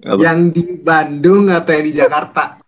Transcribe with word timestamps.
Apa? 0.00 0.16
Yang 0.16 0.40
di 0.56 0.62
Bandung 0.80 1.52
atau 1.52 1.70
yang 1.76 1.84
di 1.84 1.94
Jakarta? 1.94 2.44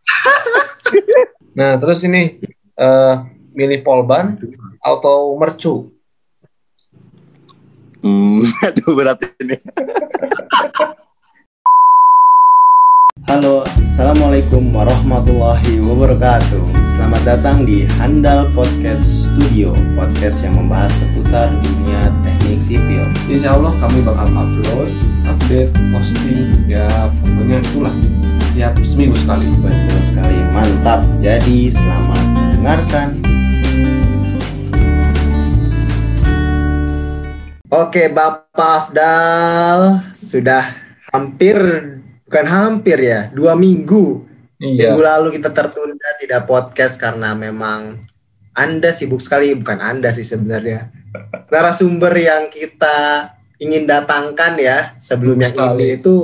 Nah, 1.52 1.76
terus 1.76 2.00
ini 2.08 2.40
eh 2.80 3.14
milih 3.52 3.84
polban 3.84 4.40
atau 4.80 5.36
mercu? 5.36 5.92
Hmm, 8.00 8.48
aduh 8.72 8.96
berat 8.96 9.20
ini. 9.36 9.60
Halo, 13.28 13.68
Assalamualaikum 13.76 14.72
warahmatullahi 14.72 15.76
wabarakatuh 15.76 16.81
Selamat 17.22 17.38
datang 17.38 17.62
di 17.62 17.86
Handal 18.02 18.50
Podcast 18.50 19.30
Studio 19.30 19.70
Podcast 19.94 20.42
yang 20.42 20.58
membahas 20.58 20.90
seputar 20.90 21.54
dunia 21.62 22.10
teknik 22.26 22.58
sipil. 22.58 23.06
Insya 23.30 23.54
Allah 23.54 23.70
kami 23.78 24.02
bakal 24.02 24.26
upload, 24.26 24.90
update, 25.30 25.70
posting, 25.94 26.66
ya 26.66 26.82
pokoknya 27.22 27.62
itulah. 27.62 27.94
Tiap 28.58 28.74
seminggu 28.82 29.14
sekali. 29.14 29.46
Betul 29.62 30.02
sekali, 30.02 30.34
mantap. 30.50 31.06
Jadi 31.22 31.70
selamat 31.70 32.24
mendengarkan. 32.34 33.08
Oke 37.70 38.10
Bapak 38.10 38.50
Afdal 38.90 40.10
Sudah 40.10 40.74
hampir, 41.14 41.54
bukan 42.26 42.46
hampir 42.50 42.98
ya 42.98 43.30
Dua 43.30 43.54
minggu 43.54 44.31
Iya. 44.62 44.94
Minggu 44.94 45.02
lalu 45.02 45.28
kita 45.34 45.50
tertunda 45.50 46.08
tidak 46.16 46.46
podcast 46.46 46.94
karena 46.96 47.34
memang 47.34 47.98
Anda 48.54 48.94
sibuk 48.94 49.18
sekali, 49.18 49.50
bukan 49.52 49.82
Anda 49.82 50.14
sih 50.14 50.22
sebenarnya. 50.22 50.92
Narasumber 51.50 52.14
yang 52.14 52.46
kita 52.46 53.26
ingin 53.58 53.84
datangkan 53.84 54.54
ya 54.56 54.94
sebelum 54.96 55.34
Sibuk 55.34 55.42
yang 55.42 55.54
sekali. 55.58 55.74
ini 55.74 55.86
itu 55.98 56.16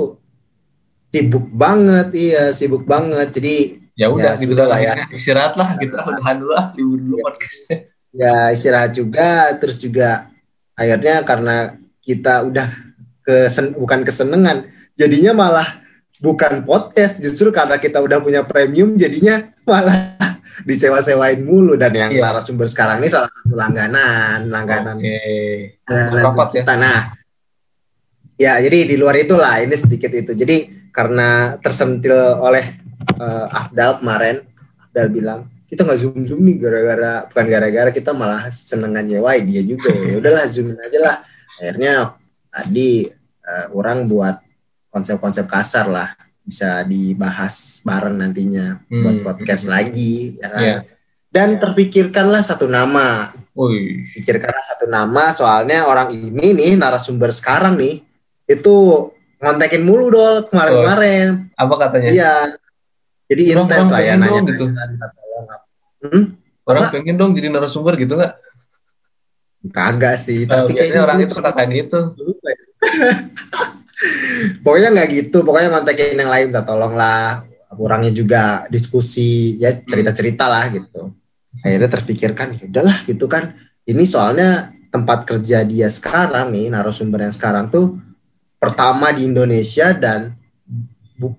sibuk 1.07 1.45
banget, 1.51 2.07
iya 2.13 2.43
sibuk 2.51 2.83
banget. 2.85 3.29
Jadi 3.35 3.55
Ya 3.93 4.07
udah 4.07 4.31
Ya, 4.31 4.39
gitu 4.39 4.55
lah 4.55 4.79
ya. 4.79 4.95
ya. 4.95 5.05
Istirahat 5.11 5.59
lah 5.59 5.75
kita 5.75 5.99
udahan 6.07 6.39
dulu 6.39 6.51
lah 6.55 6.65
libur 6.71 6.95
dulu 6.97 7.15
podcastnya. 7.19 7.77
ya 8.15 8.35
istirahat 8.49 8.95
juga, 8.95 9.51
terus 9.59 9.75
juga 9.75 10.31
akhirnya 10.71 11.27
karena 11.27 11.75
kita 11.99 12.47
udah 12.47 12.63
kesen, 13.19 13.75
bukan 13.75 14.07
kesenengan, 14.07 14.71
jadinya 14.95 15.35
malah 15.35 15.78
bukan 16.19 16.63
podcast, 16.63 17.17
justru 17.17 17.49
karena 17.49 17.79
kita 17.79 17.99
udah 17.99 18.19
punya 18.19 18.43
premium, 18.43 18.95
jadinya 18.95 19.47
malah 19.63 20.15
disewa-sewain 20.67 21.39
mulu 21.39 21.79
dan 21.79 21.95
yang 21.95 22.11
Iya. 22.11 22.21
narasumber 22.29 22.67
sekarang 22.67 22.99
ini 22.99 23.07
salah 23.07 23.31
satu 23.31 23.55
langganan, 23.55 24.51
langganan 24.51 24.99
Oke. 24.99 25.17
langganan 25.87 26.23
Rapat 26.27 26.47
ya. 26.51 26.55
kita. 26.61 26.73
Nah, 26.75 26.99
ya 28.35 28.53
jadi 28.59 28.77
di 28.87 28.95
luar 28.99 29.15
itulah 29.15 29.59
ini 29.59 29.75
sedikit 29.75 30.11
itu. 30.11 30.35
Jadi 30.35 30.91
karena 30.91 31.55
tersentil 31.59 32.15
oleh 32.39 32.65
eh, 33.15 33.45
Afdal 33.49 34.03
kemarin, 34.03 34.43
Afdal 34.83 35.07
bilang 35.09 35.39
kita 35.69 35.85
nggak 35.85 35.99
zoom 36.01 36.25
zoom 36.25 36.41
nih 36.49 36.57
gara-gara 36.57 37.29
bukan 37.29 37.45
gara-gara 37.45 37.89
kita 37.93 38.09
malah 38.09 38.49
senengan 38.49 39.05
nyewain 39.05 39.45
dia 39.45 39.61
juga 39.61 39.93
ya 39.93 40.17
udahlah 40.17 40.49
zoomin 40.49 40.73
aja 40.81 40.97
lah 40.97 41.15
akhirnya 41.61 42.17
tadi 42.49 43.05
eh, 43.45 43.65
orang 43.77 44.09
buat 44.09 44.41
konsep-konsep 44.89 45.45
kasar 45.45 45.85
lah 45.85 46.09
bisa 46.41 46.81
dibahas 46.81 47.79
bareng 47.81 48.17
nantinya 48.17 48.81
buat 48.85 49.15
Hmm. 49.15 49.23
podcast 49.23 49.65
lagi 49.65 50.35
ya 50.35 50.47
kan 50.49 50.61
Iya. 50.61 50.77
dan 51.29 51.49
terpikirkanlah 51.55 52.41
satu 52.41 52.65
nama 52.65 53.29
Wih. 53.53 54.09
pikirkanlah 54.13 54.65
satu 54.65 54.85
nama 54.85 55.29
soalnya 55.29 55.85
orang 55.85 56.09
ini 56.09 56.51
nih 56.51 56.73
narasumber 56.73 57.29
sekarang 57.29 57.77
nih 57.77 58.01
itu 58.45 58.75
ngontekin 59.37 59.85
mulu 59.85 60.09
dol 60.09 60.49
kemarin-kemarin 60.49 61.53
Apa 61.53 61.73
katanya? 61.79 62.09
iya 62.09 62.33
jadi 63.29 63.43
intens 63.53 63.87
orang 63.87 63.93
lah 63.93 64.01
ya 64.01 64.13
nanya 64.17 64.41
gitu. 64.43 64.65
tolong 65.13 65.45
apa. 65.45 65.65
hmm? 66.03 66.23
Orang 66.65 66.83
Apa? 66.85 66.93
pengen 66.97 67.15
dong 67.15 67.31
jadi 67.33 67.47
narasumber 67.49 67.93
gitu 67.95 68.17
nggak? 68.17 68.33
kagak 69.69 70.15
sih 70.17 70.43
Oh, 70.43 70.65
tapi 70.65 70.71
kayaknya 70.73 71.01
orang 71.03 71.17
dulu 71.19 71.27
itu 71.27 71.35
gitu. 71.77 71.99
lupa 72.17 72.47
ya. 72.49 72.61
pokoknya 74.63 74.89
nggak 74.95 75.09
gitu 75.11 75.43
pokoknya 75.43 75.69
ngontekin 75.71 76.15
yang 76.15 76.31
lain 76.31 76.45
minta 76.51 76.63
tolong 76.63 76.95
lah 76.95 77.43
orangnya 77.77 78.11
juga 78.11 78.65
diskusi 78.67 79.55
ya 79.61 79.71
cerita-cerita 79.71 80.49
lah 80.49 80.67
gitu. 80.73 81.13
Akhirnya 81.61 81.89
terpikirkan 81.91 82.55
ya 82.57 82.63
udahlah 82.65 82.97
gitu 83.05 83.25
kan. 83.29 83.53
Ini 83.85 84.03
soalnya 84.05 84.69
tempat 84.89 85.25
kerja 85.25 85.61
dia 85.61 85.87
sekarang 85.87 86.49
nih 86.49 86.73
narasumber 86.73 87.25
yang 87.29 87.33
sekarang 87.35 87.69
tuh 87.69 87.97
pertama 88.57 89.13
di 89.13 89.29
Indonesia 89.29 89.93
dan 89.93 90.33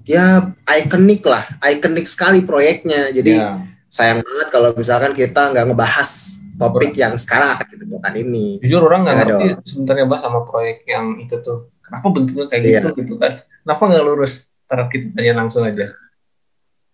ya 0.04 0.52
ikonik 0.76 1.24
lah 1.24 1.44
ikonik 1.66 2.06
sekali 2.06 2.44
proyeknya. 2.44 3.10
Jadi 3.10 3.34
Ya. 3.36 3.58
sayang 3.90 4.22
banget 4.22 4.48
kalau 4.54 4.70
misalkan 4.78 5.10
kita 5.16 5.50
nggak 5.50 5.66
ngebahas 5.66 6.10
topik 6.54 6.92
yang 6.94 7.16
sekarang 7.16 7.56
akan 7.56 7.66
kita 7.66 7.84
bawakan 7.88 8.14
ini. 8.20 8.60
Jujur 8.62 8.86
orang 8.86 9.02
nggak 9.08 9.16
Ya, 9.16 9.20
ngerti 9.24 9.46
sebenarnya 9.66 10.04
bah 10.06 10.20
sama 10.20 10.40
proyek 10.46 10.84
yang 10.86 11.16
itu 11.18 11.40
tuh. 11.40 11.72
Kenapa 11.90 12.06
bentuknya 12.08 12.46
kayak 12.46 12.62
Iya. 12.62 12.72
gitu 12.78 12.88
gitu 12.96 13.14
kan? 13.16 13.32
Kenapa 13.60 13.82
nggak 13.84 14.04
lurus? 14.04 14.32
Ntar 14.64 14.86
kita 14.86 15.06
tanya 15.12 15.32
langsung 15.36 15.66
aja. 15.66 15.90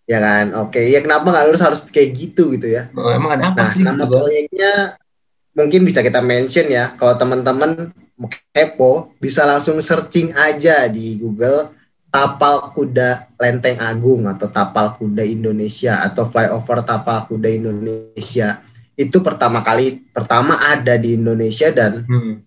ya 0.07 0.19
kan 0.19 0.55
oke 0.57 0.79
ya 0.79 1.03
kenapa 1.03 1.27
nggak 1.27 1.47
lurus 1.47 1.59
harus 1.61 1.81
kayak 1.87 2.15
gitu 2.15 2.55
gitu 2.55 2.71
ya 2.71 2.87
Oh, 2.95 3.11
emang 3.11 3.35
ada 3.35 3.51
apa 3.51 3.59
Nah, 3.59 3.69
sih? 3.69 3.83
nama 3.83 3.99
gitu 3.99 4.07
kan? 4.07 4.11
proyeknya 4.17 4.73
mungkin 5.53 5.81
bisa 5.83 5.99
kita 5.99 6.21
mention 6.21 6.67
ya. 6.69 6.95
Kalau 6.95 7.15
teman-teman 7.15 7.91
kepo, 8.49 9.11
bisa 9.19 9.43
langsung 9.43 9.77
searching 9.79 10.31
aja 10.33 10.87
di 10.87 11.17
Google 11.17 11.75
Tapal 12.07 12.71
Kuda 12.71 13.29
Lenteng 13.35 13.77
Agung 13.77 14.25
atau 14.25 14.47
Tapal 14.47 14.95
Kuda 14.95 15.21
Indonesia 15.21 15.99
atau 16.01 16.23
Flyover 16.25 16.81
Tapal 16.81 17.27
Kuda 17.27 17.51
Indonesia. 17.51 18.63
Itu 18.95 19.21
pertama 19.21 19.61
kali 19.61 20.07
pertama 20.09 20.55
ada 20.63 20.95
di 20.95 21.13
Indonesia 21.13 21.69
dan 21.69 22.07
Hmm. 22.07 22.47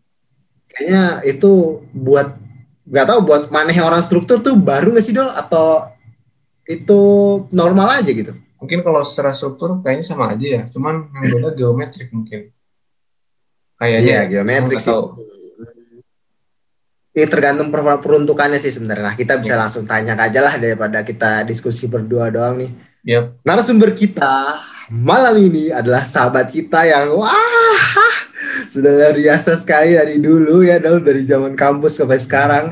Kayaknya 0.80 1.20
itu 1.28 1.84
buat 1.92 2.40
nggak 2.88 3.06
tahu 3.06 3.20
buat 3.28 3.44
maneh 3.52 3.76
orang 3.84 4.00
struktur 4.00 4.40
tuh 4.40 4.56
baru 4.56 4.96
nggak 4.96 5.04
sih 5.04 5.12
dol 5.12 5.28
atau 5.28 5.92
itu 6.64 7.02
normal 7.52 8.00
aja 8.00 8.08
gitu. 8.08 8.32
Mungkin 8.64 8.80
kalau 8.80 9.04
secara 9.04 9.36
struktur 9.36 9.84
kayaknya 9.84 10.06
sama 10.08 10.32
aja 10.32 10.48
ya. 10.48 10.64
Cuman 10.72 11.12
yang 11.12 11.24
beda 11.36 11.50
geometrik 11.60 12.16
mungkin. 12.16 12.56
Kayaknya. 13.76 14.08
Iya, 14.08 14.22
geometrik 14.32 14.80
sih. 14.80 14.96
Ini 17.10 17.26
tergantung 17.28 17.74
per- 17.74 18.00
peruntukannya 18.00 18.62
sih 18.62 18.72
sebenarnya. 18.72 19.12
Nah, 19.12 19.16
kita 19.20 19.42
bisa 19.42 19.60
langsung 19.60 19.84
tanya 19.84 20.16
aja 20.16 20.40
lah 20.40 20.56
daripada 20.56 21.04
kita 21.04 21.44
diskusi 21.44 21.90
berdua 21.90 22.32
doang 22.32 22.64
nih. 22.64 22.72
Yap. 23.08 23.44
Narasumber 23.44 23.92
kita 23.92 24.60
malam 24.90 25.38
ini 25.38 25.70
adalah 25.70 26.02
sahabat 26.02 26.50
kita 26.50 26.82
yang 26.90 27.14
wah 27.14 28.18
sudah 28.66 28.90
luar 28.90 29.16
biasa 29.16 29.54
sekali 29.56 29.94
dari 29.94 30.18
dulu 30.18 30.66
ya 30.66 30.82
dulu 30.82 31.02
dari 31.02 31.22
zaman 31.24 31.54
kampus 31.54 32.02
sampai 32.02 32.20
sekarang. 32.20 32.66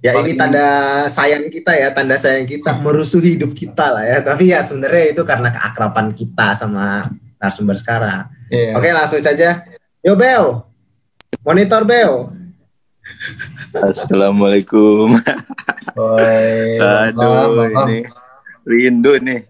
Ya 0.00 0.16
ini 0.20 0.36
tanda 0.36 1.04
sayang 1.08 1.48
kita 1.48 1.72
ya, 1.76 1.92
tanda 1.92 2.16
sayang 2.16 2.44
kita 2.48 2.76
merusuhi 2.80 3.36
hidup 3.36 3.52
kita 3.52 3.92
lah 3.92 4.04
ya. 4.04 4.18
Tapi 4.24 4.52
ya 4.52 4.64
sebenarnya 4.64 5.16
itu 5.16 5.22
karena 5.24 5.48
keakraban 5.52 6.12
kita 6.16 6.56
sama 6.56 7.12
narasumber 7.40 7.76
sekarang. 7.76 8.28
Iya. 8.48 8.76
Oke 8.80 8.88
langsung 8.92 9.20
saja. 9.20 9.64
Yo 10.00 10.16
Bel, 10.16 10.64
monitor 11.44 11.84
Bel. 11.84 12.32
Assalamualaikum. 13.76 15.20
Oi, 15.96 16.80
Aduh, 17.08 17.68
ini 17.84 18.08
rindu 18.64 19.20
nih. 19.20 19.44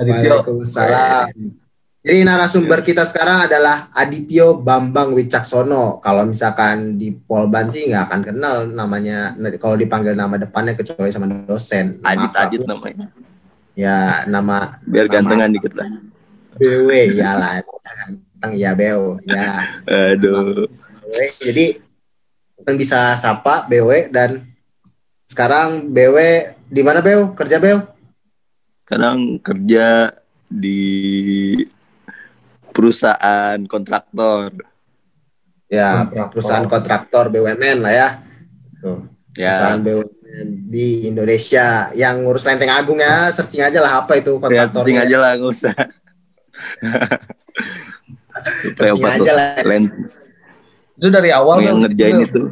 Adityo. 0.00 0.40
Waalaikumsalam. 0.40 1.28
Jadi 2.00 2.24
narasumber 2.24 2.80
kita 2.80 3.04
sekarang 3.04 3.44
adalah 3.44 3.92
Adityo 3.92 4.56
Bambang 4.56 5.12
Wicaksono. 5.12 6.00
Kalau 6.00 6.24
misalkan 6.24 6.96
di 6.96 7.12
Polban 7.12 7.68
sih 7.68 7.92
nggak 7.92 8.04
akan 8.08 8.20
kenal 8.24 8.56
namanya. 8.64 9.36
Kalau 9.60 9.76
dipanggil 9.76 10.16
nama 10.16 10.40
depannya 10.40 10.72
kecuali 10.72 11.12
sama 11.12 11.28
dosen. 11.28 12.00
Adit 12.00 12.32
Adit 12.32 12.64
akrabnya, 12.64 12.68
namanya. 12.72 13.06
Ya 13.76 14.24
nama 14.24 14.80
Biar 14.88 15.06
Nama- 15.06 15.12
gantengan 15.12 15.50
dikit 15.52 15.72
lah. 15.76 15.88
BW 16.56 16.88
ya 17.20 17.30
lah. 17.36 17.60
Tentang 17.60 18.52
ya 18.56 18.72
Beo. 18.72 19.20
Ya. 19.28 19.68
Aduh. 20.16 20.64
BW. 21.04 21.16
Jadi 21.36 21.66
kita 22.56 22.72
bisa 22.80 23.00
sapa 23.20 23.68
BW 23.68 24.08
dan 24.08 24.40
sekarang 25.28 25.92
BW 25.92 26.16
di 26.64 26.80
mana 26.80 27.04
Beo? 27.04 27.36
Kerja 27.36 27.60
Beo? 27.60 27.84
Sekarang 28.90 29.38
kerja 29.38 30.10
di 30.50 30.82
perusahaan 32.74 33.54
kontraktor. 33.70 34.50
Ya, 35.70 36.10
Kontraktor. 36.10 36.26
perusahaan 36.34 36.66
kontraktor 36.66 37.30
BUMN 37.30 37.86
lah 37.86 37.94
ya. 37.94 38.18
Tuh. 38.82 39.06
perusahaan 39.30 39.78
Ya, 39.78 39.86
BUMN 39.86 40.46
di 40.74 41.06
Indonesia 41.06 41.94
yang 41.94 42.26
ngurus 42.26 42.50
Lenteng 42.50 42.74
Agung 42.74 42.98
ya 42.98 43.30
searching 43.30 43.62
aja 43.62 43.78
lah 43.78 44.02
apa 44.02 44.18
itu 44.18 44.34
ya 44.34 44.42
kontraktornya 44.42 45.06
aja 45.06 45.16
lah 45.22 45.38
nggak 45.38 45.52
usah. 45.54 45.70
searching 48.74 49.06
aja 49.06 49.32
lah 49.38 49.54
Land 49.62 49.86
Itu 50.98 51.14
dari 51.14 51.30
awal 51.30 51.62
yang 51.62 51.78
ngerjain 51.78 52.18
Bel. 52.18 52.26
itu 52.26 52.42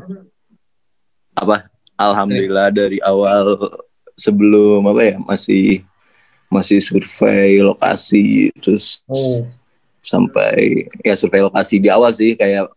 apa? 1.35 1.67
alhamdulillah 1.99 2.70
dari 2.70 3.02
awal 3.02 3.58
sebelum 4.14 4.87
apa 4.87 5.02
ya 5.02 5.19
masih 5.19 5.82
masih 6.48 6.80
survei 6.80 7.60
lokasi 7.60 8.48
terus 8.58 9.04
Oh. 9.04 9.44
sampai 10.00 10.88
ya 11.00 11.12
survei 11.12 11.40
lokasi 11.40 11.76
di 11.76 11.88
awal 11.88 12.10
sih 12.10 12.32
kayak 12.32 12.72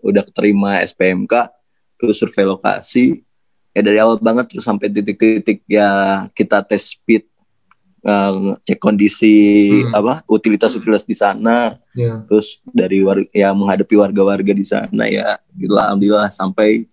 udah 0.00 0.22
keterima 0.22 0.84
SPMK 0.84 1.48
terus 1.96 2.16
survei 2.16 2.44
lokasi 2.44 3.24
ya 3.72 3.80
dari 3.80 3.98
awal 3.98 4.18
banget 4.18 4.52
terus 4.52 4.62
sampai 4.62 4.86
titik-titik 4.86 5.64
ya 5.64 5.88
kita 6.30 6.60
tes 6.62 6.92
speed 6.92 7.24
eh, 8.02 8.36
cek 8.62 8.78
kondisi 8.78 9.34
Hmm. 9.82 9.96
apa 9.96 10.14
utilitas-utilitas 10.26 11.02
di 11.02 11.16
sana 11.16 11.80
Ya. 11.96 12.20
terus 12.28 12.60
dari 12.66 13.00
war 13.00 13.24
ya 13.32 13.50
menghadapi 13.50 13.94
warga-warga 13.94 14.52
di 14.52 14.62
sana 14.62 15.08
ya 15.08 15.40
gitu 15.54 15.72
alhamdulillah 15.72 16.28
sampai 16.28 16.84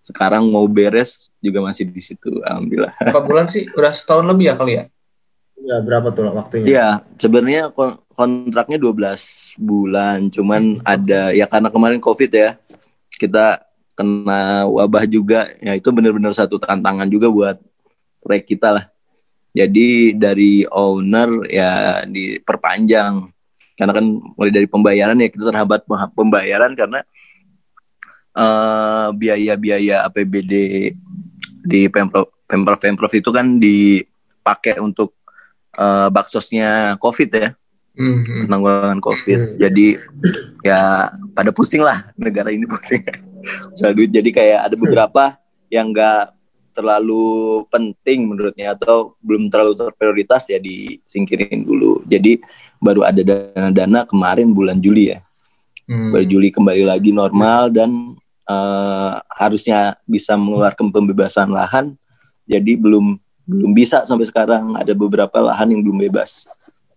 sekarang 0.00 0.46
mau 0.46 0.64
beres 0.64 1.28
juga 1.40 1.60
masih 1.60 1.84
di 1.84 2.00
situ 2.00 2.38
alhamdulillah 2.40 2.94
Berapa 3.00 3.20
bulan 3.20 3.46
sih? 3.48 3.66
Udah 3.72 3.90
setahun 3.90 4.24
lebih 4.24 4.46
ya 4.48 4.54
kali 4.54 4.72
ya? 4.76 4.84
Ya, 5.60 5.76
berapa 5.84 6.08
tuh 6.10 6.32
waktunya? 6.32 6.66
Iya, 6.66 6.88
sebenarnya 7.20 7.62
kon- 7.76 8.00
kontraknya 8.16 8.80
12 8.80 9.52
bulan, 9.60 10.32
cuman 10.32 10.80
ada 10.82 11.36
ya 11.36 11.44
karena 11.44 11.68
kemarin 11.68 12.00
Covid 12.00 12.32
ya. 12.32 12.56
Kita 13.20 13.60
kena 13.92 14.64
wabah 14.64 15.04
juga, 15.04 15.52
ya 15.60 15.76
itu 15.76 15.92
benar-benar 15.92 16.32
satu 16.32 16.56
tantangan 16.56 17.04
juga 17.12 17.28
buat 17.28 17.60
proyek 18.24 18.56
kita 18.56 18.68
lah. 18.72 18.84
Jadi 19.52 20.16
dari 20.16 20.64
owner 20.64 21.44
ya 21.50 22.02
diperpanjang. 22.08 23.28
Karena 23.76 23.92
kan 23.96 24.04
mulai 24.36 24.52
dari 24.52 24.68
pembayaran 24.68 25.20
ya 25.20 25.28
kita 25.28 25.44
terhambat 25.52 25.84
pem- 25.84 26.12
pembayaran 26.16 26.72
karena 26.72 27.00
eh, 28.36 29.08
biaya-biaya 29.12 30.08
APBD 30.08 30.52
di 31.60 31.80
Pemprov 31.92 32.44
Pemprov 32.48 32.78
Pemprov 32.80 33.12
itu 33.12 33.30
kan 33.32 33.60
dipakai 33.60 34.80
untuk 34.80 35.19
eh, 35.76 36.08
baksosnya 36.10 36.96
COVID 36.98 37.30
ya, 37.34 37.50
Hmm. 38.00 38.48
penanggulangan 38.48 39.00
COVID. 39.02 39.38
Hmm. 39.38 39.56
Jadi 39.58 39.98
ya 40.64 41.10
pada 41.34 41.50
pusing 41.50 41.82
lah 41.82 42.08
negara 42.16 42.54
ini 42.54 42.64
pusing. 42.64 43.02
Soal 43.76 43.92
duit. 43.92 44.08
Jadi 44.14 44.30
kayak 44.32 44.70
ada 44.70 44.76
beberapa 44.78 45.36
yang 45.68 45.90
enggak 45.90 46.32
terlalu 46.70 47.66
penting 47.68 48.30
menurutnya 48.30 48.78
atau 48.78 49.18
belum 49.20 49.50
terlalu 49.50 49.74
terprioritas 49.74 50.48
ya 50.48 50.56
disingkirin 50.56 51.66
dulu. 51.66 52.00
Jadi 52.06 52.40
baru 52.78 53.04
ada 53.04 53.20
dana-dana 53.20 54.06
kemarin 54.06 54.54
bulan 54.54 54.78
Juli 54.78 55.12
ya. 55.12 55.20
Hmm. 55.90 56.14
Baru 56.14 56.24
Juli 56.24 56.48
kembali 56.54 56.86
lagi 56.88 57.10
normal 57.10 57.74
dan 57.74 58.16
eh, 58.48 59.12
harusnya 59.34 59.98
bisa 60.08 60.38
mengeluarkan 60.38 60.94
pembebasan 60.94 61.50
lahan. 61.50 61.98
Jadi 62.46 62.78
belum 62.78 63.18
belum 63.50 63.74
bisa 63.74 64.06
sampai 64.06 64.30
sekarang 64.30 64.78
ada 64.78 64.94
beberapa 64.94 65.42
lahan 65.42 65.74
yang 65.74 65.82
belum 65.82 66.06
bebas. 66.06 66.46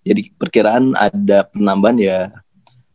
Jadi 0.05 0.29
perkiraan 0.37 0.93
ada 0.93 1.49
penambahan 1.49 1.97
ya 1.97 2.19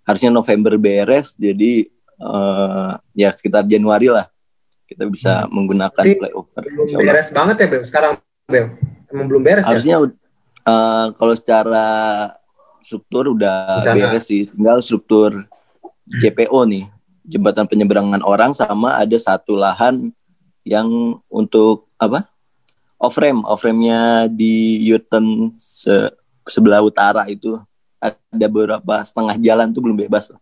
harusnya 0.07 0.31
November 0.31 0.79
beres. 0.79 1.35
Jadi 1.35 1.91
eh, 2.23 2.91
ya 3.19 3.29
sekitar 3.35 3.67
Januari 3.67 4.15
lah 4.15 4.31
kita 4.89 5.05
bisa 5.11 5.45
menggunakan 5.53 6.01
Jadi, 6.01 6.17
flyover. 6.17 6.63
Belum 6.65 6.87
beres 6.97 7.29
banget 7.29 7.57
ya, 7.61 7.67
Bel. 7.69 7.85
Sekarang, 7.85 8.13
Bel. 8.49 8.73
Emang 9.13 9.27
belum 9.29 9.43
beres 9.45 9.69
ya? 9.69 9.77
Harusnya 9.77 9.97
eh, 10.65 11.07
kalau 11.19 11.35
secara 11.37 11.87
struktur 12.81 13.37
udah 13.37 13.85
Rencana. 13.85 14.15
beres 14.15 14.25
sih. 14.25 14.49
Tinggal 14.49 14.81
struktur 14.81 15.45
JPO 16.09 16.65
nih, 16.65 16.89
jembatan 17.29 17.69
penyeberangan 17.69 18.25
orang 18.25 18.57
sama 18.57 18.97
ada 18.97 19.17
satu 19.21 19.61
lahan 19.61 20.09
yang 20.65 21.21
untuk 21.29 21.85
apa? 22.01 22.25
Off 22.99 23.15
frame, 23.15 23.47
off 23.47 23.63
frame-nya 23.63 24.27
di 24.27 24.83
U-turn 24.91 25.55
se- 25.55 26.11
sebelah 26.43 26.83
utara 26.83 27.23
itu 27.31 27.55
ada 27.97 28.19
beberapa 28.51 28.99
setengah 29.07 29.39
jalan 29.39 29.71
tuh 29.71 29.87
belum 29.87 29.95
bebas. 29.97 30.35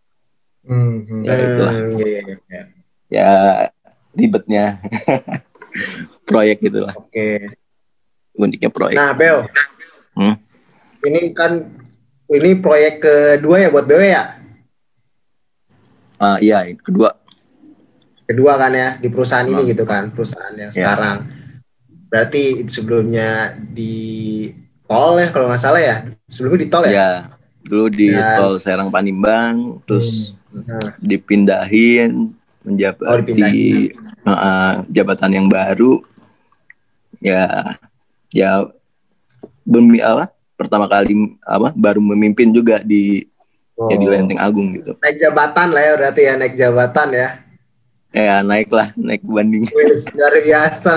Hmm. 0.65 1.05
hmm. 1.05 1.21
Ya, 1.21 1.33
itulah. 1.37 1.73
Hmm, 1.73 1.89
iya, 1.95 2.07
iya, 2.07 2.35
iya. 2.49 2.61
Ya 3.07 3.29
ribetnya 4.11 4.81
proyek 6.29 6.65
itulah, 6.65 6.97
Oke. 6.97 7.53
uniknya 8.33 8.73
proyek. 8.73 8.97
Nah, 8.97 9.13
Bel. 9.13 9.45
Hmm. 10.17 10.35
Ini 11.05 11.31
kan 11.31 11.61
ini 12.27 12.57
proyek 12.57 12.99
kedua 12.99 13.61
ya 13.61 13.69
buat 13.69 13.85
BW 13.85 14.01
ya? 14.01 14.23
Ah, 16.17 16.41
iya, 16.41 16.65
kedua 16.81 17.13
Kedua 18.27 18.59
kan 18.59 18.75
ya 18.75 18.99
di 18.99 19.07
perusahaan 19.07 19.45
ini 19.45 19.61
Hmm. 19.63 19.71
gitu 19.71 19.87
kan, 19.87 20.11
perusahaan 20.11 20.51
yang 20.51 20.73
Ya. 20.73 20.75
sekarang. 20.75 21.17
Berarti 22.07 22.63
itu 22.63 22.71
sebelumnya 22.81 23.55
di 23.59 24.47
tol 24.87 25.19
ya 25.19 25.27
kalau 25.31 25.51
nggak 25.51 25.61
salah 25.61 25.81
ya? 25.83 25.95
Sebelumnya 26.31 26.59
di 26.63 26.69
tol 26.71 26.83
ya? 26.87 26.91
Ya, 26.91 27.11
dulu 27.63 27.85
di 27.91 28.07
Ya. 28.15 28.39
tol 28.39 28.55
Serang 28.57 28.89
Panimbang, 28.89 29.83
terus 29.83 30.33
Nah, 30.47 30.95
dipindahin 30.97 32.33
menjabati 32.65 33.05
Oh, 33.05 33.17
dipindahin. 33.21 33.93
uh, 34.25 34.81
jabatan 34.89 35.31
yang 35.37 35.47
baru. 35.51 36.01
Ya, 37.21 37.45
ya 38.33 38.65
bemi 39.61 40.01
apa? 40.01 40.31
Pertama 40.57 40.89
kali 40.89 41.13
apa? 41.45 41.75
Baru 41.77 42.01
memimpin 42.01 42.49
juga 42.49 42.81
di 42.81 43.27
ya 43.77 43.95
di 43.99 44.05
oh. 44.07 44.09
Lenteng 44.09 44.41
Agung 44.41 44.73
gitu. 44.73 44.97
Naik 44.97 45.21
jabatan 45.21 45.67
lah 45.69 45.83
ya 45.85 45.93
berarti 45.93 46.21
ya 46.25 46.33
naik 46.39 46.55
jabatan 46.57 47.07
ya. 47.13 47.29
Ya 48.09 48.39
naik 48.41 48.71
lah, 48.71 48.95
naik 48.95 49.21
banding. 49.21 49.67
Luar 50.17 50.35
biasa. 50.39 50.93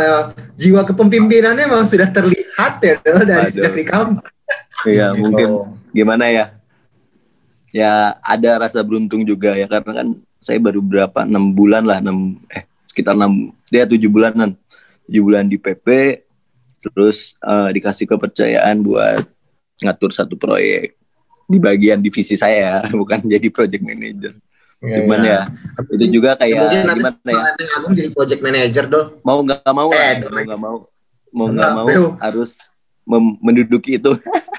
Jiwa 0.55 0.87
kepemimpinannya 0.87 1.67
memang 1.67 1.85
sudah 1.85 2.09
terlihat 2.09 2.81
ya 2.81 2.95
dari 3.03 3.45
Aduh. 3.45 3.51
sejak 3.51 3.75
di 3.75 3.85
kampus. 3.85 4.25
Iya 4.87 5.13
mungkin 5.13 5.49
Oh. 5.51 5.67
gimana 5.93 6.31
ya? 6.31 6.57
Ya 7.71 8.19
ada 8.25 8.67
rasa 8.67 8.81
beruntung 8.83 9.23
juga 9.23 9.55
ya 9.55 9.69
karena 9.69 9.93
kan 10.03 10.09
saya 10.41 10.59
baru 10.59 10.81
berapa 10.81 11.23
enam 11.23 11.53
bulan 11.53 11.85
lah 11.85 12.01
enam 12.01 12.41
eh 12.51 12.65
sekitar 12.89 13.15
enam 13.15 13.53
dia 13.71 13.85
tujuh 13.87 14.09
bulanan 14.11 14.57
tujuh 15.07 15.23
bulan 15.23 15.47
di 15.47 15.61
PP 15.61 15.87
terus 16.81 17.37
eh, 17.39 17.69
dikasih 17.77 18.09
kepercayaan 18.09 18.81
buat 18.83 19.23
ngatur 19.85 20.11
satu 20.11 20.35
proyek 20.35 20.97
di 21.47 21.59
bagian 21.61 22.01
divisi 22.01 22.35
saya 22.35 22.83
bukan 23.01 23.21
jadi 23.23 23.47
project 23.53 23.85
manager 23.85 24.35
Ya, 24.81 24.97
cuman 25.05 25.21
ya 25.21 25.41
itu 25.93 26.05
juga 26.09 26.31
kayak 26.41 26.57
Mungkin 26.57 26.81
nanti 26.89 27.01
gimana 27.05 27.29
ya 27.29 27.43
Nanti 27.45 27.65
Agung 27.77 27.93
jadi 27.93 28.09
project 28.17 28.41
manager 28.41 28.85
dol. 28.89 29.05
mau 29.21 29.39
nggak 29.45 29.73
mau 29.77 29.89
lah, 29.93 30.01
Eh, 30.01 30.15
mau 30.25 30.41
nggak 30.41 30.57
mau 30.59 30.77
mau 31.31 31.47
Enggak, 31.53 31.69
nggak 31.69 31.73
mau 31.77 32.05
harus 32.17 32.51
mem- 33.05 33.39
menduduki 33.39 34.01
itu 34.01 34.17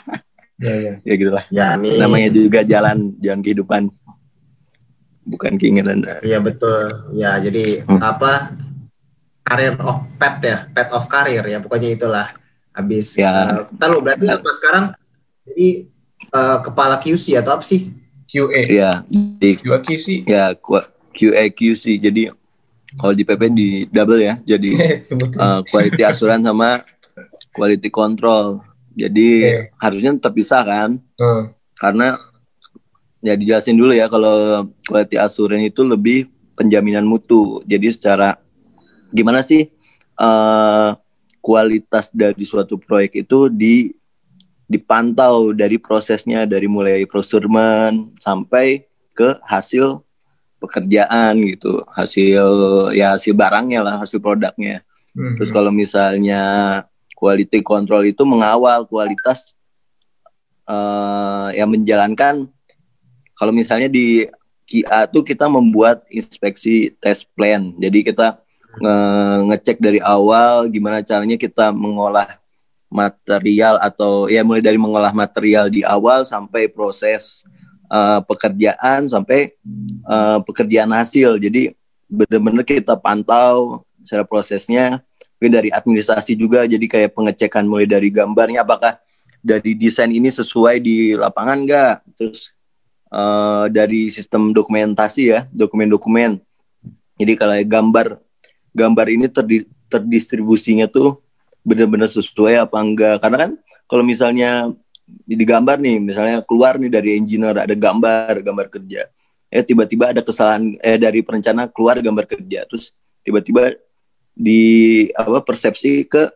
ya, 0.61 0.73
ya. 0.77 0.93
ya 1.01 1.13
gitulah 1.17 1.43
Ya 1.49 1.65
amin. 1.73 1.97
namanya 1.97 2.29
juga 2.29 2.61
jalan 2.61 3.17
jalan 3.17 3.41
kehidupan 3.41 3.89
bukan 5.23 5.57
keinginan 5.57 6.05
Iya 6.21 6.37
betul. 6.37 6.85
Ya 7.13 7.37
jadi 7.37 7.81
Hmm. 7.85 7.97
apa 7.97 8.53
karir 9.41 9.73
of 9.81 10.05
pet 10.15 10.35
ya, 10.41 10.57
pet 10.69 10.89
of 10.93 11.05
karir 11.05 11.43
ya 11.43 11.57
pokoknya 11.57 11.89
itulah. 11.91 12.27
Habis 12.71 13.17
Ya. 13.17 13.65
ya. 13.67 13.89
lu 13.89 13.99
berarti 13.99 14.29
apa 14.29 14.49
sekarang 14.53 14.85
jadi 15.43 15.89
eh, 16.29 16.57
kepala 16.61 16.95
QC 16.97 17.41
atau 17.41 17.57
apa 17.57 17.65
sih? 17.65 17.89
QA. 18.31 18.61
ya 18.65 18.91
di 19.11 19.59
QA 19.59 19.83
sih. 20.00 20.23
ya 20.23 20.55
QA 21.11 21.43
QC 21.51 22.00
jadi 22.00 22.31
kalau 22.95 23.11
di 23.11 23.23
PP 23.23 23.41
di 23.51 23.69
double 23.85 24.19
ya 24.19 24.35
jadi 24.41 24.71
uh, 25.43 25.59
quality 25.67 26.01
assurance 26.01 26.41
sama 26.41 26.79
quality 27.51 27.88
control 27.88 28.63
jadi 28.91 29.29
Oke. 29.67 29.75
harusnya 29.77 30.11
tetap 30.15 30.33
bisa 30.33 30.63
kan 30.63 30.95
Hmm. 31.15 31.51
karena 31.77 32.15
ya 33.19 33.35
dijelasin 33.35 33.75
dulu 33.75 33.91
ya 33.91 34.07
kalau 34.07 34.65
quality 34.83 35.15
assurance 35.15 35.67
itu 35.67 35.83
lebih 35.83 36.25
penjaminan 36.53 37.03
mutu 37.03 37.61
jadi 37.63 37.91
secara 37.91 38.41
gimana 39.09 39.39
sih 39.41 39.69
eh, 40.15 40.89
kualitas 41.39 42.09
dari 42.09 42.41
suatu 42.41 42.75
proyek 42.75 43.21
itu 43.21 43.47
di 43.47 43.93
dipantau 44.71 45.51
dari 45.51 45.75
prosesnya 45.75 46.47
dari 46.47 46.71
mulai 46.71 47.03
procurement 47.03 48.15
sampai 48.23 48.87
ke 49.11 49.35
hasil 49.43 49.99
pekerjaan 50.63 51.35
gitu 51.43 51.83
hasil 51.91 52.45
ya 52.95 53.19
hasil 53.19 53.35
barangnya 53.35 53.83
lah 53.83 53.95
hasil 53.99 54.23
produknya 54.23 54.79
Hmm. 55.11 55.35
Terus 55.35 55.51
kalau 55.51 55.71
misalnya 55.75 56.41
quality 57.19 57.59
control 57.61 58.07
itu 58.07 58.23
mengawal 58.23 58.87
kualitas 58.87 59.53
eh 60.71 61.47
yang 61.59 61.67
menjalankan 61.67 62.47
kalau 63.35 63.51
misalnya 63.51 63.91
di 63.91 64.29
KIA 64.69 65.03
tuh 65.11 65.25
kita 65.25 65.51
membuat 65.51 66.07
inspeksi 66.07 66.95
test 67.03 67.27
plan. 67.35 67.75
Jadi 67.75 68.07
kita 68.07 68.39
nge- 68.79 69.39
ngecek 69.51 69.77
dari 69.83 69.99
awal 69.99 70.71
gimana 70.71 71.03
caranya 71.03 71.35
kita 71.35 71.75
mengolah 71.75 72.39
material 72.91 73.79
atau 73.79 74.27
ya 74.27 74.43
mulai 74.43 74.60
dari 74.60 74.75
mengolah 74.75 75.15
material 75.15 75.71
di 75.71 75.81
awal 75.88 76.27
sampai 76.27 76.67
proses 76.67 77.48
eh, 77.88 78.19
pekerjaan 78.27 79.07
sampai 79.07 79.55
eh, 80.05 80.39
pekerjaan 80.43 80.91
hasil. 80.91 81.39
Jadi 81.39 81.71
benar-benar 82.12 82.67
kita 82.67 83.00
pantau 83.00 83.88
secara 84.03 84.27
prosesnya 84.27 85.00
mungkin 85.39 85.57
dari 85.57 85.69
administrasi 85.71 86.36
juga 86.36 86.67
jadi 86.67 86.86
kayak 86.86 87.17
pengecekan 87.17 87.65
mulai 87.65 87.88
dari 87.88 88.12
gambarnya 88.12 88.62
apakah 88.62 89.00
dari 89.41 89.74
desain 89.74 90.12
ini 90.12 90.29
sesuai 90.29 90.77
di 90.83 91.17
lapangan 91.17 91.57
enggak 91.57 91.95
terus 92.13 92.51
eh, 93.10 93.65
dari 93.74 94.12
sistem 94.13 94.51
dokumentasi 94.51 95.31
ya 95.31 95.39
dokumen-dokumen 95.50 96.38
jadi 97.17 97.33
kalau 97.39 97.55
gambar 97.63 98.07
gambar 98.75 99.07
ini 99.10 99.25
terdi- 99.31 99.69
terdistribusinya 99.89 100.86
tuh 100.86 101.17
benar-benar 101.61 102.09
sesuai 102.09 102.65
apa 102.65 102.77
enggak. 102.81 103.21
Karena 103.21 103.37
kan 103.47 103.51
kalau 103.85 104.03
misalnya 104.05 104.71
di 105.05 105.43
gambar 105.43 105.77
nih 105.83 105.97
misalnya 105.99 106.37
keluar 106.45 106.79
nih 106.79 106.87
dari 106.87 107.19
engineer 107.19 107.55
ada 107.67 107.75
gambar 107.75 108.41
gambar 108.41 108.67
kerja. 108.71 109.11
Eh 109.51 109.63
tiba-tiba 109.63 110.15
ada 110.15 110.23
kesalahan 110.23 110.79
eh 110.79 110.95
dari 110.95 111.19
perencana 111.21 111.67
keluar 111.67 111.99
gambar 111.99 112.25
kerja. 112.25 112.63
Terus 112.69 112.95
tiba-tiba 113.21 113.75
di 114.31 114.63
apa 115.11 115.43
persepsi 115.43 116.07
ke 116.07 116.31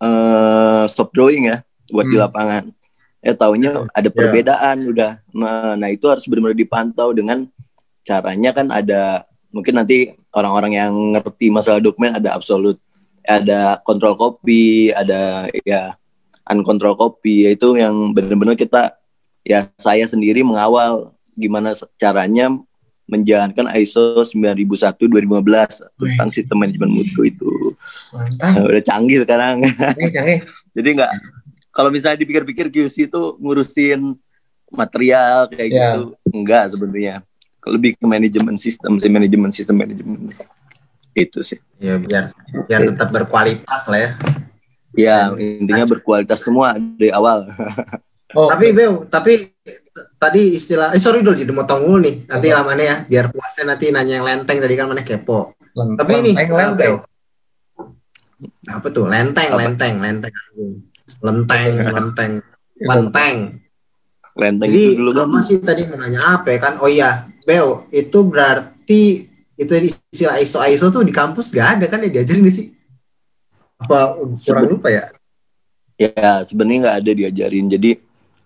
eh 0.00 0.84
soft 0.88 1.12
drawing 1.12 1.50
ya 1.50 1.60
buat 1.90 2.06
di 2.06 2.16
Hmm. 2.16 2.24
lapangan. 2.30 2.64
Eh 3.20 3.36
tahunya 3.36 3.92
ada 3.92 4.08
perbedaan 4.08 4.76
udah. 4.88 5.20
Nah, 5.36 5.76
nah 5.76 5.88
itu 5.92 6.08
harus 6.08 6.24
benar-benar 6.24 6.56
dipantau 6.56 7.12
dengan 7.12 7.44
caranya 8.00 8.50
kan 8.56 8.72
ada 8.72 9.28
mungkin 9.52 9.76
nanti 9.76 10.14
orang-orang 10.32 10.72
yang 10.78 10.92
ngerti 11.12 11.52
masalah 11.52 11.82
dokumen 11.82 12.16
ada 12.16 12.32
absolut 12.32 12.80
ada 13.22 13.78
kontrol 13.82 14.14
copy 14.14 14.90
ada 14.90 15.46
ya 15.62 15.94
uncontrol 16.46 16.94
copy 16.94 17.46
yaitu 17.46 17.76
yang 17.76 18.10
benar-benar 18.10 18.54
kita 18.54 18.96
ya 19.42 19.68
saya 19.76 20.04
sendiri 20.04 20.42
mengawal 20.42 21.12
gimana 21.34 21.72
caranya 21.96 22.50
menjalankan 23.06 23.66
ISO 23.74 24.22
9001 24.22 24.62
2015 24.94 25.82
tentang 25.98 26.28
sistem 26.30 26.62
manajemen 26.62 26.90
mutu 26.92 27.26
itu 27.26 27.74
Mantap. 28.14 28.62
udah 28.70 28.82
canggih 28.82 29.18
sekarang 29.22 29.66
Canggih, 29.66 30.10
canggih. 30.10 30.38
jadi 30.78 30.88
nggak 30.94 31.12
kalau 31.70 31.90
misalnya 31.90 32.18
dipikir-pikir 32.18 32.66
QC 32.68 33.06
itu 33.06 33.22
ngurusin 33.38 34.14
material 34.70 35.50
kayak 35.50 35.68
Ya. 35.70 35.94
gitu 35.94 36.14
enggak 36.30 36.70
sebenarnya 36.70 37.22
lebih 37.66 37.94
ke 37.94 38.06
manajemen 38.06 38.54
sistem 38.54 38.96
sih 38.96 39.10
manajemen 39.10 39.50
sistem 39.50 39.76
manajemen 39.76 40.30
itu 41.14 41.40
sih 41.42 41.58
Ya 41.80 41.96
biar 41.96 42.28
biar 42.68 42.80
tetap 42.92 43.08
berkualitas 43.08 43.88
lah 43.88 43.98
ya. 43.98 44.10
ya 44.92 45.18
intinya 45.38 45.88
berkualitas 45.88 46.44
semua 46.44 46.76
dari 46.76 47.08
awal 47.10 47.46
Oh, 48.30 48.46
Tapi 48.46 48.70
Beo, 48.70 49.10
tapi 49.10 49.58
tadi 50.14 50.54
istilah 50.54 50.94
eh 50.94 51.02
sorry 51.02 51.18
dulu 51.18 51.34
jadi 51.34 51.50
motong 51.50 51.82
dulu 51.82 51.98
nih. 51.98 52.30
Nanti 52.30 52.46
lamanya 52.54 52.84
ya 52.86 52.96
biar 53.02 53.26
puasnya 53.34 53.74
nanti 53.74 53.90
nanya 53.90 54.22
yang 54.22 54.26
lenteng 54.26 54.62
tadi 54.62 54.74
kan 54.78 54.86
mana 54.86 55.02
kepo. 55.02 55.58
lenteng, 55.74 55.98
Tapi 55.98 56.12
ini 56.14 56.30
lenteng, 56.38 56.46
eh, 56.46 56.58
lenteng. 56.62 56.94
Apa 58.70 58.86
tuh? 58.94 59.04
Lenteng, 59.10 59.50
Apa? 59.50 59.58
lenteng, 59.58 59.94
lenteng. 59.98 60.34
Lenteng, 61.18 61.70
lenteng, 61.90 62.32
lenteng. 62.90 63.36
lenteng 64.38 64.68
Jadi 64.70 64.82
itu 64.94 64.98
dulu 65.02 65.10
kan 65.10 65.26
apa 65.26 65.38
sih 65.42 65.56
tadi 65.58 65.82
mau 65.90 65.98
nanya 65.98 66.20
apa 66.38 66.48
ya 66.54 66.58
kan? 66.62 66.74
Oh 66.78 66.86
iya, 66.86 67.26
Beo, 67.42 67.90
itu 67.90 68.18
berarti 68.30 69.26
itu 69.60 69.72
istilah 69.76 70.40
ISO 70.40 70.58
ISO 70.64 70.88
tuh 70.88 71.04
di 71.04 71.12
kampus 71.12 71.52
gak 71.52 71.76
ada 71.76 71.86
kan 71.92 72.00
ya 72.00 72.08
diajarin 72.08 72.48
di 72.48 72.52
sih? 72.52 72.66
Apa 73.76 74.16
kurang 74.40 74.76
lupa 74.76 74.88
ya? 74.88 75.12
ya 76.00 76.40
sebenarnya 76.48 76.78
nggak 76.88 76.98
ada 77.04 77.12
diajarin. 77.12 77.66
Jadi 77.68 77.90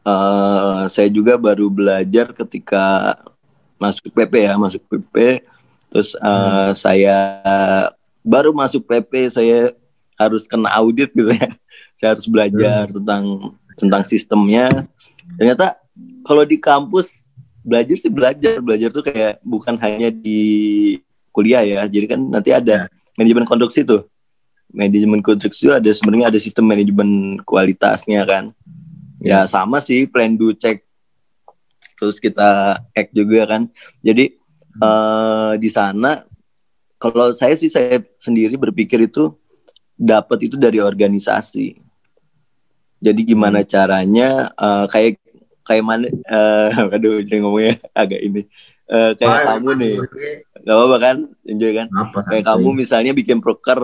eh, 0.03 0.83
saya 0.91 1.09
juga 1.09 1.39
baru 1.39 1.71
belajar 1.71 2.35
ketika 2.35 3.15
masuk 3.79 4.11
PP 4.11 4.33
ya 4.51 4.55
masuk 4.59 4.83
PP 4.91 5.47
terus 5.95 6.19
eh, 6.19 6.71
saya 6.75 7.17
baru 8.27 8.51
masuk 8.51 8.83
PP 8.83 9.31
saya 9.31 9.71
harus 10.19 10.51
kena 10.51 10.71
audit 10.75 11.15
gitu 11.15 11.31
ya. 11.31 11.51
Saya 11.95 12.19
harus 12.19 12.27
belajar 12.27 12.91
tentang 12.91 13.55
tentang 13.79 14.03
sistemnya. 14.03 14.87
Ternyata 15.39 15.79
kalau 16.27 16.43
di 16.43 16.59
kampus 16.59 17.24
belajar 17.65 17.97
sih 17.97 18.13
belajar. 18.13 18.61
Belajar 18.61 18.89
tuh 18.93 19.03
kayak 19.03 19.41
bukan 19.41 19.75
hanya 19.81 20.13
di 20.13 20.41
kuliah 21.33 21.65
ya. 21.65 21.83
Jadi 21.89 22.07
kan 22.07 22.21
nanti 22.21 22.53
ada 22.53 22.87
manajemen 23.17 23.49
konstruksi 23.49 23.83
tuh. 23.83 24.07
Manajemen 24.71 25.25
konstruksi 25.25 25.67
itu 25.67 25.73
ada 25.73 25.91
sebenarnya 25.91 26.29
ada 26.31 26.39
sistem 26.39 26.69
manajemen 26.69 27.41
kualitasnya 27.43 28.23
kan. 28.29 28.45
Ya 29.25 29.49
sama 29.49 29.81
sih 29.81 30.05
plan 30.07 30.37
do 30.37 30.53
check. 30.53 30.85
Terus 31.97 32.21
kita 32.21 32.79
act 32.93 33.11
juga 33.17 33.49
kan. 33.49 33.67
Jadi 34.05 34.37
eh, 34.79 35.53
di 35.57 35.71
sana 35.73 36.23
kalau 37.01 37.33
saya 37.33 37.57
sih 37.57 37.73
saya 37.73 38.05
sendiri 38.21 38.61
berpikir 38.61 39.09
itu 39.09 39.33
dapat 39.97 40.47
itu 40.47 40.61
dari 40.61 40.79
organisasi. 40.83 41.81
Jadi 43.01 43.21
gimana 43.25 43.63
caranya 43.65 44.53
eh, 44.55 44.87
kayak 44.91 45.24
kayak 45.65 45.83
mana 45.83 46.07
eh, 46.07 46.71
aduh 46.95 47.19
jadi 47.21 47.37
ngomongnya 47.41 47.75
agak 47.93 48.21
ini 48.21 48.43
Eh, 48.85 49.17
kayak 49.17 49.33
Ah, 49.33 49.45
kamu 49.57 49.81
nih 49.81 49.95
oke. 49.97 50.27
gak 50.61 50.75
apa-apa 50.77 50.97
kan 51.01 51.17
enjoy 51.43 51.73
kan 51.73 51.89
Apa 51.89 52.21
kayak 52.23 52.45
santai. 52.45 52.49
kamu 52.53 52.69
misalnya 52.77 53.13
bikin 53.13 53.41
proker 53.41 53.81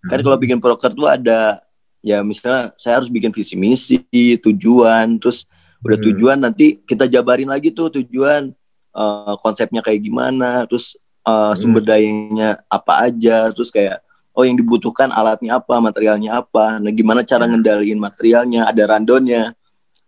kan 0.00 0.16
Hmm. 0.16 0.22
kalau 0.22 0.38
bikin 0.38 0.62
proker 0.62 0.94
tuh 0.94 1.10
ada 1.10 1.58
ya 1.98 2.22
misalnya 2.22 2.70
saya 2.76 3.02
harus 3.02 3.10
bikin 3.10 3.34
visi 3.34 3.58
misi 3.58 3.98
tujuan 4.38 5.18
terus 5.18 5.42
udah 5.82 5.98
Hmm. 5.98 6.06
tujuan 6.06 6.38
nanti 6.38 6.78
kita 6.80 7.06
jabarin 7.06 7.50
lagi 7.50 7.70
tuh 7.70 7.90
tujuan 7.92 8.54
eh, 8.94 9.34
konsepnya 9.42 9.82
kayak 9.82 9.98
gimana 9.98 10.62
terus 10.64 10.94
eh, 11.22 11.52
sumber 11.58 11.82
dayanya 11.82 12.62
apa 12.70 13.10
aja 13.10 13.50
terus 13.50 13.68
kayak 13.68 13.98
oh 14.32 14.46
yang 14.46 14.54
dibutuhkan 14.54 15.10
alatnya 15.10 15.58
apa 15.58 15.74
materialnya 15.76 16.38
apa 16.38 16.78
nah 16.78 16.94
gimana 16.94 17.20
cara 17.20 17.42
ngendaliin 17.44 17.98
materialnya 17.98 18.70
ada 18.70 18.86
randonnya 18.86 19.50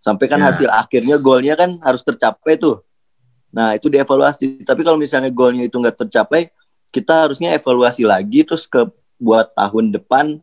sampai 0.08 0.24
kan 0.24 0.40
Ya. 0.40 0.48
hasil 0.48 0.68
akhirnya 0.72 1.20
goalnya 1.20 1.52
kan 1.52 1.76
harus 1.84 2.00
tercapai 2.00 2.56
tuh. 2.56 2.80
Nah 3.52 3.76
itu 3.76 3.92
dievaluasi. 3.92 4.64
Tapi 4.64 4.80
kalau 4.80 4.96
misalnya 4.96 5.28
goalnya 5.28 5.68
itu 5.68 5.76
nggak 5.76 6.08
tercapai 6.08 6.48
kita 6.88 7.28
harusnya 7.28 7.52
evaluasi 7.52 8.08
lagi 8.08 8.48
terus 8.48 8.64
ke 8.64 8.88
buat 9.20 9.52
tahun 9.52 9.92
depan 9.92 10.40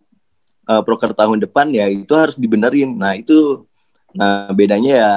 eh, 0.70 0.82
proker 0.86 1.18
tahun 1.18 1.42
depan 1.42 1.74
ya 1.74 1.90
itu 1.90 2.14
harus 2.14 2.38
dibenerin. 2.38 2.94
Nah 2.94 3.18
itu 3.18 3.66
nah 4.14 4.54
bedanya 4.54 4.94
ya 4.94 5.12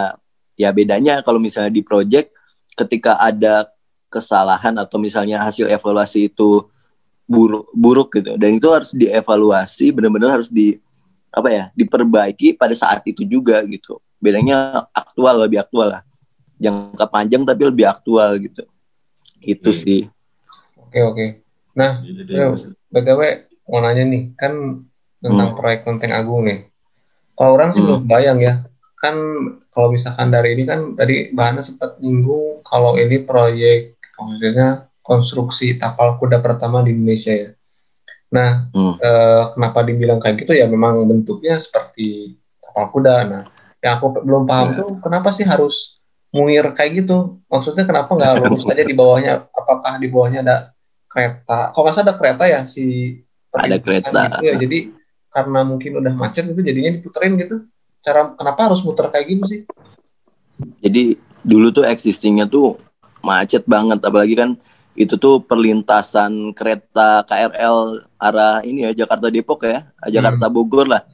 ya 0.56 0.68
bedanya 0.72 1.20
kalau 1.20 1.36
misalnya 1.36 1.68
di 1.68 1.84
project 1.84 2.32
ketika 2.72 3.20
ada 3.20 3.68
kesalahan 4.08 4.72
atau 4.80 4.96
misalnya 4.96 5.44
hasil 5.44 5.68
evaluasi 5.68 6.32
itu 6.32 6.64
buruk 7.28 7.68
buruk 7.76 8.08
gitu. 8.16 8.40
Dan 8.40 8.56
itu 8.56 8.68
harus 8.72 8.96
dievaluasi 8.96 9.92
benar-benar 9.92 10.40
harus 10.40 10.48
di 10.48 10.80
apa 11.28 11.48
ya 11.52 11.64
diperbaiki 11.76 12.56
pada 12.56 12.72
saat 12.72 13.04
itu 13.04 13.20
juga 13.28 13.60
gitu 13.68 14.00
bedanya 14.18 14.86
aktual 14.90 15.46
lebih 15.46 15.62
aktual 15.62 15.94
lah 15.94 16.02
jangka 16.58 17.06
panjang 17.06 17.42
tapi 17.42 17.62
lebih 17.64 17.86
aktual 17.86 18.34
gitu 18.36 18.62
itu 19.40 19.70
Iya. 19.70 19.80
sih 19.80 20.02
Oke, 20.78 21.04
oke. 21.04 21.26
Nah, 21.76 22.00
Jadi, 22.00 22.24
Beo, 22.24 22.56
BTW 22.88 23.20
mau 23.68 23.84
nanya 23.84 24.08
nih, 24.08 24.32
kan 24.32 24.80
tentang 25.20 25.52
proyek 25.52 25.84
Lenteng 25.84 26.16
Agung 26.16 26.48
nih. 26.48 26.64
Kalau 27.36 27.60
orang 27.60 27.76
sih 27.76 27.84
Hmm. 27.84 28.00
belum 28.00 28.02
bayang 28.08 28.38
ya. 28.40 28.64
Kan 28.96 29.14
kalau 29.68 29.92
misalkan 29.92 30.32
dari 30.32 30.56
ini 30.56 30.64
kan 30.64 30.96
tadi 30.96 31.28
bahannya 31.28 31.60
sempat 31.60 32.00
nyinggung 32.00 32.64
kalau 32.64 32.96
ini 32.96 33.20
proyek 33.20 34.00
maksudnya 34.16 34.88
konstruksi 35.04 35.76
tapal 35.76 36.16
kuda 36.16 36.40
pertama 36.40 36.80
di 36.80 36.96
Indonesia 36.96 37.36
ya. 37.36 37.50
Nah, 38.32 38.72
Hmm. 38.72 38.96
eh, 38.96 39.42
kenapa 39.52 39.84
dibilang 39.84 40.18
kayak 40.18 40.40
gitu 40.40 40.56
ya 40.56 40.64
memang 40.64 41.04
bentuknya 41.04 41.60
seperti 41.60 42.32
tapal 42.58 42.88
kuda. 42.90 43.14
Nah, 43.28 43.42
yang 43.78 43.92
aku 43.98 44.22
belum 44.22 44.42
paham 44.44 44.68
tuh 44.74 44.88
kenapa 44.98 45.30
sih 45.30 45.46
harus 45.46 46.02
mungir 46.34 46.66
kayak 46.74 47.04
gitu? 47.04 47.40
Maksudnya 47.46 47.86
kenapa 47.86 48.10
nggak 48.12 48.32
lurus 48.44 48.66
aja 48.68 48.84
di 48.84 48.94
bawahnya? 48.96 49.48
Apakah 49.54 49.96
di 49.96 50.08
bawahnya 50.10 50.40
ada 50.44 50.56
kereta? 51.08 51.72
Kalau 51.72 51.82
nggak 51.86 51.94
salah 51.94 52.06
ada 52.10 52.14
kereta 52.18 52.44
ya 52.44 52.60
si 52.66 53.16
Ada 53.48 53.80
perlintasan 53.80 54.12
kereta. 54.12 54.28
gitu 54.36 54.44
ya. 54.44 54.54
Jadi 54.60 54.78
karena 55.28 55.60
mungkin 55.64 55.92
udah 56.00 56.12
macet 56.16 56.44
itu 56.48 56.60
jadinya 56.60 56.90
diputerin 56.98 57.34
gitu. 57.40 57.56
Cara 58.04 58.32
kenapa 58.36 58.70
harus 58.70 58.80
muter 58.84 59.08
kayak 59.08 59.26
gitu 59.30 59.44
sih? 59.48 59.60
Jadi 60.82 61.16
dulu 61.46 61.70
tuh 61.70 61.86
existingnya 61.86 62.50
tuh 62.50 62.76
macet 63.22 63.62
banget, 63.66 64.02
apalagi 64.02 64.34
kan 64.34 64.50
itu 64.98 65.14
tuh 65.14 65.38
perlintasan 65.38 66.50
kereta 66.54 67.22
KRL 67.22 68.02
arah 68.18 68.58
ini 68.66 68.82
ya 68.82 68.90
Jakarta 69.06 69.30
Depok 69.30 69.62
ya, 69.62 69.86
Jakarta 70.10 70.50
Bogor 70.50 70.90
lah. 70.90 71.06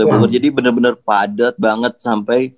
Wah. 0.00 0.16
Bogor 0.16 0.30
jadi 0.32 0.48
bener-bener 0.48 0.94
padat 0.96 1.54
banget 1.60 2.00
sampai 2.00 2.56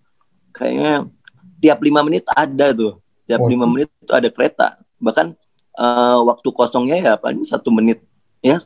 kayaknya 0.54 1.10
tiap 1.58 1.82
lima 1.82 2.06
menit 2.06 2.22
ada 2.30 2.70
tuh, 2.70 3.02
tiap 3.26 3.42
lima 3.42 3.66
menit 3.66 3.90
itu 3.98 4.12
ada 4.14 4.28
kereta. 4.30 4.78
Bahkan 5.02 5.34
eh, 5.80 6.18
waktu 6.22 6.48
kosongnya 6.54 6.96
ya 7.02 7.12
paling 7.18 7.42
satu 7.42 7.74
menit. 7.74 7.98
Ya. 8.38 8.62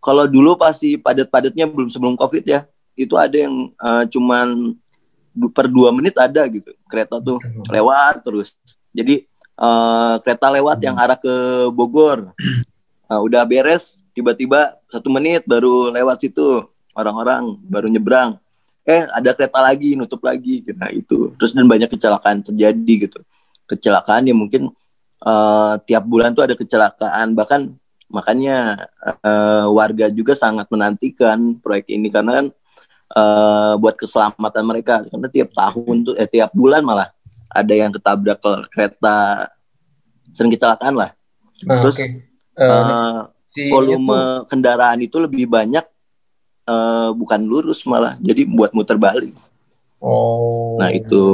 Kalau 0.00 0.24
dulu 0.28 0.56
pasti 0.56 0.96
padat-padatnya 0.96 1.68
belum 1.68 1.88
sebelum 1.92 2.14
covid 2.16 2.44
ya, 2.44 2.68
itu 2.98 3.16
ada 3.16 3.36
yang 3.36 3.72
eh, 3.72 4.04
cuman 4.12 4.76
per 5.56 5.70
dua 5.70 5.88
menit 5.94 6.18
ada 6.20 6.44
gitu. 6.50 6.74
Kereta 6.84 7.16
tuh 7.22 7.40
lewat 7.72 8.26
terus. 8.26 8.52
Jadi 8.92 9.24
eh, 9.56 10.14
kereta 10.20 10.52
lewat 10.52 10.84
yang 10.84 11.00
arah 11.00 11.16
ke 11.16 11.68
Bogor, 11.72 12.36
Nah, 13.10 13.18
udah 13.26 13.42
beres, 13.48 13.98
tiba-tiba 14.12 14.76
satu 14.90 15.08
menit 15.08 15.46
baru 15.46 15.90
lewat 15.94 16.26
situ 16.26 16.66
orang-orang 16.94 17.56
baru 17.66 17.86
nyebrang 17.86 18.36
eh 18.84 19.06
ada 19.06 19.30
kereta 19.36 19.60
lagi 19.60 19.94
nutup 19.94 20.18
lagi 20.24 20.64
gitu. 20.64 20.74
nah 20.74 20.90
itu. 20.90 21.30
Terus 21.36 21.52
dan 21.52 21.68
banyak 21.68 21.86
kecelakaan 21.86 22.42
terjadi 22.42 22.94
gitu. 23.06 23.20
Kecelakaan 23.68 24.26
yang 24.26 24.38
mungkin 24.40 24.72
eh, 25.22 25.74
tiap 25.86 26.04
bulan 26.08 26.32
tuh 26.34 26.48
ada 26.48 26.54
kecelakaan. 26.56 27.36
Bahkan 27.36 27.60
makanya 28.10 28.88
eh, 29.22 29.66
warga 29.70 30.10
juga 30.10 30.34
sangat 30.34 30.66
menantikan 30.72 31.54
proyek 31.60 31.86
ini 31.92 32.08
karena 32.10 32.42
kan 32.42 32.46
eh, 33.14 33.72
buat 33.78 33.94
keselamatan 33.94 34.64
mereka. 34.66 35.06
Karena 35.06 35.28
tiap 35.30 35.54
tahun 35.54 35.96
tuh 36.10 36.14
eh 36.18 36.26
tiap 36.26 36.50
bulan 36.50 36.82
malah 36.82 37.12
ada 37.52 37.74
yang 37.76 37.92
ketabrak 37.94 38.40
ke- 38.42 38.66
kereta. 38.74 39.46
Sering 40.34 40.50
kecelakaan 40.50 40.94
lah. 40.94 41.10
Nah, 41.68 41.84
Terus, 41.84 41.94
oke. 41.94 42.06
Eh, 42.06 42.66
Eh, 42.66 43.18
si 43.50 43.70
volume 43.70 44.46
kendaraan 44.46 44.98
itu 45.02 45.18
lebih 45.18 45.46
banyak 45.46 45.82
eh, 46.70 47.08
bukan 47.18 47.40
lurus 47.42 47.82
malah. 47.84 48.14
Jadi 48.22 48.46
buat 48.46 48.70
muter 48.70 48.94
balik. 48.94 49.34
Oh. 50.00 50.80
nah 50.80 50.88
itu 50.88 51.24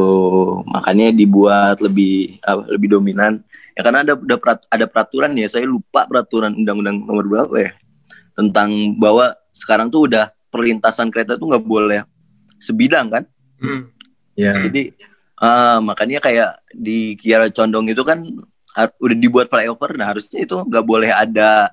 makanya 0.66 1.14
dibuat 1.14 1.78
lebih 1.78 2.43
apa, 2.43 2.66
lebih 2.66 2.99
dominan. 2.99 3.38
Ya 3.78 3.87
karena 3.87 4.02
ada 4.02 4.19
ada, 4.19 4.37
perat- 4.43 4.66
ada 4.66 4.87
peraturan 4.90 5.31
ya. 5.38 5.47
Saya 5.47 5.71
lupa 5.71 6.02
peraturan 6.11 6.50
undang-undang 6.50 7.07
nomor 7.07 7.25
berapa 7.31 7.55
ya. 7.55 7.71
Tentang 8.35 8.99
bahwa 8.99 9.38
sekarang 9.55 9.87
tuh 9.87 10.11
udah 10.11 10.35
perlintasan 10.50 11.14
kereta 11.14 11.38
tuh 11.38 11.47
nggak 11.55 11.62
boleh 11.62 12.02
sebidang 12.59 13.07
kan? 13.07 13.25
Hmm. 13.62 13.93
Ya. 14.37 14.52
jadi 14.69 14.93
ah, 15.40 15.81
makanya 15.81 16.21
kayak 16.21 16.61
di 16.76 17.16
Kiara 17.16 17.49
Condong 17.49 17.88
itu 17.88 18.05
kan 18.05 18.21
har- 18.76 18.97
udah 19.00 19.16
dibuat 19.16 19.49
flyover, 19.49 19.97
nah 19.97 20.12
harusnya 20.12 20.45
itu 20.45 20.52
nggak 20.52 20.85
boleh 20.85 21.09
ada 21.09 21.73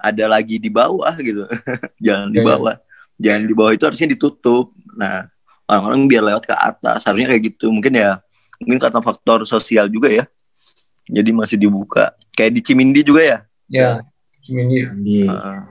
ada 0.00 0.24
lagi 0.24 0.56
di 0.56 0.72
bawah 0.72 1.12
gitu, 1.20 1.44
jangan 2.04 2.32
di 2.32 2.40
Iya, 2.40 2.56
iya. 2.56 2.76
Jangan 3.20 3.44
di 3.44 3.54
bawah 3.54 3.72
itu 3.76 3.84
harusnya 3.84 4.08
ditutup. 4.08 4.72
Nah 4.96 5.28
orang-orang 5.68 6.08
biar 6.10 6.22
lewat 6.26 6.44
ke 6.48 6.54
atas, 6.56 7.04
harusnya 7.06 7.30
kayak 7.30 7.54
gitu. 7.54 7.70
Mungkin 7.70 7.94
ya, 7.94 8.18
mungkin 8.58 8.80
karena 8.80 8.98
faktor 8.98 9.46
sosial 9.46 9.86
juga 9.86 10.10
ya, 10.10 10.24
jadi 11.06 11.30
masih 11.30 11.54
dibuka. 11.54 12.10
Kayak 12.34 12.58
di 12.58 12.60
Cimindi 12.64 13.00
juga 13.06 13.22
ya. 13.22 13.38
Ya, 13.70 13.90
Cimindi. 14.42 14.82
Di, 15.06 15.30
Ah, 15.30 15.70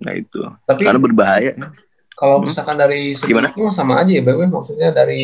nah 0.00 0.12
itu, 0.16 0.40
Tapi 0.64 0.80
karena 0.80 0.96
berbahaya. 0.96 1.52
kalau 2.14 2.40
Hmm. 2.40 2.48
misalkan 2.48 2.78
dari 2.78 3.12
segi 3.12 3.34
Gimana? 3.34 3.52
itu 3.52 3.68
sama 3.68 4.00
aja 4.00 4.08
ya, 4.08 4.22
BW. 4.24 4.48
Maksudnya 4.48 4.94
dari 4.94 5.22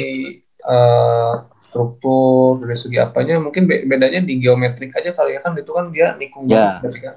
eh, 0.58 1.34
struktur, 1.70 2.66
dari 2.66 2.74
segi 2.74 2.98
apanya, 2.98 3.38
mungkin 3.38 3.64
be- 3.64 3.86
bedanya 3.86 4.18
di 4.20 4.36
geometrik 4.36 4.90
aja 4.90 5.14
kali 5.14 5.38
ya 5.38 5.40
kan 5.40 5.54
itu 5.54 5.70
kan 5.70 5.88
dia 5.94 6.18
nikung 6.18 6.44
Ya. 6.44 6.82
banget 6.82 6.98
kan. 6.98 7.16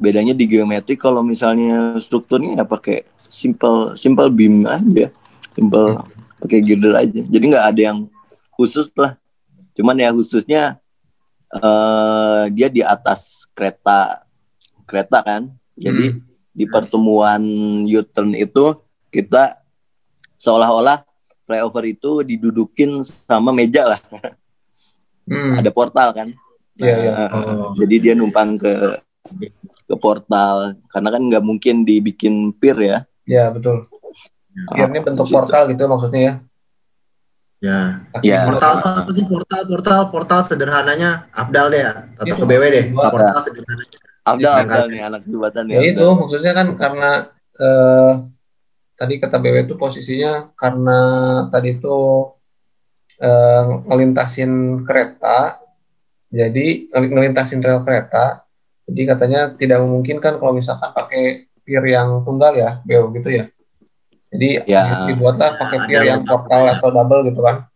Bedanya 0.00 0.32
di 0.32 0.48
geometri 0.48 0.96
kalau 0.96 1.20
misalnya 1.20 2.00
strukturnya 2.00 2.56
ya 2.56 2.64
pakai 2.64 3.04
simple 3.28 3.92
simple 3.94 4.32
beam 4.32 4.64
aja 4.64 5.12
simple 5.52 6.00
pakai 6.40 6.58
girder 6.64 6.96
aja 6.96 7.20
jadi 7.28 7.44
nggak 7.44 7.66
ada 7.68 7.80
yang 7.92 7.98
khusus 8.56 8.88
lah 8.96 9.20
cuman 9.76 10.00
ya 10.00 10.08
khususnya 10.10 10.80
eh 11.52 12.42
dia 12.50 12.72
di 12.72 12.80
atas 12.80 13.44
kereta 13.52 14.24
kereta 14.88 15.20
kan 15.20 15.52
jadi 15.76 16.16
Hmm. 16.16 16.24
di 16.50 16.64
pertemuan 16.66 17.42
U-turn 17.86 18.34
itu 18.34 18.74
kita 19.12 19.60
seolah-olah 20.34 21.04
flyover 21.44 21.84
itu 21.86 22.24
didudukin 22.24 23.04
sama 23.04 23.52
meja 23.52 23.84
lah 23.84 24.00
Hmm. 25.28 25.60
ada 25.60 25.70
portal 25.70 26.10
kan 26.10 26.28
Iya, 26.80 26.96
iya. 26.96 27.12
Nah, 27.12 27.28
Oh. 27.36 27.70
jadi 27.76 27.94
dia 28.00 28.14
numpang 28.16 28.56
ke 28.56 28.72
ke 29.90 29.96
portal 29.98 30.78
karena 30.86 31.08
kan 31.10 31.22
nggak 31.26 31.42
mungkin 31.42 31.82
dibikin 31.82 32.54
pier 32.54 32.78
ya 32.78 32.98
Ya, 33.26 33.46
betul. 33.50 33.82
Biarnya 34.74 35.02
bentuk 35.02 35.26
Situ. 35.26 35.34
portal 35.34 35.70
gitu 35.70 35.86
maksudnya 35.86 36.20
ya. 36.20 36.34
ya. 37.62 37.78
Ya. 38.22 38.38
Portal 38.42 38.82
apa 38.82 39.10
sih 39.14 39.22
portal? 39.22 39.60
Portal 39.66 40.00
portal 40.10 40.40
sederhananya 40.42 41.30
Afdal 41.30 41.70
deh 41.70 41.78
ya. 41.78 41.92
Atau 42.18 42.34
ke 42.34 42.46
BW 42.46 42.62
deh. 42.70 42.84
Portal 42.90 43.38
sederhananya. 43.38 43.98
Abdal 44.20 44.52
Iya, 44.52 44.62
Abdal 44.66 44.84
kan? 44.84 44.90
nih 44.90 45.02
anak 45.02 45.20
jembatan 45.24 45.64
Ya 45.66 45.80
itu 45.80 46.06
maksudnya 46.06 46.52
kan 46.52 46.66
karena 46.74 47.10
eh, 47.56 48.12
tadi 48.94 49.14
kata 49.16 49.36
BW 49.38 49.56
itu 49.64 49.74
posisinya 49.78 50.32
karena 50.52 50.98
tadi 51.48 51.78
itu 51.78 51.96
eh, 53.16 53.62
ngelintasin 53.86 54.52
kereta, 54.82 55.60
jadi 56.28 56.66
ngel- 56.88 57.10
ngelintasin 57.14 57.60
rel 57.60 57.80
kereta, 57.80 58.44
jadi 58.90 59.02
katanya 59.06 59.40
tidak 59.54 59.78
memungkinkan 59.80 60.36
kalau 60.36 60.52
misalkan 60.52 60.90
pakai 60.90 61.46
pier 61.62 61.84
yang 61.86 62.26
tunggal 62.26 62.50
ya, 62.52 62.82
BW 62.82 63.14
gitu 63.16 63.30
ya. 63.30 63.44
Jadi 64.30 64.62
Ya. 64.66 65.06
dibuatlah 65.06 65.54
pakai 65.54 65.78
Ya, 65.86 66.02
ada 66.02 66.06
yang 66.06 66.22
portal 66.22 66.62
atau 66.68 66.88
double 66.90 67.22
gitu 67.26 67.40
kan. 67.42 67.66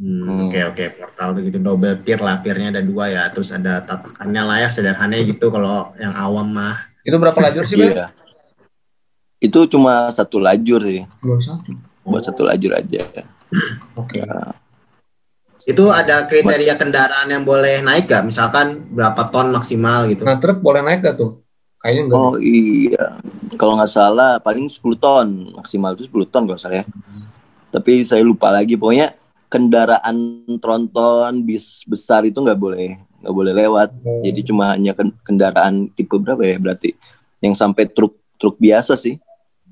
Hmm, 0.00 0.24
Hmm. 0.24 0.48
Oke 0.48 0.64
oke 0.64 0.84
portal 0.96 1.28
tuh 1.36 1.42
gitu 1.44 1.58
double 1.60 1.92
pier 2.00 2.16
lah 2.16 2.40
piernya 2.40 2.72
ada 2.72 2.80
dua 2.80 3.12
ya 3.12 3.28
terus 3.28 3.52
ada 3.52 3.84
tatakannya 3.84 4.42
lah 4.48 4.56
ya 4.64 4.68
sederhananya 4.72 5.28
gitu 5.28 5.52
kalau 5.52 5.92
yang 6.00 6.16
awam 6.16 6.48
mah 6.48 6.88
Itu 7.04 7.20
berapa 7.20 7.36
lajur 7.36 7.68
sih? 7.68 7.76
Iya. 7.76 8.08
Itu 9.36 9.68
cuma 9.68 10.08
satu 10.08 10.40
lajur 10.40 10.80
sih, 10.84 11.04
satu. 11.20 11.72
buat 12.04 12.24
satu 12.24 12.48
lajur 12.48 12.72
aja. 12.72 13.04
Oke. 13.92 14.20
Itu 15.68 15.84
ada 15.92 16.24
kriteria 16.24 16.74
kendaraan 16.80 17.28
yang 17.28 17.44
boleh 17.44 17.84
naik 17.84 18.08
gak 18.08 18.24
misalkan 18.24 18.88
berapa 18.92 19.28
ton 19.28 19.52
maksimal 19.52 20.08
gitu 20.08 20.24
Nah, 20.24 20.40
truk 20.40 20.64
boleh 20.64 20.80
naik 20.80 21.04
gak 21.04 21.16
tuh? 21.20 21.44
Kayaknya 21.80 22.02
enggak. 22.12 22.20
Oh 22.20 22.34
iya, 22.36 23.04
kalau 23.56 23.80
nggak 23.80 23.88
salah 23.88 24.36
paling 24.36 24.68
10 24.68 25.00
ton 25.00 25.26
maksimal 25.56 25.96
itu 25.96 26.12
10 26.12 26.28
ton 26.28 26.44
kalau 26.44 26.60
saya. 26.60 26.84
Tapi 27.72 28.04
saya 28.04 28.20
lupa 28.20 28.52
lagi, 28.52 28.76
pokoknya 28.76 29.16
kendaraan 29.48 30.44
tronton 30.60 31.40
bis 31.40 31.80
besar 31.88 32.28
itu 32.28 32.36
nggak 32.36 32.60
boleh 32.60 33.00
nggak 33.24 33.32
boleh 33.32 33.52
lewat. 33.56 33.96
Oh. 34.04 34.20
Jadi 34.20 34.40
cuma 34.44 34.76
hanya 34.76 34.92
ken- 34.92 35.16
kendaraan 35.24 35.88
tipe 35.96 36.12
berapa 36.20 36.44
ya 36.44 36.60
berarti? 36.60 36.92
Yang 37.40 37.56
sampai 37.56 37.88
truk 37.88 38.12
truk 38.36 38.60
biasa 38.60 39.00
sih. 39.00 39.16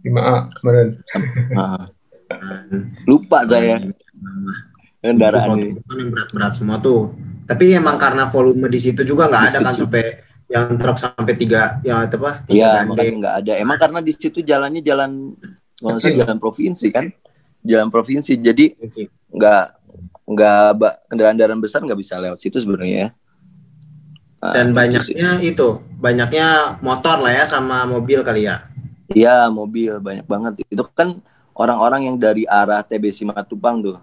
5A 0.00 0.48
kemarin. 0.56 0.96
Nah, 1.52 1.92
lupa 3.10 3.44
saya 3.44 3.84
kendaraan 5.02 5.58
ini. 5.58 5.78
Itu 5.78 5.92
yang 5.94 6.10
berat-berat 6.10 6.52
semua 6.58 6.78
tuh 6.82 7.14
tapi 7.48 7.72
emang 7.72 7.96
karena 7.96 8.28
volume 8.28 8.68
di 8.68 8.76
situ 8.76 9.00
juga 9.08 9.24
nggak 9.24 9.44
ada 9.48 9.58
kan 9.64 9.72
sampai 9.72 10.20
yang 10.52 10.76
truk 10.76 11.00
sampai 11.00 11.32
tiga 11.32 11.80
ya 11.80 12.04
apa 12.04 12.44
Iya, 12.44 12.84
makanya 12.84 13.12
nggak 13.16 13.34
ada. 13.44 13.52
Emang 13.56 13.80
karena 13.80 14.04
di 14.04 14.12
situ 14.12 14.44
jalannya 14.44 14.84
jalan 14.84 15.32
kalau 15.80 15.96
Kecil. 15.96 16.20
jalan 16.20 16.36
provinsi 16.36 16.86
kan, 16.92 17.08
jalan 17.64 17.88
provinsi. 17.88 18.36
Jadi 18.36 18.76
nggak 19.32 19.64
nggak 20.28 20.60
kendaraan-kendaraan 21.08 21.60
besar 21.60 21.80
nggak 21.80 22.00
bisa 22.00 22.20
lewat 22.20 22.36
situ 22.36 22.60
sebenarnya. 22.60 23.08
ya. 23.08 23.08
Nah, 24.38 24.54
dan 24.54 24.66
itu 24.70 24.70
sih. 24.70 24.76
banyaknya 24.78 25.30
itu 25.42 25.68
banyaknya 25.98 26.48
motor 26.78 27.16
lah 27.18 27.32
ya 27.32 27.44
sama 27.48 27.82
mobil 27.90 28.22
kali 28.22 28.46
ya 28.46 28.70
Iya 29.10 29.48
mobil 29.50 29.98
banyak 29.98 30.28
banget. 30.28 30.52
Itu 30.68 30.84
kan 30.92 31.18
orang-orang 31.56 32.12
yang 32.12 32.16
dari 32.20 32.44
arah 32.44 32.84
TB 32.84 33.08
Simatupang 33.08 33.80
tuh, 33.80 33.96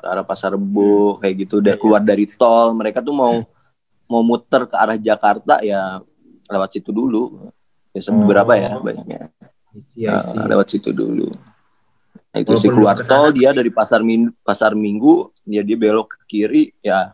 arah 0.00 0.24
Pasar 0.24 0.56
Rebo 0.56 1.20
kayak 1.20 1.34
gitu, 1.44 1.60
udah 1.60 1.76
keluar 1.76 2.00
dari 2.00 2.24
tol, 2.24 2.72
mereka 2.72 3.04
tuh 3.04 3.12
mau 3.12 3.44
mau 4.08 4.22
muter 4.24 4.64
ke 4.64 4.76
arah 4.76 4.96
Jakarta 4.96 5.60
ya 5.60 6.00
lewat 6.48 6.72
situ 6.72 6.90
dulu. 6.90 7.52
Ya 7.92 8.00
beberapa 8.08 8.56
ya 8.56 8.76
Oh. 8.76 8.80
banyaknya. 8.80 9.28
Iya 9.92 10.16
Nah, 10.16 10.24
sih. 10.24 10.40
lewat 10.40 10.66
situ 10.68 10.90
dulu. 10.92 11.28
Nah, 12.32 12.38
itu 12.40 12.56
sih 12.56 12.72
keluar 12.72 12.96
tol 12.96 13.28
dia 13.32 13.52
dari 13.52 13.68
pasar 13.68 14.00
minggu, 14.00 14.32
pasar 14.40 14.72
minggu 14.72 15.28
ya 15.44 15.60
dia 15.60 15.76
belok 15.76 16.16
ke 16.16 16.18
kiri 16.24 16.62
ya 16.80 17.12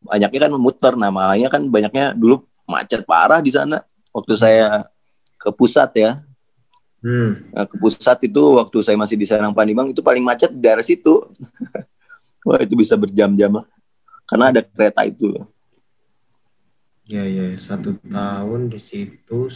banyaknya 0.00 0.48
kan 0.48 0.52
muter 0.56 0.92
nah 0.96 1.12
makanya 1.12 1.52
kan 1.52 1.62
banyaknya 1.68 2.16
dulu 2.16 2.40
macet 2.64 3.04
parah 3.04 3.44
di 3.44 3.52
sana 3.52 3.84
waktu 4.08 4.32
saya 4.40 4.88
ke 5.36 5.52
pusat 5.52 5.92
ya 5.92 6.10
Hmm. 6.98 7.46
Nah, 7.54 7.62
ke 7.62 7.78
pusat 7.78 8.18
itu 8.26 8.42
waktu 8.58 8.78
saya 8.82 8.98
masih 8.98 9.14
di 9.14 9.26
Serang 9.26 9.54
Panibang 9.54 9.94
itu 9.94 10.02
paling 10.02 10.22
macet 10.22 10.50
di 10.50 10.58
daerah 10.58 10.82
situ. 10.82 11.30
Wah 12.46 12.58
itu 12.62 12.74
bisa 12.74 12.98
berjam-jam 12.98 13.62
lah. 13.62 13.66
Karena 14.26 14.50
ada 14.50 14.60
kereta 14.66 15.06
itu. 15.06 15.30
Ya 17.08 17.24
ya 17.24 17.54
satu 17.56 17.96
tahun 18.02 18.68
di 18.68 18.80
situ. 18.82 19.48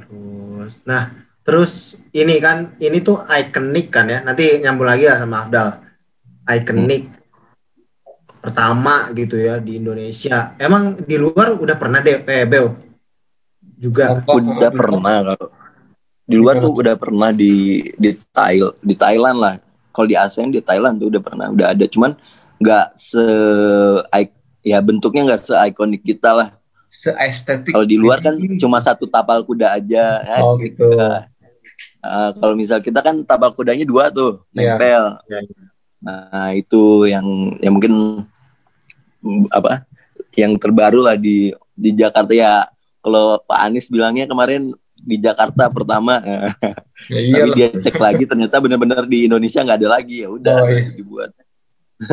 Terus 0.00 0.72
nah 0.86 1.12
terus 1.44 2.00
ini 2.14 2.38
kan 2.40 2.72
ini 2.78 3.02
tuh 3.02 3.26
ikonik 3.26 3.90
kan 3.90 4.06
ya. 4.06 4.22
Nanti 4.22 4.62
nyambung 4.62 4.88
lagi 4.88 5.10
ya 5.10 5.18
sama 5.18 5.44
Afdal. 5.44 5.68
Ikonik 6.46 7.10
pertama 8.40 9.10
gitu 9.12 9.36
ya 9.36 9.58
di 9.58 9.82
Indonesia. 9.82 10.54
Emang 10.56 10.96
di 10.96 11.18
luar 11.18 11.58
udah 11.58 11.76
pernah 11.76 11.98
deh 12.00 12.22
eh, 12.24 12.46
Bel 12.46 12.72
juga. 13.76 14.22
Udah 14.24 14.70
pernah 14.72 15.16
kalau 15.20 15.59
di 16.30 16.36
luar 16.38 16.62
tuh 16.62 16.70
udah 16.70 16.94
pernah 16.94 17.34
di 17.34 17.82
di 17.98 18.14
Thailand 18.30 18.74
di 18.78 18.94
Thailand 18.94 19.36
lah 19.36 19.54
kalau 19.90 20.06
di 20.06 20.14
ASEAN 20.14 20.54
di 20.54 20.62
Thailand 20.62 21.02
tuh 21.02 21.10
udah 21.10 21.18
pernah 21.18 21.50
udah 21.50 21.74
ada 21.74 21.84
cuman 21.90 22.14
nggak 22.62 22.86
se 22.94 23.24
ya 24.62 24.78
bentuknya 24.78 25.26
nggak 25.26 25.42
se 25.42 25.54
ikonik 25.66 26.06
kita 26.06 26.30
lah 26.30 26.48
seestetik 26.86 27.70
Kalau 27.72 27.86
di 27.86 27.96
luar 27.96 28.18
kan 28.18 28.34
cuma 28.58 28.78
satu 28.78 29.06
tapal 29.06 29.42
kuda 29.42 29.74
aja. 29.74 30.22
ya, 30.22 30.38
oh 30.42 30.54
gitu 30.58 30.86
Uh, 32.00 32.32
kalau 32.40 32.56
misal 32.56 32.80
kita 32.80 33.04
kan 33.04 33.12
tapal 33.28 33.52
kudanya 33.52 33.84
dua 33.84 34.08
tuh 34.08 34.40
Iya. 34.56 34.72
nempel. 34.76 35.04
Iya. 35.28 35.40
Nah 36.00 36.48
itu 36.56 37.04
yang 37.04 37.24
yang 37.60 37.72
mungkin 37.76 38.24
apa 39.52 39.84
yang 40.32 40.56
terbaru 40.56 41.04
lah 41.04 41.16
di 41.20 41.52
di 41.76 41.90
Jakarta 41.92 42.32
ya. 42.32 42.64
Kalau 43.04 43.36
Pak 43.44 43.60
Anies 43.68 43.88
bilangnya 43.92 44.24
kemarin 44.24 44.72
di 45.00 45.16
Jakarta 45.16 45.72
pertama, 45.72 46.20
ya, 47.08 47.18
iya 47.20 47.42
tapi 47.48 47.50
dia 47.56 47.68
cek 47.72 47.96
lagi 47.96 48.24
ternyata 48.28 48.60
benar-benar 48.60 49.08
di 49.08 49.24
Indonesia 49.24 49.64
nggak 49.64 49.78
ada 49.80 49.88
lagi. 49.96 50.16
Ya 50.24 50.28
udah 50.28 50.58
Oh, 50.60 50.68
iya. 50.68 50.92
dibuat. 50.92 51.30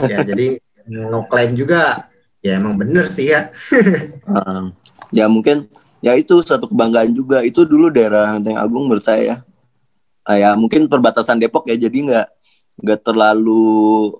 ya 0.07 0.17
jadi 0.23 0.47
ngeklaim 0.87 1.51
juga. 1.55 2.07
Ya 2.39 2.61
emang 2.61 2.79
bener 2.79 3.11
sih 3.11 3.27
ya. 3.33 3.51
Uh, 4.23 4.71
ya 5.11 5.27
mungkin 5.27 5.67
ya 5.99 6.15
itu 6.15 6.39
satu 6.45 6.69
kebanggaan 6.71 7.11
juga. 7.11 7.43
Itu 7.43 7.67
dulu 7.67 7.91
daerah 7.91 8.31
Lenteng 8.39 8.55
Agung 8.55 8.87
menurut 8.87 9.03
saya 9.03 9.21
ya. 9.21 9.37
Ah, 10.27 10.35
ya 10.39 10.49
mungkin 10.55 10.87
perbatasan 10.87 11.39
Depok 11.39 11.67
ya 11.67 11.75
jadi 11.75 11.97
nggak 11.97 12.27
nggak 12.83 12.99
terlalu 13.03 14.11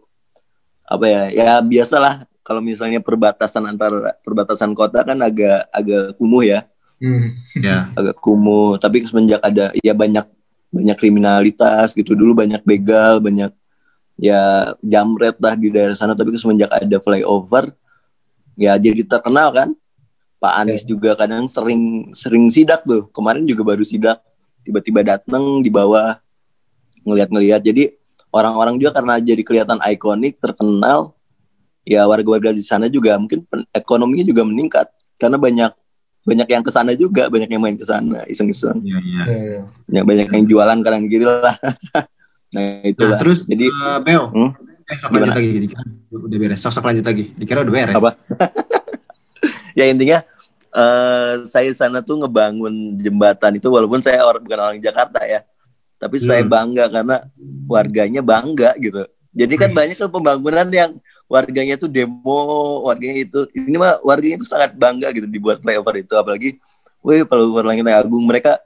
apa 0.88 1.06
ya 1.08 1.24
ya 1.32 1.50
biasalah. 1.64 2.28
Kalau 2.44 2.64
misalnya 2.64 3.04
perbatasan 3.04 3.68
antar 3.68 3.92
perbatasan 4.24 4.72
kota 4.72 5.04
kan 5.04 5.20
agak 5.20 5.68
agak 5.72 6.16
kumuh 6.16 6.48
ya 6.48 6.64
Hmm. 6.98 7.38
ya. 7.58 7.90
Agak 8.00 8.18
kumuh. 8.22 8.78
Tapi 8.82 9.06
semenjak 9.06 9.42
ada 9.42 9.74
ya 9.80 9.94
banyak 9.94 10.26
banyak 10.74 10.98
kriminalitas 10.98 11.94
gitu. 11.94 12.18
Dulu 12.18 12.34
banyak 12.38 12.62
begal 12.66 13.22
banyak 13.22 13.54
ya 14.18 14.74
jamret 14.82 15.38
lah 15.38 15.54
di 15.54 15.70
daerah 15.70 15.94
sana. 15.94 16.18
Tapi 16.18 16.36
semenjak 16.38 16.70
ada 16.74 16.98
flyover 17.02 17.74
ya 18.58 18.76
jadi 18.76 19.06
terkenal 19.06 19.54
kan? 19.54 19.70
Pak 20.38 20.54
Anies 20.54 20.86
juga 20.86 21.18
kadang 21.18 21.50
sering 21.50 22.14
sering 22.14 22.50
sidak 22.54 22.86
tuh. 22.86 23.10
Kemarin 23.10 23.46
juga 23.46 23.66
baru 23.66 23.82
sidak. 23.82 24.22
Tiba-tiba 24.62 25.02
datang 25.02 25.64
di 25.64 25.72
bawah 25.72 26.20
ngelihat-ngelihat 27.08 27.64
jadi 27.64 27.96
orang-orang 28.36 28.76
juga 28.78 29.00
karena 29.00 29.16
jadi 29.18 29.42
kelihatan 29.42 29.80
ikonik 29.80 30.38
terkenal 30.44 31.16
ya 31.88 32.04
warga-warga 32.04 32.52
di 32.52 32.60
sana 32.60 32.92
juga 32.92 33.16
mungkin 33.16 33.48
ekonominya 33.72 34.26
juga 34.28 34.44
meningkat. 34.46 34.88
Karena 35.18 35.42
banyak 35.42 35.72
banyak 36.28 36.48
yang 36.52 36.60
ke 36.60 36.72
sana 36.76 36.92
juga 36.92 37.32
banyak 37.32 37.48
yang 37.48 37.64
main 37.64 37.80
ke 37.80 37.88
sana 37.88 38.28
iseng-iseng. 38.28 38.84
Iya 38.84 39.00
iya. 39.00 39.24
Hmm. 39.24 39.96
ya 39.96 40.02
banyak 40.04 40.28
yang 40.28 40.46
jualan 40.46 40.78
kanan 40.84 41.08
kiri 41.08 41.24
lah. 41.24 41.56
Nah 42.48 42.80
itu 42.80 43.04
nah 43.04 43.20
terus 43.20 43.44
jadi 43.44 43.68
eh, 43.68 44.00
Beo? 44.08 44.32
Hmm? 44.32 44.56
eh, 44.88 44.96
sok 44.96 45.20
lanjut 45.20 45.36
lagi 45.36 45.52
dikira 45.68 45.84
udah 46.16 46.38
beres. 46.40 46.60
Sok 46.64 46.72
sok 46.80 46.86
lanjut 46.88 47.04
lagi 47.04 47.26
dikira 47.36 47.60
udah 47.60 47.74
beres. 47.76 47.96
Apa? 48.00 48.12
ya 49.80 49.84
intinya 49.92 50.24
eh 50.72 51.34
saya 51.44 51.72
sana 51.76 52.00
tuh 52.00 52.24
ngebangun 52.24 52.96
jembatan 53.04 53.60
itu 53.60 53.68
walaupun 53.68 54.00
saya 54.00 54.24
orang 54.24 54.48
bukan 54.48 54.60
orang 54.64 54.80
Jakarta 54.80 55.20
ya. 55.28 55.44
Tapi 56.00 56.24
saya 56.24 56.40
Hmm. 56.46 56.52
bangga 56.52 56.86
karena 56.88 57.16
warganya 57.68 58.22
bangga 58.24 58.80
gitu 58.80 59.04
jadi 59.38 59.54
kan 59.54 59.70
Wis. 59.70 59.78
banyak 59.78 59.98
kan 60.02 60.10
pembangunan 60.10 60.68
yang 60.74 60.92
warganya 61.30 61.78
tuh 61.78 61.86
demo 61.86 62.82
warganya 62.90 63.22
itu 63.22 63.46
ini 63.54 63.78
mah 63.78 64.02
warganya 64.02 64.42
itu 64.42 64.48
sangat 64.50 64.74
bangga 64.74 65.14
gitu 65.14 65.30
dibuat 65.30 65.62
flyover 65.62 66.02
itu 66.02 66.14
apalagi 66.18 66.58
wih 67.06 67.22
flyover 67.30 67.70
langit 67.70 67.86
agung 67.86 68.26
mereka 68.26 68.58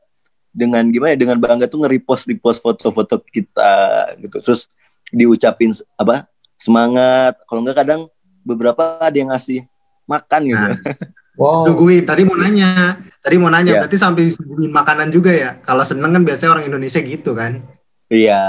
dengan 0.55 0.87
gimana 0.87 1.15
ya 1.15 1.19
dengan 1.19 1.37
bangga 1.39 1.67
tuh 1.67 1.83
nge-repost 1.83 2.23
repost 2.27 2.63
foto-foto 2.63 3.19
kita 3.27 4.15
gitu 4.23 4.37
terus 4.39 4.71
diucapin 5.11 5.75
apa 5.99 6.27
semangat 6.55 7.35
kalau 7.43 7.59
enggak 7.63 7.83
kadang 7.83 8.01
beberapa 8.47 8.99
ada 9.03 9.15
yang 9.15 9.29
ngasih 9.35 9.67
makan 10.07 10.41
gitu 10.47 10.59
Nah. 10.59 10.77
wow 11.39 11.63
Suguhin. 11.63 12.03
Tadi 12.03 12.27
mau 12.27 12.35
nanya. 12.35 12.99
Tadi 13.23 13.35
mau 13.39 13.47
nanya. 13.47 13.79
Ya. 13.79 13.81
Berarti 13.85 13.97
sampai 13.97 14.27
suguhin 14.29 14.69
makanan 14.69 15.07
juga 15.09 15.31
ya. 15.31 15.57
Kalau 15.63 15.81
seneng 15.87 16.11
kan 16.11 16.23
biasanya 16.27 16.59
orang 16.59 16.65
Indonesia 16.67 16.99
gitu 16.99 17.31
kan. 17.31 17.63
Iya, 18.11 18.41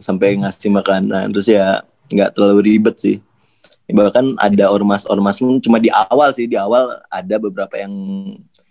sampai 0.00 0.40
ngasih 0.40 0.72
makanan. 0.72 1.28
Terus 1.36 1.48
ya 1.52 1.84
nggak 2.08 2.32
terlalu 2.32 2.72
ribet 2.72 2.96
sih. 2.96 3.20
Bahkan 3.84 4.40
ada 4.40 4.72
ormas-ormas 4.72 5.36
pun 5.36 5.60
cuma 5.60 5.76
di 5.76 5.92
awal 5.92 6.32
sih, 6.32 6.48
di 6.48 6.56
awal 6.56 7.04
ada 7.12 7.36
beberapa 7.36 7.76
yang 7.76 7.92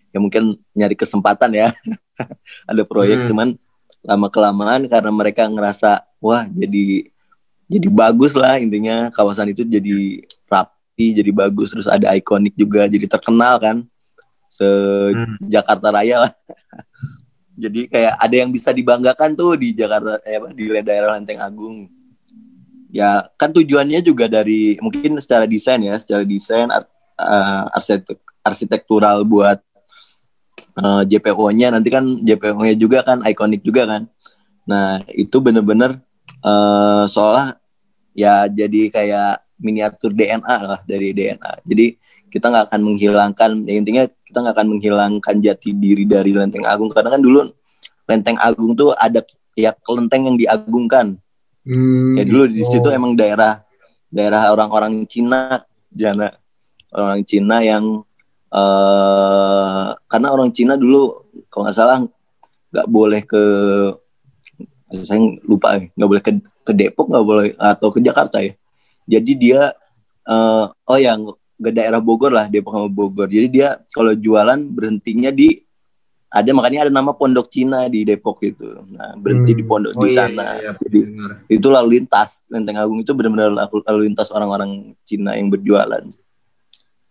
yang 0.10 0.26
mungkin 0.26 0.58
nyari 0.74 0.98
kesempatan 0.98 1.54
ya. 1.54 1.70
ada 2.70 2.82
proyek 2.82 3.24
Hmm. 3.24 3.30
cuman 3.30 3.48
lama 4.04 4.28
kelamaan 4.28 4.90
karena 4.90 5.12
mereka 5.14 5.48
ngerasa 5.48 6.04
wah 6.20 6.44
jadi 6.50 7.08
jadi 7.72 7.88
bagus 7.88 8.36
lah 8.36 8.60
intinya 8.60 9.08
kawasan 9.14 9.56
itu 9.56 9.64
jadi 9.64 10.22
rapi, 10.50 11.16
jadi 11.16 11.32
bagus 11.32 11.72
terus 11.72 11.88
ada 11.88 12.10
ikonik 12.14 12.58
juga 12.58 12.90
jadi 12.90 13.06
terkenal 13.06 13.62
kan. 13.62 13.78
Se 14.50 14.66
Hmm. 15.14 15.38
Jakarta 15.46 15.94
Raya 15.94 16.26
lah. 16.26 16.34
Jadi 17.54 17.86
kayak 17.86 18.18
ada 18.18 18.36
yang 18.36 18.50
bisa 18.50 18.74
dibanggakan 18.74 19.38
tuh 19.38 19.54
di 19.58 19.78
Jakarta 19.78 20.18
eh, 20.26 20.42
di 20.58 20.66
daerah 20.82 21.18
Lenteng 21.18 21.38
Agung. 21.38 21.86
Ya 22.94 23.26
kan 23.38 23.50
tujuannya 23.54 24.02
juga 24.06 24.30
dari 24.30 24.78
mungkin 24.82 25.18
secara 25.22 25.46
desain 25.46 25.82
ya, 25.82 25.98
secara 25.98 26.26
desain 26.26 26.70
ar- 26.70 26.90
eh, 27.18 27.64
arsitek 27.78 28.18
arsitektural 28.42 29.22
buat 29.26 29.62
eh, 30.82 31.04
JPO-nya 31.10 31.74
nanti 31.74 31.90
kan 31.94 32.06
JPO-nya 32.06 32.76
juga 32.78 33.06
kan 33.06 33.22
ikonik 33.26 33.62
juga 33.62 33.86
kan. 33.86 34.04
Nah 34.66 35.02
itu 35.14 35.38
bener-bener 35.38 36.02
eh 36.44 37.06
seolah 37.08 37.56
ya 38.14 38.46
jadi 38.52 38.92
kayak 38.92 39.44
miniatur 39.64 40.12
DNA 40.12 40.58
lah 40.60 40.80
dari 40.84 41.16
DNA. 41.16 41.64
Jadi 41.64 41.96
kita 42.34 42.50
nggak 42.50 42.74
akan 42.74 42.82
menghilangkan 42.82 43.52
ya 43.70 43.74
intinya 43.78 44.04
kita 44.26 44.38
nggak 44.42 44.56
akan 44.58 44.68
menghilangkan 44.74 45.36
jati 45.46 45.78
diri 45.78 46.10
dari 46.10 46.34
Lenteng 46.34 46.66
Agung 46.66 46.90
karena 46.90 47.14
kan 47.14 47.22
dulu 47.22 47.46
Lenteng 48.10 48.42
Agung 48.42 48.74
tuh 48.74 48.98
ada 48.98 49.22
ya 49.54 49.72
kelenteng 49.86 50.26
yang 50.26 50.38
diagungkan. 50.42 51.22
Hmm, 51.64 52.18
Ya 52.20 52.28
dulu 52.28 52.50
di 52.50 52.60
gitu. 52.60 52.82
situ 52.82 52.88
emang 52.92 53.16
daerah 53.16 53.64
daerah 54.12 54.52
orang-orang 54.52 55.06
Cina, 55.08 55.64
jana 55.94 56.34
orang 56.92 57.22
Cina 57.24 57.62
yang 57.62 58.02
eh 58.54 59.88
karena 60.10 60.28
orang 60.34 60.50
Cina 60.52 60.74
dulu 60.76 61.24
kalau 61.48 61.70
nggak 61.70 61.78
salah 61.78 62.04
nggak 62.74 62.88
boleh 62.90 63.22
ke 63.24 63.44
saya 65.06 65.22
lupa 65.46 65.78
nggak 65.78 66.10
boleh 66.10 66.22
ke 66.22 66.32
ke 66.66 66.72
Depok 66.74 67.10
nggak 67.10 67.26
boleh 67.26 67.48
atau 67.56 67.88
ke 67.94 68.02
Jakarta 68.02 68.42
ya. 68.42 68.54
Jadi 69.08 69.32
dia 69.38 69.62
eh 70.26 70.66
oh 70.68 70.98
ya 70.98 71.16
ke 71.64 71.72
daerah 71.72 71.98
Bogor 71.98 72.30
lah 72.30 72.46
Depok 72.46 72.76
sama 72.76 72.90
Bogor. 72.92 73.26
Jadi 73.26 73.48
dia 73.50 73.80
kalau 73.90 74.12
jualan 74.12 74.60
berhentinya 74.68 75.32
di 75.32 75.64
ada 76.28 76.50
makanya 76.50 76.90
ada 76.90 76.92
nama 76.92 77.14
Pondok 77.14 77.48
Cina 77.48 77.86
di 77.88 78.04
Depok 78.04 78.42
itu. 78.42 78.66
Nah 78.90 79.14
berhenti 79.16 79.54
Hmm. 79.54 79.60
di 79.60 79.64
pondok 79.64 79.94
Oh 79.94 80.04
di 80.04 80.12
iya, 80.12 80.26
sana. 80.26 80.58
iya, 80.58 80.66
iya, 80.66 80.72
Jadi 80.76 81.00
benar. 81.08 81.32
itu 81.48 81.68
lalu 81.70 81.88
lintas 81.96 82.42
Lenteng 82.50 82.76
Agung 82.76 83.00
itu 83.00 83.12
benar-benar 83.14 83.54
lalu, 83.54 83.78
lalu 83.86 84.00
lintas 84.06 84.30
orang-orang 84.30 84.72
Cina 85.04 85.34
yang 85.34 85.48
berjualan. 85.48 86.04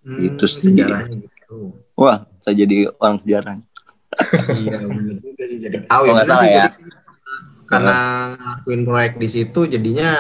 Hmm, 0.03 0.19
Itu 0.21 0.45
sih. 0.45 0.75
sejarahnya 0.75 1.17
gitu. 1.17 1.79
Wah, 1.95 2.27
saya 2.39 2.59
jadi 2.59 2.91
orang 2.93 3.17
sejarah. 3.17 3.57
iya 4.53 4.77
benar 4.83 5.17
juga 5.17 5.45
sih 5.47 5.57
jadi 5.57 5.89
tahu 5.89 6.03
Oh, 6.05 6.13
ya 6.13 6.25
sih 6.27 6.51
ya. 6.51 6.69
jadi 6.69 6.71
karena 7.65 7.97
ngelakuin 8.37 8.81
proyek 8.85 9.13
di 9.17 9.29
situ 9.31 9.61
jadinya 9.65 10.11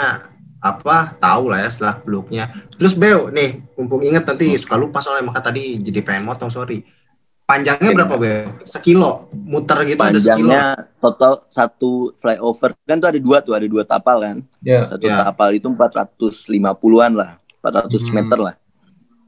apa? 0.63 1.19
Tahu 1.19 1.51
lah 1.51 1.67
ya 1.67 1.69
setelah 1.69 1.99
beluknya 1.99 2.45
terus 2.79 2.95
Beo 2.95 3.29
nih 3.29 3.61
mumpung 3.75 3.99
inget 4.01 4.23
nanti 4.23 4.55
suka 4.55 4.79
lupa 4.79 5.03
soalnya 5.03 5.27
maka 5.27 5.43
tadi 5.43 5.77
jadi 5.77 6.01
pengen 6.01 6.25
motong 6.25 6.49
sorry. 6.49 6.87
Panjangnya 7.43 7.91
berapa 7.93 8.15
Beo? 8.17 8.63
Sekilo. 8.63 9.27
Muter 9.35 9.83
gitu 9.85 9.99
ada 9.99 10.15
sekilo. 10.15 10.55
Panjangnya 10.55 10.65
total 10.97 11.33
satu 11.51 11.91
flyover. 12.17 12.73
Kan 12.87 12.97
tuh 12.97 13.11
ada 13.11 13.19
dua 13.19 13.43
tuh 13.43 13.53
ada 13.53 13.67
dua 13.67 13.83
tapal 13.83 14.23
kan. 14.23 14.37
ya. 14.63 14.87
Satu 14.87 15.05
Ya. 15.05 15.27
tapal 15.27 15.51
itu 15.53 15.67
450-an 15.67 17.13
lah, 17.13 17.31
400 17.61 17.99
Hmm. 18.01 18.15
meter 18.15 18.39
lah. 18.41 18.55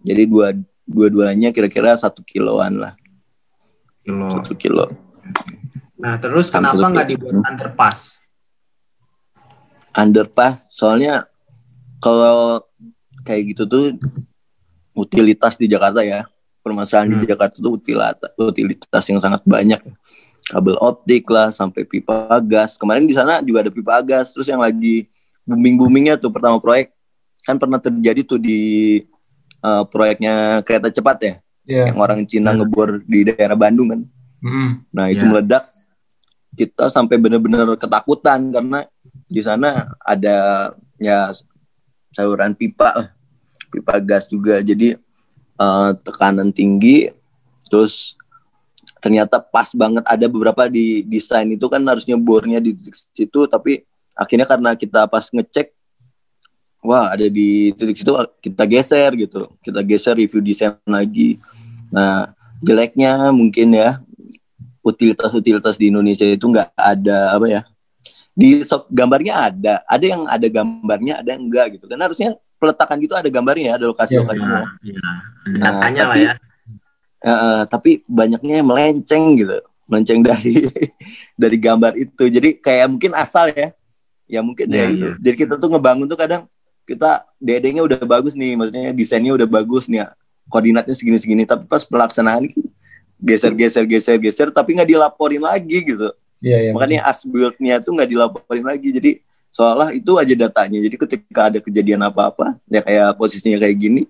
Jadi 0.00 0.22
dua 0.24 0.54
dua-duanya 0.84 1.48
kira-kira 1.50 1.96
satu 1.96 2.20
kiloan 2.20 2.76
lah, 2.76 2.92
kilo. 4.00 4.30
Satu 4.30 4.54
kilo. 4.54 4.86
nah 5.94 6.20
terus 6.20 6.52
kenapa 6.52 6.84
nggak 6.84 7.08
dibuat 7.08 7.40
underpass 7.40 8.13
Underpass 9.94 10.66
soalnya 10.68 11.24
kalau 11.98 12.60
kayak 13.22 13.54
gitu 13.54 13.62
tuh 13.64 13.84
utilitas 14.92 15.56
di 15.56 15.66
Jakarta 15.66 16.02
ya. 16.02 16.26
Permasalahan 16.60 17.12
Hmm. 17.12 17.20
di 17.20 17.28
Jakarta 17.28 17.60
tuh 17.60 17.76
utilitas, 17.76 18.16
utilitas 18.34 19.04
yang 19.04 19.20
sangat 19.20 19.44
banyak. 19.44 19.80
Kabel 20.44 20.76
optik 20.76 21.28
lah 21.28 21.48
sampai 21.48 21.84
pipa 21.84 22.40
gas. 22.40 22.76
Kemarin 22.76 23.04
di 23.04 23.12
sana 23.12 23.40
juga 23.40 23.64
ada 23.64 23.72
pipa 23.72 24.00
gas. 24.00 24.32
Terus 24.32 24.48
yang 24.48 24.60
lagi 24.60 25.08
booming-boomingnya 25.44 26.16
tuh 26.16 26.32
pertama 26.32 26.56
proyek 26.56 26.92
kan 27.44 27.60
pernah 27.60 27.76
terjadi 27.76 28.24
tuh 28.24 28.40
di 28.40 28.60
eh, 29.60 29.84
proyeknya 29.88 30.60
kereta 30.60 30.92
cepat 30.92 31.16
ya, 31.20 31.34
ya 31.64 31.88
yang 31.88 31.96
orang 31.96 32.24
Cina 32.24 32.52
Hmm. 32.52 32.60
ngebor 32.60 33.00
di 33.02 33.24
daerah 33.24 33.56
Bandung 33.56 33.88
kan. 33.88 34.00
Hmm. 34.40 34.70
Nah 34.92 35.08
itu 35.08 35.24
Ya. 35.24 35.28
meledak, 35.28 35.64
kita 36.52 36.88
sampai 36.88 37.16
benar-benar 37.16 37.72
ketakutan 37.74 38.52
karena 38.52 38.84
di 39.28 39.40
sana 39.40 39.90
ada 40.04 40.70
ya 41.00 41.32
saluran 42.14 42.54
pipa, 42.54 43.10
pipa 43.72 43.94
gas 44.00 44.30
juga. 44.30 44.62
Jadi 44.62 44.94
eh, 45.58 45.90
tekanan 46.06 46.54
tinggi, 46.54 47.10
terus 47.66 48.14
ternyata 49.02 49.42
pas 49.42 49.68
banget. 49.74 50.04
Ada 50.06 50.30
beberapa 50.30 50.70
di 50.70 51.02
desain 51.04 51.48
itu 51.50 51.66
kan 51.66 51.82
harusnya 51.84 52.14
bornya 52.16 52.62
di 52.62 52.72
titik 52.76 52.94
situ. 53.12 53.40
Tapi 53.50 53.82
akhirnya 54.14 54.46
karena 54.46 54.70
kita 54.78 55.10
pas 55.10 55.26
ngecek 55.28 55.74
wah 56.84 57.16
ada 57.16 57.26
di 57.26 57.72
titik 57.74 57.96
situ 57.98 58.12
kita 58.40 58.64
geser 58.68 59.10
gitu. 59.18 59.50
Kita 59.64 59.80
geser 59.82 60.14
review 60.14 60.40
desain 60.40 60.78
lagi. 60.86 61.42
Nah 61.90 62.32
jeleknya 62.62 63.34
mungkin 63.34 63.74
ya 63.74 64.00
utilitas-utilitas 64.84 65.80
di 65.80 65.88
Indonesia 65.88 66.28
itu 66.28 66.44
nggak 66.44 66.76
ada 66.76 67.36
apa 67.36 67.46
ya 67.48 67.62
di 68.34 68.66
shop 68.66 68.90
gambarnya 68.90 69.34
ada. 69.48 69.74
Ada 69.86 70.04
yang 70.04 70.22
ada 70.26 70.46
gambarnya 70.50 71.14
ada 71.22 71.28
yang 71.32 71.46
enggak 71.46 71.78
gitu. 71.78 71.86
Dan 71.86 72.02
harusnya 72.02 72.34
peletakan 72.58 72.98
gitu 72.98 73.14
ada 73.14 73.30
gambarnya 73.30 73.78
ada 73.78 73.86
lokasi-lokasinya 73.86 74.66
ya, 74.82 74.94
Nah, 74.98 75.16
datanya 75.62 76.02
lah 76.10 76.16
tapi- 76.18 76.26
ya. 76.26 76.34
Eh, 77.24 77.62
tapi 77.72 77.90
banyaknya 78.04 78.54
yang 78.60 78.68
melenceng 78.68 79.24
gitu. 79.38 79.56
Melenceng 79.88 80.20
dari 80.20 80.54
dari 81.42 81.56
gambar 81.56 81.96
itu. 81.96 82.24
Jadi 82.28 82.60
kayak 82.60 82.86
mungkin 82.90 83.16
asal 83.16 83.48
ya. 83.48 83.72
Ya 84.24 84.40
mungkin 84.40 84.68
Iya, 84.68 84.76
ya 84.76 84.86
itu 84.88 85.04
iya. 85.04 85.12
jadi 85.20 85.36
kita 85.36 85.54
tuh 85.56 85.68
ngebangun 85.68 86.08
tuh 86.08 86.16
kadang 86.16 86.48
kita 86.84 87.28
DD-nya 87.38 87.80
udah 87.84 88.00
bagus 88.04 88.32
nih. 88.32 88.56
Maksudnya 88.56 88.92
desainnya 88.92 89.32
udah 89.32 89.48
bagus 89.48 89.88
nih. 89.88 90.04
Koordinatnya 90.48 90.92
segini 90.92 91.16
segini 91.16 91.42
tapi 91.44 91.64
pas 91.64 91.80
pelaksanaan 91.80 92.44
geser 93.16 93.52
geser 93.56 93.84
geser 93.88 94.16
geser 94.20 94.48
tapi 94.52 94.76
nggak 94.76 94.92
dilaporin 94.92 95.40
lagi 95.40 95.80
gitu 95.80 96.12
Iya, 96.44 96.58
iya. 96.60 96.70
makanya 96.76 97.00
as 97.08 97.24
build-nya 97.24 97.80
tuh 97.80 97.96
nggak 97.96 98.10
dilaporin 98.12 98.64
lagi. 98.68 98.92
Jadi 98.92 99.10
seolah 99.48 99.96
itu 99.96 100.12
aja 100.20 100.34
datanya. 100.36 100.78
Jadi 100.84 100.96
ketika 101.00 101.40
ada 101.48 101.58
kejadian 101.64 102.04
apa-apa 102.04 102.60
ya 102.68 102.84
kayak 102.84 103.16
posisinya 103.16 103.56
kayak 103.56 103.76
gini 103.80 104.02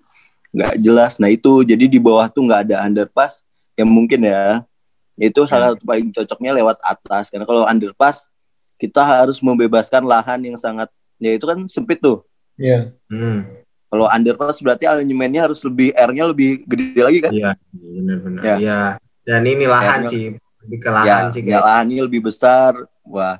nggak 0.51 0.75
jelas. 0.83 1.15
Nah 1.15 1.31
itu. 1.31 1.63
Jadi 1.63 1.87
di 1.87 1.95
bawah 1.95 2.27
tuh 2.27 2.43
nggak 2.43 2.61
ada 2.67 2.83
underpass 2.83 3.47
yang 3.79 3.87
mungkin 3.87 4.27
ya. 4.27 4.67
Itu 5.15 5.47
salah 5.47 5.71
satu 5.71 5.87
paling 5.87 6.11
cocoknya 6.11 6.51
lewat 6.59 6.83
atas. 6.83 7.31
Karena 7.31 7.47
kalau 7.47 7.63
underpass 7.63 8.27
kita 8.75 8.99
harus 8.99 9.39
membebaskan 9.39 10.03
lahan 10.03 10.43
yang 10.43 10.59
sangat 10.59 10.91
ya 11.23 11.31
itu 11.31 11.47
kan 11.47 11.63
sempit 11.71 12.03
tuh. 12.03 12.27
Iya. 12.59 12.91
Hmm, 13.07 13.47
kalau 13.87 14.11
underpass 14.11 14.59
berarti 14.59 14.83
alignmentnya 14.83 15.47
harus 15.47 15.63
lebih 15.63 15.95
R-nya 15.95 16.27
lebih 16.27 16.67
gede 16.67 16.99
lagi 16.99 17.19
kan? 17.23 17.31
Iya 17.31 17.51
benar-benar. 17.79 18.41
Ya. 18.43 18.55
ya. 18.59 18.79
dan 19.25 19.41
ini 19.41 19.65
lahan 19.65 20.05
sih 20.05 20.37
lebih 20.65 20.79
ke 20.81 20.89
lahan 20.89 21.05
ya, 21.05 21.17
sih 21.29 21.41
ya 21.41 21.47
kayak. 21.47 21.63
lahannya 21.63 22.01
lebih 22.03 22.21
besar. 22.25 22.73
Wah 23.05 23.37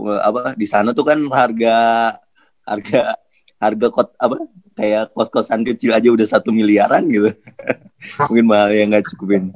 apa 0.00 0.56
di 0.56 0.64
sana 0.64 0.96
tuh 0.96 1.04
kan 1.04 1.18
harga 1.28 1.76
harga 2.64 3.00
harga 3.60 3.86
kot 3.92 4.08
apa 4.16 4.40
kayak 4.72 5.12
kos 5.12 5.28
kosan 5.28 5.60
kecil 5.60 5.92
aja 5.92 6.08
udah 6.08 6.24
satu 6.24 6.48
miliaran 6.48 7.04
gitu. 7.06 7.28
Mungkin 8.32 8.44
mahal 8.48 8.72
yang 8.72 8.88
nggak 8.88 9.04
cukupin. 9.12 9.52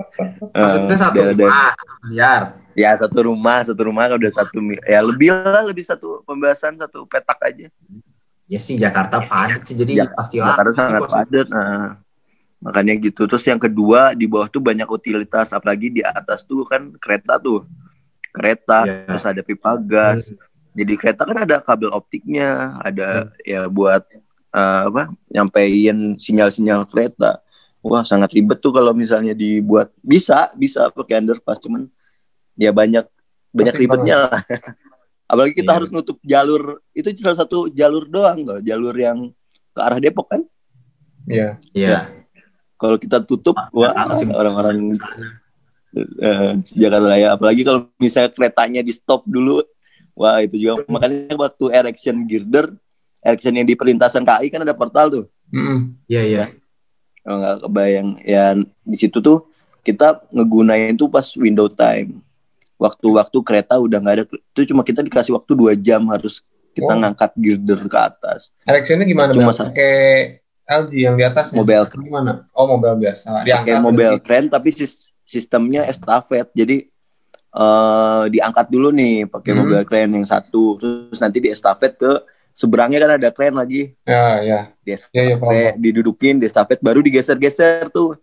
Maksudnya 0.53 0.93
Eh, 0.93 1.01
satu 1.01 1.15
daerah-daerah- 1.17 1.49
rumah 1.49 1.73
satu 1.73 1.95
miliar. 2.05 2.43
Ya 2.75 2.91
satu 2.99 3.19
rumah 3.25 3.59
satu 3.65 3.81
rumah 3.87 4.05
udah 4.11 4.33
satu 4.35 4.59
ya 4.85 5.01
lebih 5.01 5.31
lah 5.33 5.65
lebih 5.65 5.87
satu 5.87 6.21
pembahasan 6.27 6.77
satu 6.77 7.09
petak 7.09 7.39
aja. 7.41 7.71
Ya 8.45 8.61
sih 8.61 8.77
Jakarta 8.77 9.25
padat 9.25 9.65
sih 9.65 9.73
jadi 9.73 10.05
Ya, 10.05 10.07
pasti 10.13 10.37
Jakarta 10.37 10.75
sangat 10.77 11.09
padat 11.09 11.49
nah 11.49 12.04
makanya 12.65 12.97
gitu. 12.97 13.29
Terus 13.29 13.45
yang 13.45 13.61
kedua 13.61 14.17
di 14.17 14.25
bawah 14.25 14.49
tuh 14.49 14.65
banyak 14.65 14.89
utilitas. 14.89 15.53
Apalagi 15.53 15.93
di 15.93 16.01
atas 16.01 16.41
tuh 16.43 16.65
kan 16.65 16.97
kereta 16.97 17.37
tuh. 17.37 17.69
Kereta 18.33 18.83
Ya. 18.83 19.05
terus 19.07 19.23
ada 19.23 19.43
pipa 19.45 19.77
gas. 19.77 20.33
Jadi 20.75 20.93
kereta 20.97 21.23
kan 21.23 21.45
ada 21.45 21.61
kabel 21.61 21.93
optiknya. 21.93 22.75
Ada 22.81 23.31
ya 23.45 23.69
buat 23.69 24.03
eh, 24.51 24.83
apa 24.89 25.13
nyampein 25.29 26.17
sinyal-sinyal 26.17 26.89
kereta. 26.89 27.39
Wah 27.85 28.01
sangat 28.01 28.33
ribet 28.33 28.59
tuh 28.59 28.73
kalau 28.73 28.97
misalnya 28.97 29.37
dibuat. 29.37 29.93
Bisa 30.01 30.49
bisa 30.57 30.89
pakai 30.89 31.21
underpass 31.21 31.61
cuman 31.61 31.85
ya 32.57 32.73
banyak 32.73 33.05
banyak 33.53 33.75
ribetnya 33.77 34.27
lah. 34.27 34.41
Apalagi 35.31 35.55
kita 35.55 35.71
Iya. 35.71 35.77
harus 35.79 35.89
nutup 35.93 36.17
jalur. 36.25 36.81
Itu 36.91 37.13
salah 37.21 37.39
satu 37.39 37.69
jalur 37.71 38.09
doang 38.09 38.41
loh. 38.43 38.59
Jalur 38.59 38.97
yang 38.97 39.31
ke 39.71 39.81
arah 39.81 40.01
Depok 40.01 40.27
kan? 40.27 40.43
Iya. 41.29 41.61
Iya. 41.71 42.24
Kalau 42.85 42.97
kita 43.01 43.25
tutup 43.25 43.57
Ah, 43.57 43.73
wah 43.73 43.97
harus 43.97 44.21
orang-orang 44.29 44.93
eh, 45.97 46.53
Jakarta 46.75 47.07
Raya 47.09 47.29
apalagi 47.33 47.65
kalau 47.65 47.89
misalnya 47.97 48.29
keretanya 48.29 48.85
di 48.85 48.93
stop 48.93 49.25
dulu 49.25 49.65
wah 50.13 50.45
itu 50.45 50.61
juga 50.61 50.85
makanya 50.87 51.33
waktu 51.35 51.65
erection 51.73 52.29
girder 52.29 52.77
erection 53.25 53.57
yang 53.57 53.65
di 53.65 53.73
perlintasan 53.73 54.21
KAI 54.21 54.53
kan 54.53 54.61
ada 54.61 54.77
portal 54.77 55.09
tuh. 55.09 55.25
Iya 56.05 56.23
iya. 56.23 56.45
kalau 57.25 57.41
nggak 57.41 57.57
kebayang 57.65 58.09
ya 58.21 58.53
di 58.85 58.97
situ 59.01 59.17
tuh 59.19 59.49
kita 59.81 60.21
ngegunain 60.29 60.93
tuh 60.93 61.09
pas 61.09 61.25
window 61.41 61.73
time 61.73 62.21
waktu-waktu 62.77 63.39
kereta 63.41 63.81
udah 63.81 63.97
nggak 63.97 64.15
ada 64.15 64.25
itu 64.29 64.69
cuma 64.69 64.85
kita 64.85 65.01
dikasih 65.01 65.33
waktu 65.33 65.53
dua 65.57 65.73
jam 65.73 66.05
harus 66.13 66.45
kita 66.75 66.91
Oh. 66.91 66.99
ngangkat 67.01 67.33
girder 67.39 67.81
ke 67.87 67.97
atas 67.97 68.51
Erectionnya 68.67 69.07
gimana? 69.07 69.31
Cuma. 69.31 69.55
Pakai 69.55 70.43
LG 70.65 70.93
yang 70.97 71.15
di 71.15 71.25
atasnya? 71.25 71.57
Mobile. 71.57 71.85
Gimana? 71.91 72.49
Oh, 72.51 72.65
mobil 72.67 72.97
biasa. 72.99 73.45
pakai 73.45 73.77
mobile 73.79 74.17
keren 74.19 74.49
tapi 74.49 74.69
sis- 74.69 75.13
sistemnya 75.23 75.85
estafet 75.85 76.49
jadi 76.53 76.85
eh 77.51 78.25
diangkat 78.29 78.67
dulu 78.67 78.91
nih 78.91 79.25
pakai 79.25 79.51
Hmm. 79.51 79.61
mobile 79.63 79.85
keren 79.85 80.11
yang 80.13 80.27
satu 80.27 80.75
terus 80.77 81.17
nanti 81.17 81.39
di 81.39 81.49
estafet 81.49 81.95
ke 81.95 82.13
seberangnya 82.51 82.99
kan 82.99 83.13
ada 83.15 83.31
keren 83.31 83.55
lagi 83.55 83.95
Ya, 84.03 84.43
ya. 84.43 84.61
di 84.81 84.91
Ya, 84.91 85.23
ya, 85.23 85.35
paham, 85.37 85.55
estafet 85.55 85.75
didudukin 85.79 86.35
di 86.37 86.47
estafet 86.47 86.79
baru 86.79 86.99
digeser-geser 86.99 87.89
tuh 87.89 88.19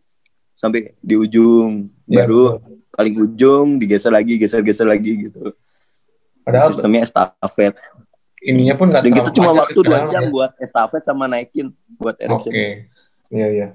sampai 0.54 0.94
di 1.00 1.16
ujung 1.16 1.88
Ya, 2.06 2.22
baru 2.22 2.60
betul. 2.60 2.76
paling 2.92 3.16
ujung 3.18 3.68
digeser 3.80 4.12
lagi 4.12 4.36
geser-geser 4.36 4.84
lagi 4.84 5.32
gitu 5.32 5.56
Padahal 6.42 6.70
sistemnya 6.70 7.02
estafet 7.02 7.74
ininya 8.42 8.74
pun 8.74 8.90
nggak 8.90 9.02
dan 9.06 9.12
kita 9.14 9.30
terlalu 9.30 9.38
cuma 9.38 9.52
waktu 9.62 9.80
dua 9.86 10.00
jam 10.10 10.24
ya. 10.26 10.30
buat 10.34 10.52
estafet 10.58 11.04
sama 11.06 11.30
naikin 11.30 11.70
buat 12.02 12.18
Oke. 12.18 12.26
erection 12.26 12.54
Iya, 13.32 13.48
iya. 13.48 13.68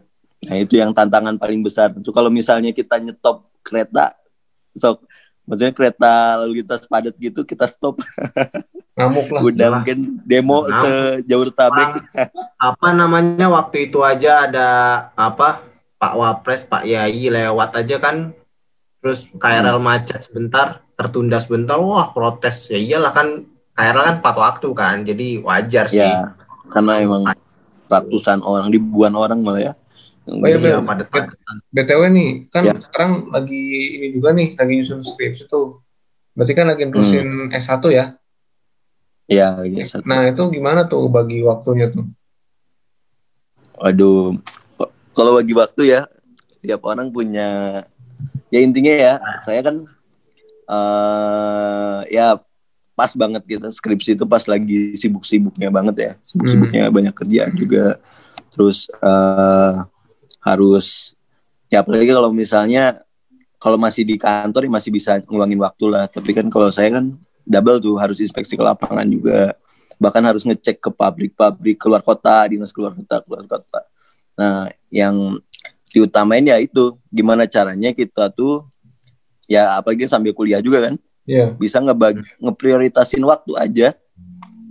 Nah 0.44 0.56
itu 0.60 0.76
yang 0.76 0.92
tantangan 0.92 1.40
paling 1.40 1.64
besar. 1.64 1.90
Itu 1.96 2.12
kalau 2.12 2.28
misalnya 2.28 2.70
kita 2.76 3.00
nyetop 3.00 3.48
kereta, 3.64 4.12
so 4.76 5.00
maksudnya 5.48 5.72
kereta 5.72 6.44
lalu 6.44 6.60
lintas 6.60 6.84
padat 6.84 7.16
gitu 7.16 7.40
kita 7.42 7.64
stop. 7.64 7.96
Ngamuk 9.00 9.32
lah. 9.32 9.40
Udah 9.40 9.68
mungkin 9.80 10.20
demo 10.28 10.68
sejauh 10.68 11.48
tabek. 11.56 12.04
apa 12.60 12.88
namanya 12.92 13.48
waktu 13.48 13.88
itu 13.88 14.04
aja 14.04 14.44
ada 14.44 14.68
apa 15.16 15.64
Pak 15.96 16.14
Wapres 16.16 16.68
Pak 16.68 16.84
Yai 16.84 17.32
lewat 17.32 17.72
aja 17.80 17.96
kan 17.96 18.36
terus 19.00 19.30
KRL 19.38 19.78
macet 19.78 20.24
sebentar 20.24 20.82
tertunda 20.98 21.38
sebentar 21.38 21.78
wah 21.78 22.10
protes 22.10 22.72
ya 22.72 22.80
iyalah 22.80 23.12
kan 23.14 23.46
KRL 23.76 24.02
kan 24.08 24.14
empat 24.24 24.36
waktu 24.40 24.68
kan 24.72 24.96
jadi 25.04 25.28
wajar 25.44 25.84
sih 25.86 26.00
Ya, 26.00 26.32
karena 26.72 27.04
emang 27.04 27.28
ratusan 27.86 28.42
orang, 28.42 28.72
ribuan 28.72 29.14
orang 29.14 29.38
malah 29.44 29.62
ya. 29.62 29.72
Oh, 30.26 30.42
iya, 30.42 30.58
Iya, 30.58 30.82
padat 30.82 31.06
BTW 31.70 32.02
nih, 32.10 32.30
kan 32.50 32.62
Ya. 32.66 32.74
sekarang 32.74 33.30
lagi 33.30 33.62
ini 34.00 34.06
juga 34.16 34.34
nih, 34.34 34.58
lagi 34.58 34.72
nyusun 34.82 35.06
skripsi 35.06 35.46
tuh. 35.46 35.78
Berarti 36.34 36.52
kan 36.56 36.66
lagi 36.66 36.82
Hmm. 36.88 36.90
nerusin 36.90 37.28
S1 37.54 37.84
ya? 37.94 38.04
Ya, 39.30 39.58
ya 39.66 39.84
satu. 39.86 40.06
Nah, 40.06 40.26
itu 40.26 40.42
gimana 40.50 40.86
tuh 40.90 41.06
bagi 41.10 41.42
waktunya 41.46 41.90
tuh? 41.94 42.06
Waduh, 43.76 44.34
kalau 45.12 45.36
bagi 45.36 45.52
waktu 45.52 45.82
ya, 45.94 46.00
tiap 46.64 46.80
orang 46.88 47.12
punya. 47.12 47.82
Ya 48.50 48.58
intinya 48.62 48.94
ya, 48.94 49.14
saya 49.42 49.60
kan 49.62 49.76
eh 50.66 51.98
ya 52.10 52.40
pas 52.96 53.12
banget 53.12 53.44
gitu 53.44 53.68
skripsi 53.68 54.16
itu 54.16 54.24
pas 54.24 54.40
lagi 54.48 54.96
sibuk-sibuknya 54.96 55.68
banget 55.68 55.96
ya, 56.00 56.12
sibuk-sibuknya 56.32 56.88
banyak 56.88 57.12
kerjaan 57.12 57.52
juga. 57.52 58.00
Terus 58.48 58.88
eh 58.88 59.74
harus 60.40 61.12
ya 61.68 61.84
apalagi 61.84 62.08
kalau 62.08 62.32
misalnya 62.32 63.04
kalau 63.60 63.76
masih 63.76 64.08
di 64.08 64.16
kantor 64.16 64.64
ya 64.64 64.72
masih 64.72 64.90
bisa 64.90 65.20
ngulangin 65.28 65.60
waktu 65.60 65.84
lah. 65.92 66.08
Tapi 66.08 66.32
kan 66.32 66.48
kalau 66.48 66.72
saya 66.72 66.88
kan 66.96 67.12
double 67.44 67.78
tuh 67.78 67.94
harus 68.00 68.16
inspeksi 68.18 68.56
ke 68.56 68.64
lapangan 68.64 69.04
juga 69.06 69.54
bahkan 69.96 70.20
harus 70.24 70.44
ngecek 70.44 70.76
ke 70.80 70.90
pabrik-pabrik 70.92 71.80
keluar 71.80 72.04
kota, 72.04 72.44
dinas 72.48 72.72
keluar 72.72 72.92
kota, 72.92 73.20
keluar 73.24 73.44
kota. 73.48 73.80
Nah, 74.36 74.68
yang 74.92 75.40
diutamain 75.88 76.44
ya 76.44 76.60
itu 76.60 76.92
gimana 77.08 77.48
caranya 77.48 77.96
kita 77.96 78.28
tuh 78.28 78.68
ya 79.48 79.80
apalagi 79.80 80.04
sambil 80.04 80.36
kuliah 80.36 80.60
juga 80.60 80.90
kan 80.90 80.94
Iya. 81.26 81.58
bisa 81.58 81.82
ngebagi 81.82 82.22
ngeprioritasin 82.38 83.22
waktu 83.26 83.52
aja. 83.58 83.88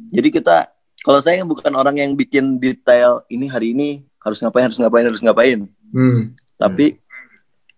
Jadi 0.10 0.30
kita 0.32 0.72
kalau 1.04 1.20
saya 1.20 1.44
bukan 1.44 1.70
orang 1.76 2.00
yang 2.00 2.16
bikin 2.16 2.56
detail 2.58 3.28
ini 3.28 3.52
hari 3.52 3.76
ini 3.76 4.08
harus 4.24 4.40
ngapain 4.40 4.72
harus 4.72 4.80
ngapain 4.80 5.06
harus 5.06 5.22
ngapain. 5.22 5.60
Hmm. 5.92 6.32
Tapi 6.56 6.98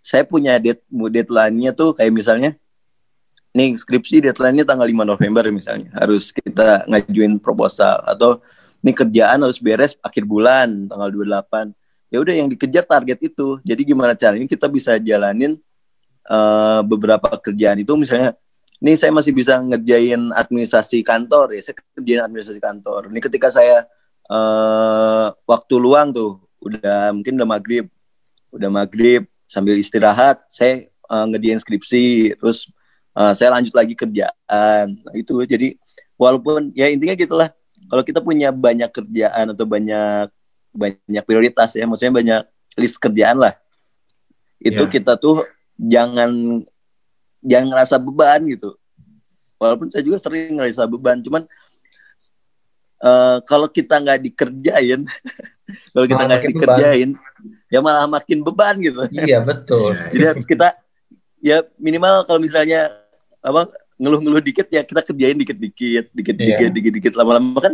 saya 0.06 0.24
punya 0.24 0.56
dead, 0.62 0.80
deadline-nya 0.88 1.74
tuh 1.74 1.92
kayak 1.98 2.14
misalnya 2.14 2.56
nih 3.52 3.74
skripsi 3.76 4.30
deadline-nya 4.30 4.64
tanggal 4.64 4.86
5 4.86 5.04
November 5.04 5.44
misalnya. 5.50 5.90
Harus 5.98 6.30
kita 6.30 6.86
ngajuin 6.86 7.42
proposal 7.42 8.06
atau 8.06 8.40
nih 8.86 8.94
kerjaan 8.94 9.42
harus 9.42 9.58
beres 9.58 9.98
akhir 10.06 10.24
bulan 10.24 10.86
tanggal 10.86 11.10
28. 11.10 11.74
ya 12.08 12.24
udah 12.24 12.34
yang 12.38 12.48
dikejar 12.48 12.86
target 12.88 13.20
itu. 13.26 13.58
Jadi 13.66 13.82
gimana 13.84 14.14
caranya 14.14 14.48
kita 14.48 14.70
bisa 14.72 14.96
jalanin 15.02 15.58
eh, 16.30 16.82
beberapa 16.88 17.34
kerjaan 17.42 17.84
itu 17.84 17.92
misalnya 18.00 18.38
ini 18.78 18.94
saya 18.94 19.10
masih 19.10 19.34
bisa 19.34 19.58
ngerjain 19.58 20.30
administrasi 20.38 21.02
kantor 21.02 21.58
ya, 21.58 21.62
saya 21.66 21.76
kerjain 21.98 22.22
administrasi 22.22 22.62
kantor. 22.62 23.10
Ini 23.10 23.20
ketika 23.22 23.50
saya 23.50 23.90
eh, 24.30 25.28
waktu 25.50 25.76
luang 25.82 26.14
tuh 26.14 26.38
udah 26.62 27.10
mungkin 27.14 27.38
udah 27.42 27.50
maghrib, 27.50 27.86
udah 28.54 28.70
maghrib 28.70 29.26
sambil 29.50 29.74
istirahat, 29.82 30.46
saya 30.54 30.86
eh, 30.94 31.26
ngerjain 31.34 31.58
skripsi, 31.58 32.38
terus 32.38 32.70
eh, 33.18 33.34
saya 33.34 33.58
lanjut 33.58 33.74
lagi 33.74 33.98
kerjaan. 33.98 34.86
Nah, 34.94 35.14
itu 35.18 35.34
jadi 35.48 35.74
walaupun 36.18 36.74
ya 36.78 36.90
intinya 36.90 37.18
gitulah. 37.18 37.50
Kalau 37.88 38.04
kita 38.04 38.20
punya 38.20 38.52
banyak 38.52 38.92
kerjaan 38.92 39.56
atau 39.56 39.64
banyak 39.64 40.28
banyak 40.76 41.24
prioritas 41.24 41.72
ya, 41.74 41.88
maksudnya 41.88 42.14
banyak 42.14 42.42
list 42.78 43.00
kerjaan 43.02 43.42
lah. 43.42 43.56
Itu 44.62 44.86
Ya. 44.86 44.92
kita 44.92 45.16
tuh 45.18 45.48
jangan 45.80 46.62
jangan 47.42 47.68
ngerasa 47.74 47.96
beban 47.98 48.42
gitu. 48.46 48.74
Walaupun 49.58 49.90
saya 49.90 50.06
juga 50.06 50.22
sering 50.22 50.58
ngerasa 50.58 50.86
beban, 50.86 51.18
cuman 51.22 51.44
eh, 53.02 53.38
kalau 53.46 53.68
kita 53.70 53.98
nggak 53.98 54.20
dikerjain, 54.30 55.02
kalau 55.94 56.06
kita 56.06 56.24
nggak 56.26 56.44
dikerjain, 56.54 57.10
ya 57.68 57.80
malah 57.82 58.06
makin 58.06 58.42
beban 58.42 58.78
gitu. 58.82 59.02
Iya 59.10 59.42
betul. 59.42 59.98
Jadi 60.14 60.24
harus 60.26 60.46
kita 60.46 60.78
ya 61.42 61.62
minimal 61.78 62.26
kalau 62.26 62.42
misalnya 62.42 62.94
apa 63.42 63.70
ngeluh-ngeluh 63.98 64.42
dikit 64.42 64.70
ya 64.70 64.86
kita 64.86 65.02
kerjain 65.02 65.38
dikit-dikit, 65.38 66.14
dikit-dikit, 66.14 66.70
Iya. 66.70 66.74
dikit-dikit 66.74 67.14
lama-lama 67.18 67.58
kan 67.58 67.74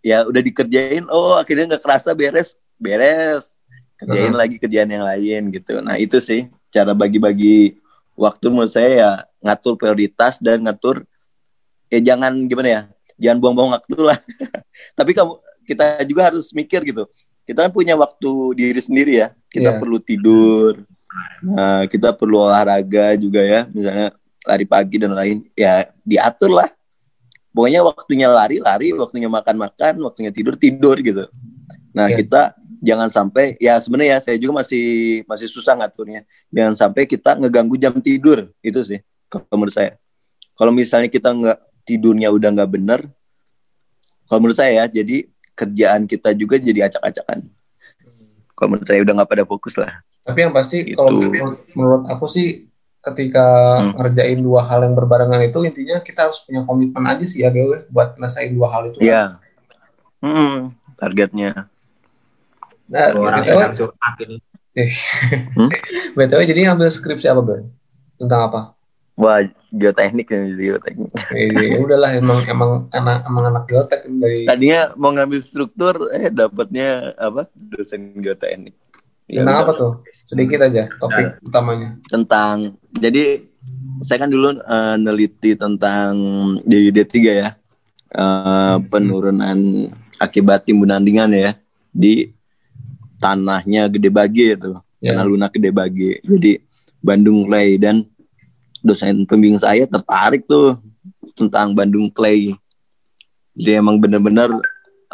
ya 0.00 0.24
udah 0.24 0.42
dikerjain, 0.42 1.04
oh 1.12 1.36
akhirnya 1.36 1.76
nggak 1.76 1.84
kerasa 1.84 2.16
beres, 2.16 2.56
beres, 2.80 3.52
kerjain 4.00 4.32
Uh-huh. 4.32 4.40
lagi 4.40 4.56
kerjaan 4.58 4.90
yang 4.90 5.04
lain 5.04 5.52
gitu. 5.52 5.78
Nah 5.78 5.94
itu 6.00 6.18
sih 6.18 6.48
cara 6.72 6.90
bagi-bagi 6.90 7.78
waktu 8.22 8.46
menurut 8.54 8.70
saya 8.70 8.90
ya 8.94 9.10
ngatur 9.42 9.74
prioritas 9.74 10.38
dan 10.38 10.62
ngatur 10.62 11.02
ya 11.90 11.98
jangan 12.14 12.32
gimana 12.46 12.68
ya, 12.70 12.82
jangan 13.18 13.38
buang-buang 13.42 13.74
waktu 13.74 13.96
lah. 13.98 14.18
Tapi 14.98 15.10
kamu 15.12 15.32
kita 15.66 15.84
juga 16.06 16.30
harus 16.30 16.54
mikir 16.54 16.80
gitu. 16.86 17.04
Kita 17.42 17.66
kan 17.66 17.72
punya 17.74 17.98
waktu 17.98 18.30
diri 18.54 18.78
sendiri 18.78 19.18
ya. 19.18 19.28
Kita 19.50 19.74
Iya. 19.74 19.78
perlu 19.82 19.98
tidur. 19.98 20.78
Nah, 21.44 21.84
kita 21.90 22.14
perlu 22.16 22.48
olahraga 22.48 23.12
juga 23.20 23.42
ya, 23.44 23.68
misalnya 23.68 24.14
lari 24.48 24.64
pagi 24.64 24.96
dan 25.02 25.12
lain. 25.12 25.44
Ya 25.52 25.90
diatur 26.06 26.54
lah. 26.54 26.70
Pokoknya 27.52 27.84
waktunya 27.84 28.32
lari 28.32 28.62
lari, 28.64 28.96
waktunya 28.96 29.28
makan 29.28 29.60
makan, 29.60 30.00
waktunya 30.08 30.32
tidur 30.32 30.56
tidur 30.56 30.96
gitu. 31.04 31.28
Nah 31.92 32.08
Iya. 32.08 32.24
kita 32.24 32.56
jangan 32.82 33.06
sampai 33.08 33.54
ya 33.62 33.78
sebenarnya 33.78 34.18
ya 34.18 34.20
saya 34.20 34.36
juga 34.42 34.58
masih 34.60 34.84
masih 35.24 35.46
susah 35.46 35.78
ngaturnya. 35.78 36.26
Jangan 36.50 36.74
sampai 36.74 37.06
kita 37.06 37.38
ngeganggu 37.38 37.78
jam 37.78 37.94
tidur 38.02 38.50
itu 38.58 38.82
sih 38.82 38.98
kalau 39.30 39.46
menurut 39.54 39.72
saya. 39.72 39.94
Kalau 40.52 40.74
misalnya 40.74 41.06
kita 41.08 41.30
nggak 41.32 41.58
tidurnya 41.86 42.28
udah 42.28 42.50
nggak 42.52 42.70
bener, 42.70 43.00
kalau 44.28 44.38
menurut 44.42 44.58
saya 44.58 44.84
ya, 44.84 45.02
jadi 45.02 45.26
kerjaan 45.52 46.04
kita 46.04 46.34
juga 46.36 46.60
jadi 46.60 46.90
acak-acakan. 46.90 47.46
Kalau 48.52 48.68
menurut 48.68 48.86
saya 48.86 49.00
udah 49.00 49.14
nggak 49.16 49.30
pada 49.30 49.44
fokus 49.48 49.74
lah. 49.80 50.04
Tapi 50.22 50.38
yang 50.38 50.52
pasti 50.54 50.86
Gitu. 50.86 50.98
kalau 50.98 51.10
menurut, 51.18 51.58
menurut 51.74 52.02
aku 52.06 52.26
sih 52.30 52.70
ketika 53.02 53.42
Hmm. 53.82 53.92
ngerjain 53.98 54.38
dua 54.38 54.62
hal 54.62 54.86
yang 54.86 54.94
berbarengan 54.94 55.42
itu 55.42 55.58
intinya 55.66 55.98
kita 55.98 56.30
harus 56.30 56.38
punya 56.46 56.62
komitmen 56.62 57.02
aja 57.02 57.24
sih 57.26 57.42
ya 57.42 57.50
ya, 57.50 57.82
buat 57.90 58.14
nyelesain 58.14 58.54
dua 58.54 58.68
hal 58.70 58.82
itu. 58.94 59.02
kan. 59.02 59.06
Iya. 59.08 59.22
Hmm, 60.22 60.70
targetnya. 60.94 61.66
Nah, 62.92 63.16
orang 63.16 63.40
sedang 63.40 63.72
curhat 63.72 64.14
ini. 64.20 64.36
Hmm? 65.56 65.70
BTW 66.16 66.40
jadi 66.44 66.60
ngambil 66.68 66.92
skripsi 66.92 67.32
apa 67.32 67.40
Bang? 67.40 67.72
Tentang 68.20 68.40
apa? 68.52 68.60
Wah, 69.16 69.44
geoteknik 69.72 70.28
ya 70.28 70.40
jadi 70.52 70.62
geoteknik. 70.76 71.10
Eh, 71.32 71.52
ya 71.52 71.80
udahlah 71.80 72.12
emang 72.16 72.44
emang 72.48 72.70
anak 72.92 73.24
emang 73.24 73.44
anak 73.48 73.64
geotek 73.68 74.04
dari 74.08 74.44
Tadinya 74.44 74.92
mau 74.96 75.12
ngambil 75.12 75.40
struktur, 75.40 76.12
eh 76.12 76.28
dapatnya 76.28 77.16
apa? 77.16 77.48
Dosen 77.56 78.20
geoteknik. 78.20 78.76
Ya 79.28 79.44
tentang 79.44 79.58
apa 79.64 79.72
tuh? 79.72 79.92
Sedikit 80.12 80.60
aja 80.60 80.92
topik 81.00 81.40
utamanya. 81.40 81.96
Tentang, 82.12 82.76
jadi 82.92 83.40
saya 84.04 84.28
kan 84.28 84.30
dulu 84.32 84.60
eh, 84.60 84.96
neliti 85.00 85.56
tentang 85.56 86.12
di 86.64 86.92
D3 86.92 87.12
ya, 87.24 87.56
eh, 88.12 88.76
penurunan 88.88 89.88
akibat 90.20 90.68
timbunan 90.68 91.00
ringan 91.00 91.32
ya 91.32 91.56
di 91.92 92.32
tanahnya 93.22 93.86
Gede 93.86 94.10
Bage 94.10 94.58
itu. 94.58 94.72
Ya. 94.98 95.14
Tanah 95.14 95.24
lunak 95.30 95.54
Gede 95.54 95.70
Bage. 95.70 96.18
Jadi 96.26 96.58
Bandung 96.98 97.46
Clay 97.46 97.78
dan 97.78 98.02
dosen 98.82 99.22
pembimbing 99.22 99.62
saya 99.62 99.86
tertarik 99.86 100.42
tuh 100.50 100.74
tentang 101.38 101.70
Bandung 101.72 102.10
Clay. 102.10 102.58
Jadi 103.54 103.78
emang 103.78 104.02
bener-bener 104.02 104.50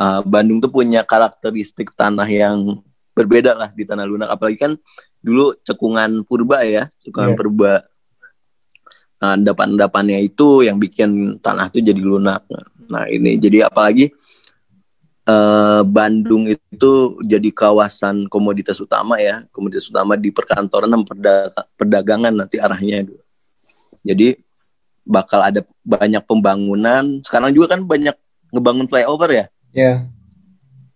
uh, 0.01 0.21
Bandung 0.25 0.65
tuh 0.65 0.73
punya 0.73 1.05
karakteristik 1.05 1.93
tanah 1.93 2.25
yang 2.25 2.81
berbeda 3.13 3.53
lah 3.53 3.69
di 3.69 3.85
tanah 3.85 4.09
lunak. 4.09 4.33
Apalagi 4.33 4.57
kan 4.57 4.73
dulu 5.21 5.53
cekungan 5.67 6.25
purba 6.25 6.65
ya, 6.65 6.89
cekungan 7.05 7.35
Iya. 7.35 7.39
purba. 7.39 7.75
Nah, 9.19 9.35
endapan-endapannya 9.35 10.23
itu 10.23 10.63
yang 10.63 10.79
bikin 10.79 11.43
tanah 11.43 11.67
itu 11.75 11.83
jadi 11.83 11.99
lunak. 11.99 12.47
Nah 12.89 13.05
ini 13.11 13.37
jadi 13.37 13.69
apalagi 13.69 14.15
eh, 15.29 15.83
Bandung 15.85 16.49
itu 16.49 16.93
jadi 17.21 17.49
kawasan 17.53 18.25
komoditas 18.33 18.81
utama 18.81 19.21
ya, 19.21 19.45
komoditas 19.53 19.85
utama 19.93 20.17
di 20.17 20.33
perkantoran 20.33 20.89
dan 20.89 21.05
perda- 21.05 21.53
perdagangan 21.77 22.33
nanti 22.33 22.57
arahnya. 22.57 23.05
gitu. 23.05 23.21
Jadi 24.03 24.41
bakal 25.05 25.41
ada 25.45 25.61
banyak 25.85 26.25
pembangunan. 26.25 27.21
Sekarang 27.25 27.53
juga 27.53 27.77
kan 27.77 27.85
banyak 27.85 28.17
ngebangun 28.53 28.89
flyover 28.89 29.31
ya. 29.33 29.47
Ya, 29.77 29.95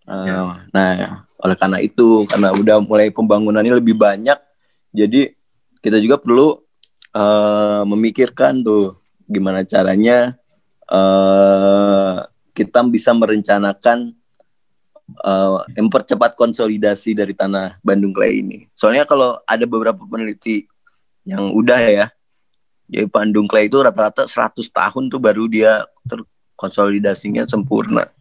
Eh, 0.03 0.43
Nah, 0.73 1.23
oleh 1.39 1.55
karena 1.55 1.79
itu, 1.79 2.27
karena 2.27 2.51
udah 2.51 2.83
mulai 2.83 3.07
pembangunannya 3.07 3.79
lebih 3.79 3.95
banyak, 3.95 4.35
jadi 4.91 5.31
kita 5.79 5.99
juga 5.99 6.19
perlu 6.19 6.59
eh, 7.13 7.81
memikirkan 7.85 8.65
tuh 8.65 8.97
gimana 9.29 9.61
caranya 9.63 10.33
eh, 10.89 12.15
kita 12.53 12.85
bisa 12.89 13.13
merencanakan 13.13 14.13
eh, 15.17 15.81
mempercepat 15.81 16.33
konsolidasi 16.33 17.13
dari 17.13 17.37
tanah 17.37 17.77
Bandung 17.85 18.13
Clay 18.13 18.41
ini. 18.41 18.65
Soalnya 18.73 19.05
kalau 19.05 19.37
ada 19.45 19.65
beberapa 19.69 20.01
peneliti 20.03 20.65
yang 21.23 21.53
udah 21.53 21.79
ya, 21.79 22.05
jadi 22.89 23.07
Bandung 23.07 23.47
Clay 23.47 23.71
itu 23.71 23.79
rata-rata 23.79 24.27
100 24.27 24.69
tahun 24.69 25.03
tuh 25.07 25.19
baru 25.21 25.47
dia 25.47 25.87
terkonsolidasinya 26.05 27.47
sempurna 27.47 28.11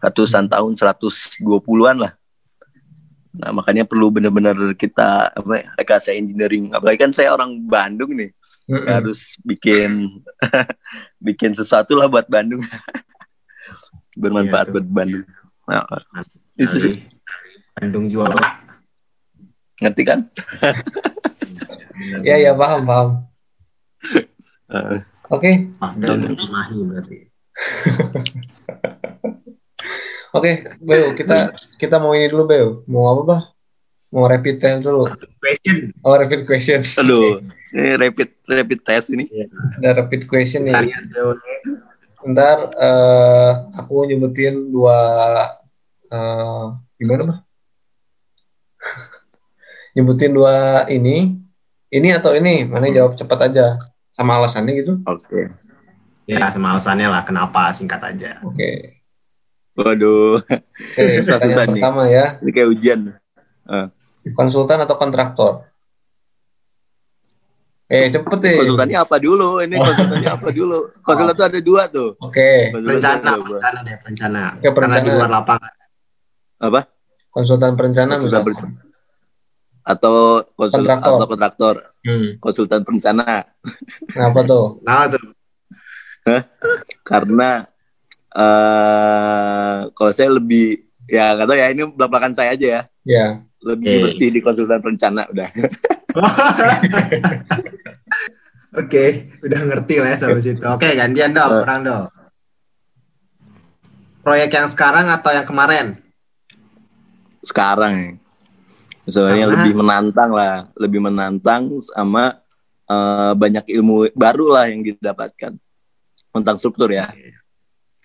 ratusan 0.00 0.48
tahun 0.48 0.72
120-an 0.74 1.96
lah. 2.08 2.12
Nah, 3.30 3.54
makanya 3.54 3.86
perlu 3.86 4.10
benar-benar 4.10 4.74
kita 4.74 5.30
apa 5.30 5.52
ya, 5.62 5.68
rekayasa 5.78 6.10
engineering. 6.16 6.74
Apalagi 6.74 6.98
kan 6.98 7.12
saya 7.14 7.30
orang 7.30 7.62
Bandung 7.62 8.16
nih, 8.16 8.34
Mm-mm. 8.66 8.88
harus 8.90 9.38
bikin 9.46 10.18
bikin 11.26 11.54
sesuatu 11.54 11.94
lah 11.94 12.10
buat 12.10 12.26
Bandung. 12.26 12.64
Bermanfaat 14.20 14.68
Iya, 14.68 14.74
buat 14.74 14.88
Bandung. 14.90 15.24
Nah, 15.70 15.86
itu. 16.58 16.98
Bandung 17.78 18.10
juara. 18.10 18.58
Ngerti 19.78 20.02
kan? 20.02 20.26
ya 22.26 22.42
ya 22.42 22.58
paham 22.58 22.82
paham. 22.82 23.08
Eh, 24.70 25.02
Oke 25.30 25.70
Cimahi 26.34 26.78
berarti. 26.82 27.16
oke 30.36 30.50
Beo 30.78 31.08
kita 31.14 31.54
kita 31.78 32.02
mau 32.02 32.18
ini 32.18 32.26
dulu 32.26 32.44
Beo. 32.50 32.68
Mau 32.90 33.06
apa 33.14 33.22
bah? 33.22 33.42
Mau 34.10 34.26
rapid 34.26 34.58
test 34.58 34.82
dulu. 34.82 35.06
Question. 35.38 35.94
Oh 36.02 36.18
rapid 36.18 36.50
question. 36.50 36.82
aduh, 37.00 37.38
ini 37.70 37.94
rapid 37.94 38.34
rapid 38.50 38.82
test 38.82 39.14
ini. 39.14 39.30
Ada 39.78 40.02
rapid 40.02 40.26
question 40.26 40.66
nih. 40.66 40.74
lihat 40.74 41.06
dulu. 41.14 41.38
Ntar 42.26 42.74
eh, 42.74 43.50
aku 43.78 44.10
nyebutin 44.10 44.74
dua 44.74 44.98
eh, 46.10 46.64
gimana 46.98 47.22
mah? 47.26 47.38
nyebutin 49.94 50.32
dua 50.34 50.86
ini, 50.90 51.38
ini 51.90 52.08
atau 52.14 52.34
ini, 52.34 52.66
mana 52.66 52.86
yang 52.90 53.06
jawab 53.06 53.12
cepat 53.18 53.50
aja 53.50 53.66
sama 54.14 54.38
alasannya 54.38 54.72
gitu. 54.78 54.92
Oke. 55.06 55.50
Ya, 56.30 56.46
sama 56.54 56.76
alasannya 56.76 57.10
lah 57.10 57.26
kenapa 57.26 57.74
singkat 57.74 57.98
aja. 58.02 58.38
Oke, 58.46 59.00
Waduh, 59.78 60.42
oke. 60.42 61.02
Susah-susah 61.22 61.38
pertanyaan 61.38 61.66
nih. 61.70 61.74
pertama 61.78 62.02
ya, 62.10 62.24
ini 62.42 62.50
kayak 62.50 62.68
ujian. 62.70 63.00
konsultan 64.34 64.82
atau 64.82 64.98
kontraktor? 64.98 65.70
Eh 67.90 68.06
cepet 68.06 68.38
deh. 68.38 68.54
Konsultannya 68.62 68.98
apa 69.02 69.18
dulu? 69.18 69.58
Ini 69.58 69.74
konsultannya 69.74 70.30
apa 70.30 70.48
dulu? 70.54 70.78
Konsultan 71.06 71.34
tuh 71.34 71.46
ada 71.50 71.58
dua 71.58 71.82
tuh. 71.90 72.14
Oke, 72.22 72.70
tuh 72.70 72.86
Rencana, 72.86 73.34
rencana 73.34 73.78
deh, 73.82 73.96
rencana. 74.06 74.42
Oke, 74.62 74.68
Karena 74.70 74.96
di 75.02 75.10
luar 75.10 75.30
lapangan. 75.30 75.79
Apa? 76.60 76.84
Konsultan 77.30 77.72
perencana 77.72 78.14
Konsultan 78.14 78.42
misalkan. 78.44 78.70
atau 79.80 80.14
konsul 80.52 80.84
Kontraktor. 80.84 81.08
atau 81.10 81.26
kontraktor, 81.26 81.74
Hmm. 82.00 82.28
konsultan 82.36 82.80
perencana. 82.82 83.48
Kenapa 84.06 84.40
tuh? 84.44 84.66
Nah 84.84 85.08
tuh. 85.08 85.24
Karena 87.02 87.64
eh 88.30 89.78
kalau 89.90 90.12
saya 90.12 90.30
lebih 90.30 90.78
ya 91.06 91.32
nggak 91.32 91.46
tahu 91.46 91.56
ya 91.56 91.66
ini 91.68 91.82
belak-belakan 91.88 92.32
saya 92.32 92.52
aja 92.52 92.66
ya. 92.68 92.82
Ya. 93.02 93.26
Lebih 93.60 93.88
Oke. 93.90 94.02
bersih 94.06 94.28
di 94.28 94.40
konsultan 94.40 94.80
perencana 94.80 95.24
udah. 95.26 95.48
Oke, 98.72 99.04
udah 99.42 99.60
ngerti 99.66 99.94
lah 99.98 100.14
ya 100.14 100.18
sampai 100.18 100.38
situ. 100.40 100.62
Oke, 100.62 100.94
gantian 100.94 101.34
dong, 101.34 101.50
Eh. 101.50 101.60
orang 101.60 101.80
dong. 101.82 102.04
Proyek 104.20 104.52
yang 104.52 104.68
sekarang 104.68 105.08
atau 105.08 105.32
yang 105.32 105.42
kemarin? 105.42 105.98
Sekarang 107.40 107.92
ya. 107.96 108.10
Sebenarnya 109.08 109.46
Karena- 109.48 109.56
lebih 109.58 109.74
menantang 109.74 110.30
lah, 110.30 110.54
lebih 110.76 111.00
menantang 111.00 111.62
sama 111.82 112.38
eh, 112.86 113.32
banyak 113.34 113.70
ilmu 113.70 114.10
baru 114.12 114.46
lah 114.50 114.66
yang 114.66 114.82
didapatkan 114.82 115.54
tentang 116.30 116.56
struktur 116.58 116.90
ya. 116.90 117.14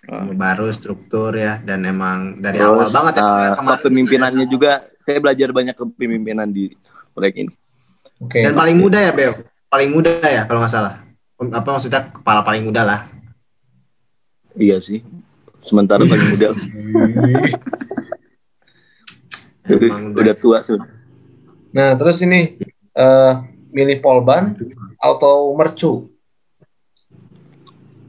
Ilmu 0.06 0.38
baru 0.38 0.70
struktur 0.70 1.34
ya 1.34 1.58
dan 1.58 1.82
emang 1.82 2.38
dari 2.38 2.62
Terus 2.62 2.70
awal 2.70 2.88
banget 2.94 3.14
ya 3.18 3.26
kemarin. 3.58 3.78
kepemimpinannya 3.82 4.46
juga 4.46 4.86
saya 5.02 5.18
belajar 5.18 5.50
banyak 5.50 5.74
kepemimpinan 5.74 6.46
di 6.46 6.70
proyek 7.10 7.34
ini. 7.42 7.52
Oke. 8.22 8.46
Dan 8.46 8.54
paling 8.54 8.78
muda 8.78 9.02
ya, 9.02 9.10
Bel. 9.10 9.34
Paling 9.66 9.90
muda 9.90 10.22
ya 10.22 10.46
kalau 10.46 10.62
nggak 10.62 10.70
salah. 10.70 11.02
Apa 11.36 11.68
maksudnya 11.68 12.06
kepala 12.08 12.40
paling 12.40 12.62
muda 12.62 12.86
lah. 12.86 13.00
Iya 14.54 14.78
sih. 14.78 15.02
Sementara 15.60 16.06
paling 16.06 16.26
muda 16.30 16.48
Emang 19.68 20.12
udah- 20.18 20.38
tua 20.38 20.58
sudah. 20.60 20.86
Nah, 21.70 21.92
terus 21.94 22.22
ini 22.22 22.56
eh 22.92 23.32
milih 23.68 24.00
polban 24.00 24.56
atau 24.96 25.52
mercu? 25.52 26.08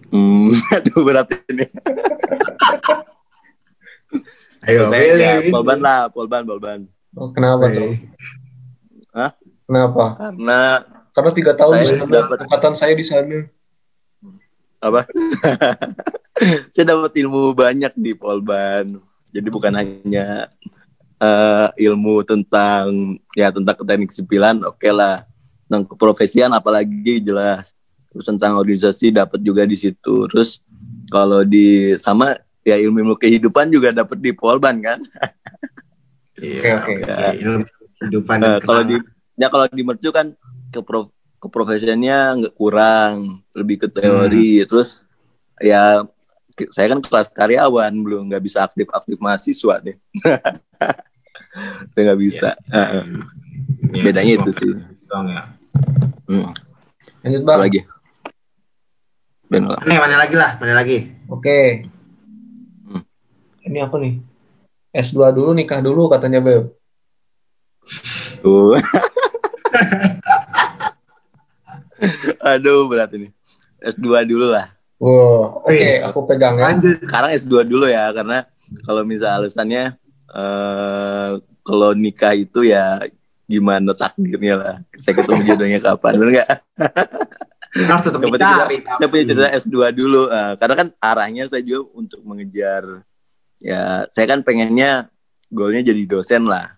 Hmm, 0.07 0.55
aduh 0.77 1.03
berat 1.03 1.27
ini. 1.51 1.67
Ayo, 4.67 4.87
Saya 4.87 5.15
ya, 5.15 5.31
pilih. 5.39 5.51
polban 5.53 5.79
lah, 5.79 6.07
polban, 6.07 6.43
polban. 6.43 6.79
Oh, 7.15 7.31
kenapa 7.31 7.71
tuh? 7.71 7.95
Hah? 9.11 9.31
Kenapa? 9.63 10.03
Karena 10.17 10.59
Karena 11.11 11.31
tiga 11.33 11.51
tahun 11.55 11.73
Saya 11.73 11.83
di 11.83 11.97
sana, 11.97 12.13
dapat- 12.13 12.39
angkatan 12.45 12.73
saya 12.77 12.93
di 12.93 13.05
sana. 13.05 13.37
apa? 14.77 15.01
saya 16.69 16.85
dapat 16.85 17.11
ilmu 17.17 17.51
banyak 17.51 17.89
di 17.97 18.13
polban. 18.13 19.01
Jadi 19.33 19.47
bukan 19.49 19.73
hanya 19.73 20.45
eh, 21.17 21.67
ilmu 21.89 22.21
tentang 22.25 23.17
ya 23.33 23.49
tentang 23.49 23.75
teknik 23.81 24.11
sipilan, 24.13 24.61
oke 24.65 24.89
lah. 24.89 25.25
Tentang 25.67 25.83
keprofesian 25.93 26.53
apalagi 26.55 27.19
jelas. 27.19 27.75
Terus 28.13 28.25
tentang 28.25 28.55
organisasi 28.57 29.11
dapat 29.11 29.43
juga 29.43 29.67
di 29.67 29.75
situ. 29.75 30.25
Terus 30.31 30.63
kalau 31.11 31.43
di 31.43 31.93
sama 31.99 32.39
ya 32.63 32.79
ilmu-ilmu 32.79 33.15
kehidupan 33.19 33.67
juga 33.71 33.91
dapat 33.91 34.17
di 34.19 34.31
polban 34.31 34.79
kan. 34.79 34.99
Iya, 36.37 36.77
Oke, 36.81 37.01
oke. 37.01 37.09
oke. 37.09 37.27
Ilmu 37.41 37.65
Kehidupan 37.97 38.37
Eh, 38.37 38.41
dan 38.45 38.61
kalau 38.61 38.81
di 38.85 38.95
ya 39.41 39.47
kalau 39.49 39.65
di 39.73 39.81
mercu 39.81 40.09
kan 40.13 40.37
ke 40.69 40.81
keprofesiannya 41.41 42.17
nggak 42.45 42.55
kurang 42.57 43.41
lebih 43.57 43.85
ke 43.85 43.87
teori 43.89 44.61
Hmm. 44.61 44.67
terus 44.69 45.01
ya 45.57 46.05
saya 46.73 46.93
kan 46.93 47.01
kelas 47.01 47.29
karyawan 47.33 47.93
belum 47.93 48.29
nggak 48.29 48.43
bisa 48.45 48.65
aktif 48.65 48.89
aktif 48.89 49.17
mahasiswa 49.21 49.81
nih 49.81 49.97
Udah 51.93 52.01
nggak 52.01 52.19
bisa 52.21 52.49
Heeh. 52.69 53.03
Iya, 53.93 54.03
bedanya 54.03 54.33
cuma 54.37 54.43
itu 54.43 54.51
sih 54.57 54.71
doang 55.07 55.27
ya. 55.31 55.43
Hmm. 56.27 56.51
Lanjut, 57.23 57.41
Bang. 57.47 57.59
lagi 57.63 57.81
Ben. 59.47 59.63
Nih, 59.63 59.95
mana 59.95 60.19
lagi 60.19 60.35
lah, 60.35 60.59
mana 60.59 60.75
lagi? 60.75 61.07
Oke. 61.31 61.87
Hmm. 62.83 62.99
Ini 63.63 63.87
apa 63.87 63.95
nih? 63.95 64.19
S2 64.91 65.31
dulu, 65.31 65.55
nikah 65.55 65.79
dulu 65.79 66.11
katanya, 66.11 66.43
Beb. 66.43 66.75
Tuh. 68.43 68.75
aduh 72.47 72.85
berat 72.87 73.09
ini 73.17 73.33
S2 73.81 74.25
dulu 74.29 74.53
lah 74.53 74.73
Wow, 74.97 75.61
oke, 75.61 75.69
Wih. 75.69 76.01
aku 76.01 76.25
pegang 76.25 76.57
ya. 76.57 76.73
Lanjut. 76.73 76.97
sekarang 77.05 77.29
S2 77.37 77.69
dulu 77.69 77.85
ya 77.85 78.09
karena 78.17 78.49
kalau 78.81 79.05
misal 79.05 79.37
alasannya 79.37 79.93
eh 80.31 81.31
kalau 81.63 81.91
nikah 81.91 82.33
itu 82.35 82.63
ya 82.67 83.03
gimana 83.47 83.95
takdirnya 83.95 84.55
lah. 84.59 84.75
Saya 84.99 85.23
ketemu 85.23 85.41
jodohnya 85.47 85.79
kapan 85.79 86.13
bener 86.19 86.31
nggak? 86.43 86.49
Harus 87.87 88.03
tetap 88.03 88.19
dicari. 88.23 88.77
saya 88.83 89.07
punya 89.07 89.23
cerita 89.27 89.49
S2 89.63 89.75
dulu. 89.95 90.27
Eh, 90.31 90.53
karena 90.59 90.75
kan 90.75 90.87
arahnya 90.99 91.43
saya 91.47 91.63
juga 91.63 91.87
untuk 91.95 92.23
mengejar 92.23 93.03
ya 93.57 94.05
saya 94.13 94.25
kan 94.29 94.45
pengennya 94.45 95.09
goalnya 95.49 95.81
jadi 95.81 96.03
dosen 96.05 96.45
lah. 96.45 96.75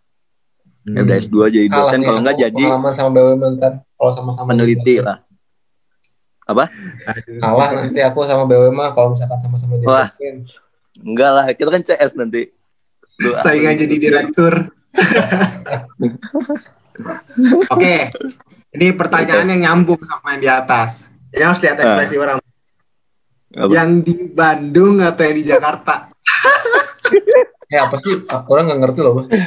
Ya 0.88 1.06
udah 1.06 1.18
S2 1.22 1.38
jadi 1.54 1.68
Kalah 1.70 1.86
dosen 1.86 2.00
kalau 2.02 2.20
nggak 2.24 2.38
aku 2.38 2.43
jadi 2.50 2.64
pengalaman 2.66 2.93
sama 2.95 3.10
BUMN 3.14 3.52
ntar 3.60 3.74
kalau 4.00 4.12
sama-sama 4.16 4.47
peneliti 4.54 4.93
jadi 4.97 5.06
lah. 5.06 5.18
Dosen. 6.50 6.70
Kalah 7.38 7.70
nanti 7.78 8.00
aku 8.02 8.20
sama 8.26 8.43
BUMN 8.50 8.89
kalau 8.97 9.10
misalkan 9.14 9.38
sama-sama 9.43 9.74
jadi 9.78 9.86
dosen. 9.89 10.36
enggak 11.00 11.32
lah 11.32 11.45
kita 11.56 11.70
kan 11.72 11.82
CS 11.86 12.12
nanti 12.18 12.52
Saingan 13.20 13.76
jadi 13.76 13.95
direktur. 13.99 14.72
Oke, 17.72 18.09
ini 18.76 18.88
pertanyaan 18.95 19.47
yang 19.55 19.61
nyambung 19.63 19.99
sama 20.03 20.34
yang 20.36 20.41
di 20.41 20.49
atas. 20.49 21.05
Ini 21.36 21.43
harus 21.45 21.61
lihat 21.61 21.80
ekspresi 21.80 22.17
orang. 22.17 22.39
Apa? 23.49 23.70
Yang 23.70 23.89
di 24.05 24.13
Bandung 24.30 25.01
atau 25.01 25.24
yang 25.26 25.36
di 25.36 25.43
Jakarta? 25.45 26.09
Ya 27.70 27.84
apa 27.89 27.97
sih? 28.01 28.15
Orang 28.45 28.65
nggak 28.70 28.80
ngerti 28.88 28.99
loh, 29.01 29.13
Bang. 29.22 29.28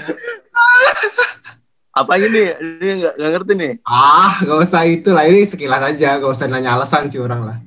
apa 1.92 2.16
ini 2.16 2.56
ini 2.80 3.04
nggak 3.04 3.14
nggak 3.20 3.32
ngerti 3.36 3.52
nih 3.52 3.84
Ah, 3.84 4.40
gak 4.40 4.64
usah 4.64 4.88
itu 4.88 5.12
lah. 5.12 5.28
Ini 5.28 5.44
sekilas 5.44 5.82
aja. 5.84 6.16
Gak 6.18 6.32
usah 6.32 6.48
nanya 6.48 6.72
alasan 6.74 7.12
sih 7.12 7.20
orang 7.20 7.44
lah. 7.44 7.58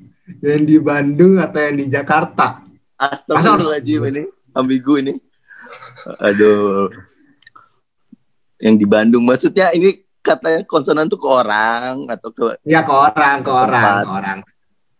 Yang 0.42 0.62
di 0.66 0.76
Bandung 0.82 1.38
atau 1.38 1.62
yang 1.62 1.78
di 1.78 1.86
Jakarta? 1.86 2.66
Astagfirullahaladzim 2.98 4.02
ini 4.10 4.22
ambigu 4.56 4.98
ini. 4.98 5.12
Aduh. 6.18 6.88
Yang 8.56 8.74
di 8.78 8.86
Bandung 8.86 9.24
maksudnya 9.24 9.68
ini 9.70 9.92
katanya 10.20 10.64
konsonan 10.64 11.06
tuh 11.06 11.18
ke 11.18 11.28
orang 11.28 12.08
atau 12.08 12.30
ke 12.30 12.56
Ya 12.64 12.80
ke 12.80 12.90
orang, 12.90 13.42
ke 13.42 13.52
orang, 13.52 13.94
ke 14.00 14.10
orang. 14.10 14.38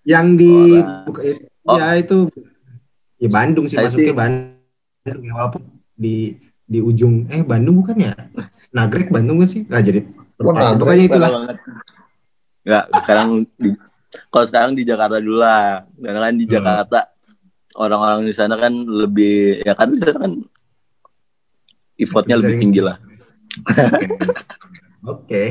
Yang 0.02 0.26
di 0.36 0.54
buka, 1.02 1.20
Oh. 1.66 1.74
ya 1.74 1.98
itu 1.98 2.30
ya 3.18 3.26
Bandung 3.26 3.66
sih 3.66 3.74
Saya 3.74 3.90
masuknya 3.90 4.06
sih- 4.06 4.14
Bandung 4.14 5.20
ya 5.20 5.32
walaupun 5.34 5.62
di 5.92 6.38
di 6.62 6.78
ujung 6.78 7.26
eh 7.26 7.42
Bandung 7.42 7.82
bukan 7.82 7.96
ya? 7.98 8.14
Nagrek 8.70 9.10
Bandung 9.10 9.42
kan 9.42 9.48
sih? 9.48 9.62
Nggak 9.64 9.82
jadi 9.84 10.00
Oh, 10.36 10.52
Nagrek, 10.52 10.78
pokoknya 10.78 11.04
itulah. 11.06 11.30
Enggak, 12.60 12.84
sekarang 12.92 13.28
di, 13.56 13.68
kalau 14.28 14.46
sekarang 14.46 14.72
di 14.74 14.82
Jakarta 14.84 15.16
dulu 15.16 15.38
lah. 15.38 15.86
Karena 15.96 16.20
kan 16.20 16.34
di 16.34 16.44
Hmm. 16.44 16.54
Jakarta 16.54 16.98
orang-orang 17.74 18.20
di 18.22 18.34
sana 18.36 18.54
kan 18.54 18.72
lebih 18.72 19.64
ya 19.64 19.72
kan 19.72 19.88
di 19.88 19.98
sana 19.98 20.16
kan 20.20 20.32
effortnya 21.96 22.36
lebih 22.38 22.56
Sering. 22.56 22.62
tinggi 22.62 22.80
lah. 22.84 22.96
Oke. 25.06 25.42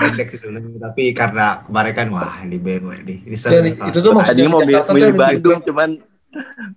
Pendek 0.00 0.26
sih 0.32 0.38
sebenarnya 0.40 0.90
tapi 0.90 1.12
karena 1.12 1.60
kemarin 1.62 1.92
kan 1.92 2.08
wah 2.10 2.34
di 2.42 2.56
BMW 2.56 2.92
di 3.04 3.14
ini 3.28 3.36
Ya, 3.36 3.38
seru 3.38 3.60
itu 3.68 3.98
tuh 4.00 4.12
maksudnya 4.16 4.40
Tadi 4.40 4.50
mau 4.50 4.60
di 4.60 4.66
milih, 4.66 4.74
Jakarta 4.74 4.88
tuh 4.88 4.96
milih 4.96 5.14
Bandung 5.14 5.58
cuman 5.62 5.90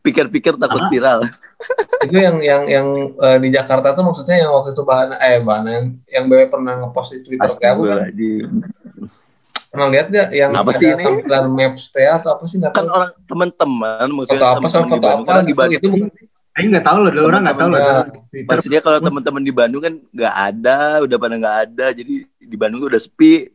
pikir-pikir 0.01 0.53
takut 0.57 0.81
Apa? 0.81 0.89
viral. 0.89 1.19
itu 2.05 2.17
yang 2.19 2.38
yang 2.43 2.63
yang 2.67 2.88
eh, 3.15 3.38
di 3.39 3.49
Jakarta 3.49 3.95
tuh 3.95 4.03
maksudnya 4.03 4.36
yang 4.43 4.51
waktu 4.51 4.75
itu 4.75 4.84
bahan 4.84 5.15
eh 5.15 5.39
bahan 5.39 5.65
yang 5.65 5.86
yang 6.11 6.23
BW 6.27 6.41
pernah 6.51 6.73
ngepost 6.84 7.09
di 7.15 7.19
Twitter 7.23 7.49
kayak 7.55 7.73
aku 7.73 7.84
kan 7.88 7.99
pernah 9.73 9.88
lihat 9.89 10.07
ya 10.13 10.25
yang 10.29 10.51
Apa 10.53 10.69
sih 10.77 10.86
ini? 10.86 11.01
tampilan 11.01 11.45
maps 11.49 11.89
teh 11.89 12.05
atau 12.05 12.38
apa 12.38 12.43
sih 12.45 12.61
nggak 12.61 12.77
Kan 12.77 12.86
orang 12.86 13.09
teman-teman 13.25 14.05
maksudnya 14.11 14.38
foto 14.38 14.45
apa 14.61 14.67
sama 14.69 14.86
teman-teman 14.86 15.01
di 15.01 15.01
foto 15.17 15.31
apa 15.31 15.41
gitu 15.41 15.55
Bandung 15.57 15.73
itu 15.73 15.88
bukan 15.89 16.09
Aing 16.53 16.69
nggak 16.69 16.85
tahu 16.85 16.97
loh, 17.01 17.09
dulu 17.09 17.25
orang 17.33 17.41
nggak 17.49 17.57
tahu 17.57 17.69
loh. 17.73 17.81
Maksudnya 18.29 18.81
kalau 18.85 19.01
teman-teman 19.01 19.41
di 19.41 19.49
Bandung 19.49 19.81
kan 19.81 19.93
nggak 20.13 20.35
ada, 20.37 21.01
udah 21.01 21.17
pada 21.17 21.35
nggak 21.41 21.57
ada, 21.65 21.85
jadi 21.97 22.13
di 22.29 22.57
Bandung 22.57 22.85
tuh 22.85 22.93
udah 22.93 23.01
sepi. 23.01 23.49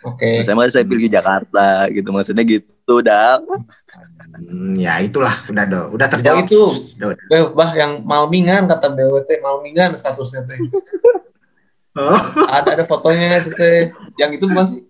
oke 0.00 0.44
Saya 0.44 0.56
makanya 0.56 0.72
saya 0.80 0.84
pilih 0.88 1.12
Jakarta 1.12 1.84
gitu, 1.92 2.08
maksudnya 2.08 2.44
gitu, 2.48 2.94
dal. 3.04 3.44
Hmm, 4.32 4.80
ya 4.80 4.96
itulah 5.04 5.36
udah 5.52 5.64
do, 5.68 5.80
udah 5.92 6.08
terjawab. 6.08 6.40
Oh, 6.40 6.48
itu. 6.48 6.62
Udah, 6.96 7.06
udah. 7.12 7.24
Eh, 7.36 7.42
bah 7.52 7.70
yang 7.76 8.00
Malmingan 8.00 8.64
kata 8.64 8.88
BWT 8.88 9.44
Malmingan 9.44 9.92
statusnya 9.92 10.48
teh 10.48 10.58
Oh, 11.94 12.18
ada 12.50 12.74
ada 12.74 12.84
fotonya 12.88 13.38
itu 13.38 13.54
teh 13.54 13.92
yang 14.18 14.32
itu 14.32 14.48
bukan 14.50 14.66
sih 14.72 14.82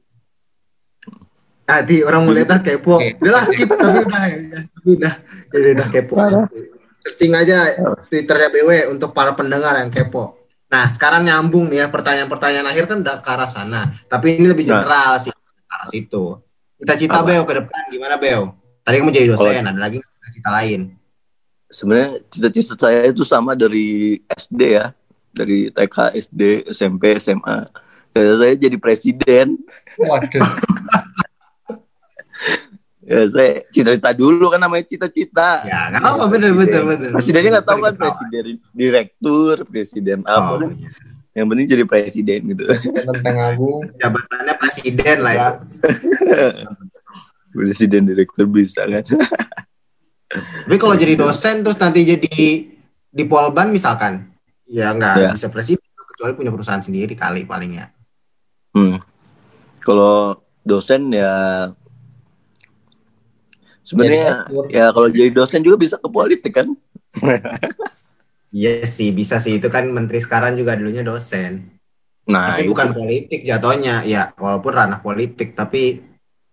nanti 1.65 2.05
orang 2.05 2.29
mau 2.29 2.33
lihat 2.37 2.53
ah, 2.53 2.61
kepo. 2.61 3.01
Oke. 3.01 3.17
Udah 3.21 3.33
lah 3.41 3.45
skip 3.49 3.69
tapi 3.69 4.05
udah 4.05 4.23
ya, 4.29 4.37
tapi 4.69 4.89
udah 5.01 5.15
ya, 5.17 5.57
udah, 5.57 5.73
udah 5.73 5.89
kepo. 5.89 6.15
Searching 7.05 7.37
aja 7.37 7.77
Twitternya 8.09 8.49
BW 8.49 8.71
untuk 8.89 9.13
para 9.13 9.37
pendengar 9.37 9.77
yang 9.77 9.93
kepo. 9.93 10.41
Nah, 10.73 10.89
sekarang 10.89 11.29
nyambung 11.29 11.69
nih 11.69 11.85
ya 11.85 11.87
pertanyaan-pertanyaan 11.93 12.67
akhir 12.67 12.85
kan 12.89 12.99
udah 13.05 13.17
ke 13.21 13.29
arah 13.29 13.47
sana. 13.47 13.93
Tapi 14.09 14.41
ini 14.41 14.49
lebih 14.49 14.65
Nah. 14.67 14.81
general 14.81 15.13
sih 15.21 15.31
ke 15.31 15.75
arah 15.77 15.89
situ. 15.93 16.25
Cita-cita 16.81 17.21
Apa? 17.21 17.29
Beo 17.31 17.43
ke 17.45 17.55
depan 17.61 17.81
gimana 17.93 18.17
Beo? 18.17 18.57
Tadi 18.83 18.97
kamu 19.01 19.11
jadi 19.13 19.29
dosen, 19.33 19.65
ada 19.65 19.81
lagi 19.81 20.01
cita-cita 20.01 20.51
lain. 20.51 20.81
Sebenarnya 21.71 22.11
cita-cita 22.29 22.75
saya 22.77 23.01
itu 23.09 23.23
sama 23.25 23.57
dari 23.57 24.21
SD 24.29 24.61
ya, 24.77 24.93
dari 25.33 25.69
TK, 25.73 25.97
SD, 26.17 26.43
SMP, 26.73 27.17
SMA. 27.21 27.71
Ya, 28.15 28.35
saya 28.39 28.55
jadi 28.55 28.77
presiden. 28.79 29.59
Waduh. 29.99 30.43
Ya, 33.15 33.31
saya 33.31 33.51
cita-cita 33.71 34.11
dulu 34.11 34.51
kan 34.51 34.59
namanya 34.59 34.91
cita-cita. 34.91 35.63
Ya, 35.63 35.87
nggak 35.95 36.03
apa 36.03 36.25
bener 36.27 36.51
bener 36.51 36.83
bener. 36.83 37.11
Presidennya 37.15 37.51
nggak 37.55 37.67
tahu 37.71 37.79
kan 37.79 37.95
presiden 37.95 38.45
direktur, 38.75 39.55
presiden 39.71 40.19
apa. 40.27 40.51
Oh, 40.51 40.59
kan. 40.67 40.75
Yang 41.31 41.47
penting 41.47 41.67
jadi 41.71 41.85
presiden 41.87 42.41
gitu. 42.51 42.65
Lenteng 42.67 43.39
Agung. 43.39 43.87
jabatannya 44.03 44.55
presiden 44.59 45.17
lah 45.23 45.33
ya. 45.35 45.49
presiden 47.55 48.03
direktur 48.11 48.51
bisa 48.51 48.83
kan. 48.83 49.05
Tapi 50.67 50.77
kalau 50.83 50.99
jadi 50.99 51.15
dosen 51.15 51.63
terus 51.63 51.79
nanti 51.79 52.03
jadi 52.03 52.35
di 53.15 53.25
Polban 53.31 53.71
misalkan, 53.71 54.27
ya 54.67 54.91
nggak 54.91 55.15
Ya. 55.15 55.31
bisa 55.31 55.47
presiden 55.47 55.87
kecuali 56.15 56.35
punya 56.35 56.51
perusahaan 56.51 56.83
sendiri 56.83 57.15
kali 57.15 57.47
paling 57.47 57.79
ya. 57.79 57.87
Hmm. 58.75 58.99
Kalau 59.79 60.43
dosen 60.67 61.15
ya 61.15 61.31
sebenarnya 63.85 64.49
ya 64.73 64.89
kalau 64.91 65.09
jadi 65.13 65.31
dosen 65.31 65.61
juga 65.61 65.77
bisa 65.77 66.01
ke 66.01 66.09
politik 66.09 66.53
kan. 66.57 66.73
Iya 68.55 68.87
sih, 68.87 69.11
bisa 69.11 69.43
sih 69.43 69.59
itu 69.59 69.67
kan 69.67 69.91
menteri 69.91 70.23
sekarang 70.23 70.55
juga 70.55 70.79
dulunya 70.79 71.03
dosen. 71.03 71.75
Nah, 72.31 72.55
tapi 72.55 72.65
itu. 72.65 72.71
bukan 72.71 72.95
politik 72.95 73.43
jatuhnya, 73.43 74.07
ya 74.07 74.31
walaupun 74.39 74.71
ranah 74.71 75.03
politik, 75.03 75.59
tapi 75.59 75.99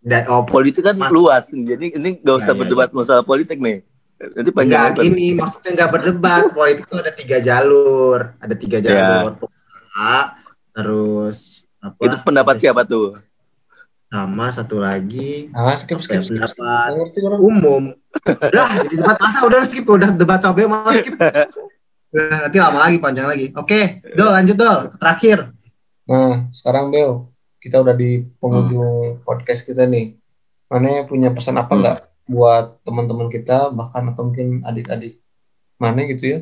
da, 0.01 0.25
oh, 0.33 0.41
politik 0.41 0.81
kan 0.81 0.97
Mas- 0.97 1.13
luas. 1.13 1.53
Jadi 1.53 1.93
ini 1.93 2.17
nggak 2.25 2.37
usah 2.41 2.51
Ya, 2.51 2.57
ya, 2.57 2.59
berdebat 2.65 2.89
masalah 2.89 3.21
politik 3.21 3.61
nih. 3.61 3.85
Nanti 4.17 4.49
panjang 4.49 4.81
Enggak 4.81 4.89
lebar. 4.97 5.05
gini, 5.05 5.27
maksudnya 5.37 5.71
enggak 5.77 5.91
berdebat. 5.93 6.43
Politik 6.49 6.83
itu 6.89 6.95
ada 6.97 7.11
tiga 7.13 7.37
jalur, 7.37 8.19
ada 8.41 8.55
tiga 8.57 8.77
Ya. 8.81 8.85
jalur. 8.89 9.31
A, 9.93 10.17
terus 10.73 11.69
apa? 11.77 12.01
Itu 12.01 12.17
pendapat 12.25 12.55
siapa 12.57 12.81
tuh? 12.81 13.21
Sama 14.11 14.51
satu 14.51 14.75
lagi 14.75 15.47
Ah, 15.55 15.71
skip, 15.73 16.03
skip, 16.03 16.19
ya, 16.19 16.21
skip. 16.21 16.35
pendapat 16.35 16.59
Nggak 16.59 16.87
ngerti 16.99 17.19
orang. 17.23 17.39
umum. 17.39 17.83
Udah, 18.27 18.67
jadi 18.83 18.95
debat 18.99 19.17
masa 19.17 19.39
udah 19.41 19.59
skip, 19.63 19.87
udah 19.87 20.09
debat 20.11 20.35
cabai 20.37 20.67
malah 20.67 20.91
skip. 20.93 21.15
Udah, 22.11 22.43
nanti 22.43 22.59
lama 22.59 22.75
lagi, 22.75 22.99
panjang 22.99 23.23
lagi. 23.23 23.55
Oke, 23.55 24.03
Dol 24.11 24.35
lanjut 24.35 24.59
Dol, 24.59 24.91
terakhir. 24.99 25.55
Nah, 26.03 26.51
sekarang 26.51 26.91
Bel, 26.91 27.31
kita 27.57 27.79
udah 27.79 27.95
di 27.95 28.27
penghujung 28.35 29.23
podcast 29.23 29.63
kita 29.63 29.87
nih. 29.87 30.19
Mana 30.67 31.07
punya 31.07 31.31
pesan 31.31 31.55
apa 31.55 31.71
Hmm. 31.71 31.79
nggak 31.79 31.97
buat 32.27 32.83
teman-teman 32.83 33.31
kita, 33.31 33.71
bahkan 33.71 34.11
atau 34.11 34.27
mungkin 34.27 34.59
adik-adik 34.61 35.23
mana 35.77 36.03
gitu 36.03 36.23
ya, 36.27 36.39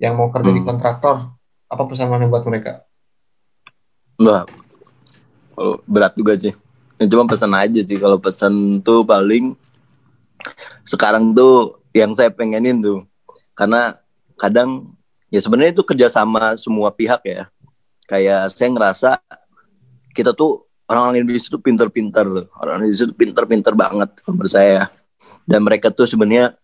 yang 0.00 0.18
mau 0.18 0.34
kerja 0.34 0.50
di 0.50 0.58
Hmm. 0.58 0.68
kontraktor? 0.68 1.30
Apa 1.64 1.82
pesan 1.86 2.10
mana 2.10 2.26
buat 2.26 2.42
mereka? 2.42 2.82
Wah, 4.18 4.42
kalau 5.52 5.78
berat 5.84 6.18
juga 6.18 6.34
sih. 6.34 6.58
Ya, 7.02 7.10
cuma 7.10 7.26
pesan 7.26 7.50
aja 7.58 7.80
sih. 7.82 7.98
Kalau 7.98 8.22
pesan 8.22 8.78
tuh 8.78 9.02
paling 9.02 9.58
sekarang 10.86 11.34
tuh 11.34 11.82
yang 11.90 12.14
saya 12.14 12.30
pengenin 12.30 12.78
tuh, 12.78 13.02
karena 13.58 13.98
kadang 14.38 14.94
ya 15.34 15.42
sebenarnya 15.42 15.74
itu 15.74 15.82
kerjasama 15.82 16.54
semua 16.54 16.94
pihak 16.94 17.26
ya. 17.26 17.50
Kayak 18.06 18.54
saya 18.54 18.70
ngerasa 18.70 19.10
kita 20.14 20.30
tuh 20.30 20.70
orang-orang 20.86 21.26
Indonesia 21.26 21.50
tuh 21.50 21.58
pinter-pinter 21.58 22.22
loh. 22.22 22.46
Orang 22.54 22.86
Indonesia 22.86 23.10
tuh 23.10 23.18
pinter-pinter 23.18 23.74
banget 23.74 24.10
menurut 24.30 24.52
saya. 24.52 24.86
Dan 25.42 25.66
mereka 25.66 25.90
tuh 25.90 26.06
sebenarnya 26.06 26.54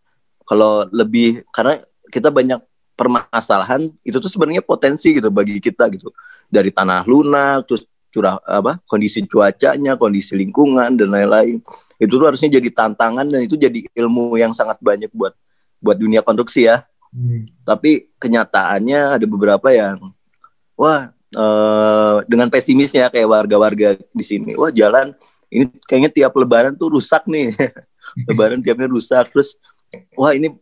kalau 0.47 0.87
lebih 0.95 1.43
karena 1.51 1.83
kita 2.15 2.31
banyak 2.31 2.63
permasalahan 2.95 3.91
itu 4.07 4.19
tuh 4.23 4.31
sebenarnya 4.31 4.63
potensi 4.63 5.15
gitu 5.15 5.31
bagi 5.31 5.59
kita 5.59 5.87
gitu 5.91 6.11
dari 6.51 6.75
tanah 6.75 7.07
lunak 7.07 7.63
terus 7.67 7.87
curah 8.09 8.41
apa 8.45 8.81
kondisi 8.89 9.25
cuacanya 9.29 9.95
kondisi 10.01 10.35
lingkungan 10.35 10.97
dan 10.97 11.09
lain-lain. 11.13 11.61
Itu 11.99 12.17
tuh 12.17 12.31
harusnya 12.31 12.59
jadi 12.61 12.69
tantangan 12.71 13.27
dan 13.27 13.41
itu 13.43 13.59
jadi 13.59 13.85
ilmu 13.93 14.39
yang 14.39 14.55
sangat 14.55 14.79
banyak 14.81 15.11
buat 15.13 15.35
buat 15.83 15.97
dunia 15.99 16.25
konstruksi 16.25 16.69
ya. 16.69 16.87
Tapi 17.65 18.13
kenyataannya 18.21 19.17
ada 19.17 19.27
beberapa 19.27 19.69
yang 19.73 20.13
wah 20.77 21.11
eh, 21.33 22.17
dengan 22.29 22.53
pesimisnya 22.53 23.09
kayak 23.09 23.29
warga-warga 23.29 23.97
di 24.13 24.25
sini 24.25 24.53
wah 24.55 24.71
jalan 24.71 25.17
ini 25.49 25.65
kayaknya 25.89 26.11
tiap 26.13 26.33
lebaran 26.37 26.77
tuh 26.77 26.97
rusak 26.97 27.25
nih. 27.25 27.53
Lebaran 28.29 28.65
tiapnya 28.65 28.89
rusak 28.89 29.33
terus 29.33 29.57
wah 30.17 30.33
ini 30.33 30.53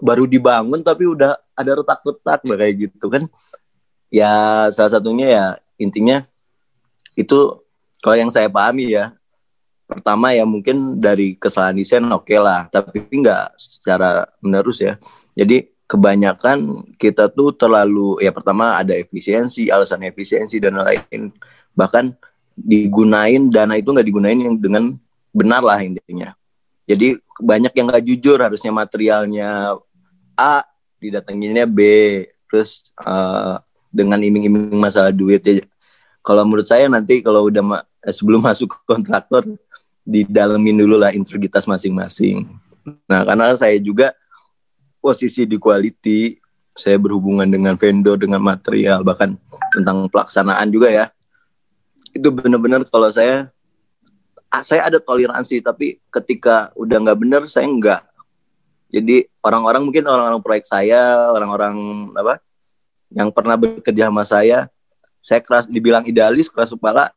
baru 0.00 0.24
dibangun 0.24 0.80
tapi 0.80 1.04
udah 1.04 1.36
ada 1.52 1.72
retak-retak 1.76 2.40
nah, 2.48 2.56
kayak 2.56 2.74
gitu 2.88 3.06
kan. 3.12 3.28
Ya 4.10 4.66
salah 4.74 4.90
satunya 4.98 5.26
ya 5.28 5.46
intinya 5.80 6.26
itu 7.18 7.38
kalau 8.00 8.16
yang 8.16 8.32
saya 8.32 8.48
pahami 8.48 8.96
ya 8.96 9.12
pertama 9.90 10.30
ya 10.30 10.46
mungkin 10.46 11.02
dari 11.02 11.34
kesalahan 11.34 11.74
desain 11.74 12.06
oke 12.06 12.30
lah. 12.38 12.70
Tapi 12.70 13.02
nggak 13.10 13.58
secara 13.58 14.30
menerus 14.38 14.78
ya. 14.78 14.94
Jadi 15.34 15.66
kebanyakan 15.90 16.86
kita 16.94 17.26
tuh 17.26 17.50
terlalu 17.50 18.22
ya 18.22 18.30
pertama 18.30 18.78
ada 18.78 18.94
efisiensi 18.94 19.66
alasan 19.66 20.06
efisiensi 20.06 20.62
dan 20.62 20.78
lain 20.78 21.34
bahkan 21.74 22.14
digunain 22.54 23.50
dana 23.50 23.74
itu 23.74 23.90
nggak 23.90 24.06
digunain 24.06 24.38
yang 24.38 24.54
dengan 24.54 24.94
benar 25.34 25.66
lah 25.66 25.82
intinya. 25.82 26.30
Jadi 26.86 27.18
banyak 27.42 27.74
yang 27.74 27.86
nggak 27.90 28.06
jujur 28.06 28.38
harusnya 28.38 28.70
materialnya 28.70 29.74
A 30.38 30.62
didatanginnya 31.02 31.66
B. 31.66 31.80
Terus 32.46 32.90
eh, 33.02 33.56
dengan 33.90 34.22
iming-iming 34.22 34.78
masalah 34.78 35.10
duit 35.10 35.42
ya 35.42 35.66
kalau 36.20 36.44
menurut 36.44 36.68
saya 36.68 36.86
nanti 36.86 37.24
kalau 37.24 37.48
udah 37.48 37.62
ma- 37.64 37.86
eh, 38.04 38.14
sebelum 38.14 38.44
masuk 38.48 38.80
kontraktor 38.84 39.44
didalemin 40.04 40.80
dulu 40.80 40.96
lah 41.00 41.12
integritas 41.12 41.68
masing-masing. 41.68 42.48
Nah 43.06 43.22
karena 43.22 43.52
saya 43.56 43.76
juga 43.78 44.16
posisi 45.00 45.48
di 45.48 45.56
quality 45.56 46.40
saya 46.76 46.96
berhubungan 46.96 47.48
dengan 47.48 47.74
vendor 47.76 48.16
dengan 48.16 48.40
material 48.40 49.04
bahkan 49.04 49.36
tentang 49.74 50.06
pelaksanaan 50.08 50.70
juga 50.70 50.88
ya 50.88 51.06
itu 52.14 52.30
benar-benar 52.30 52.86
kalau 52.88 53.10
saya 53.10 53.50
ah, 54.50 54.62
saya 54.64 54.86
ada 54.86 54.98
toleransi 54.98 55.62
tapi 55.62 55.98
ketika 56.10 56.70
udah 56.74 56.96
nggak 57.04 57.18
benar 57.20 57.42
saya 57.46 57.66
nggak 57.68 58.00
jadi 58.90 59.28
orang-orang 59.44 59.82
mungkin 59.86 60.04
orang-orang 60.08 60.42
proyek 60.42 60.66
saya 60.66 61.30
orang-orang 61.30 62.10
apa 62.18 62.42
yang 63.10 63.30
pernah 63.30 63.58
bekerja 63.58 64.10
sama 64.10 64.22
saya 64.26 64.66
saya 65.20 65.40
keras 65.44 65.68
dibilang 65.68 66.04
idealis 66.08 66.48
keras 66.48 66.72
kepala 66.72 67.12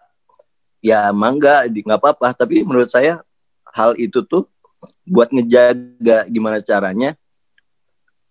ya 0.83 1.09
mangga 1.15 1.63
nggak 1.67 1.99
apa-apa. 1.99 2.35
Tapi 2.35 2.63
menurut 2.63 2.91
saya 2.91 3.23
hal 3.71 3.95
itu 3.97 4.21
tuh 4.27 4.47
buat 5.07 5.31
ngejaga 5.31 6.27
gimana 6.27 6.59
caranya 6.59 7.15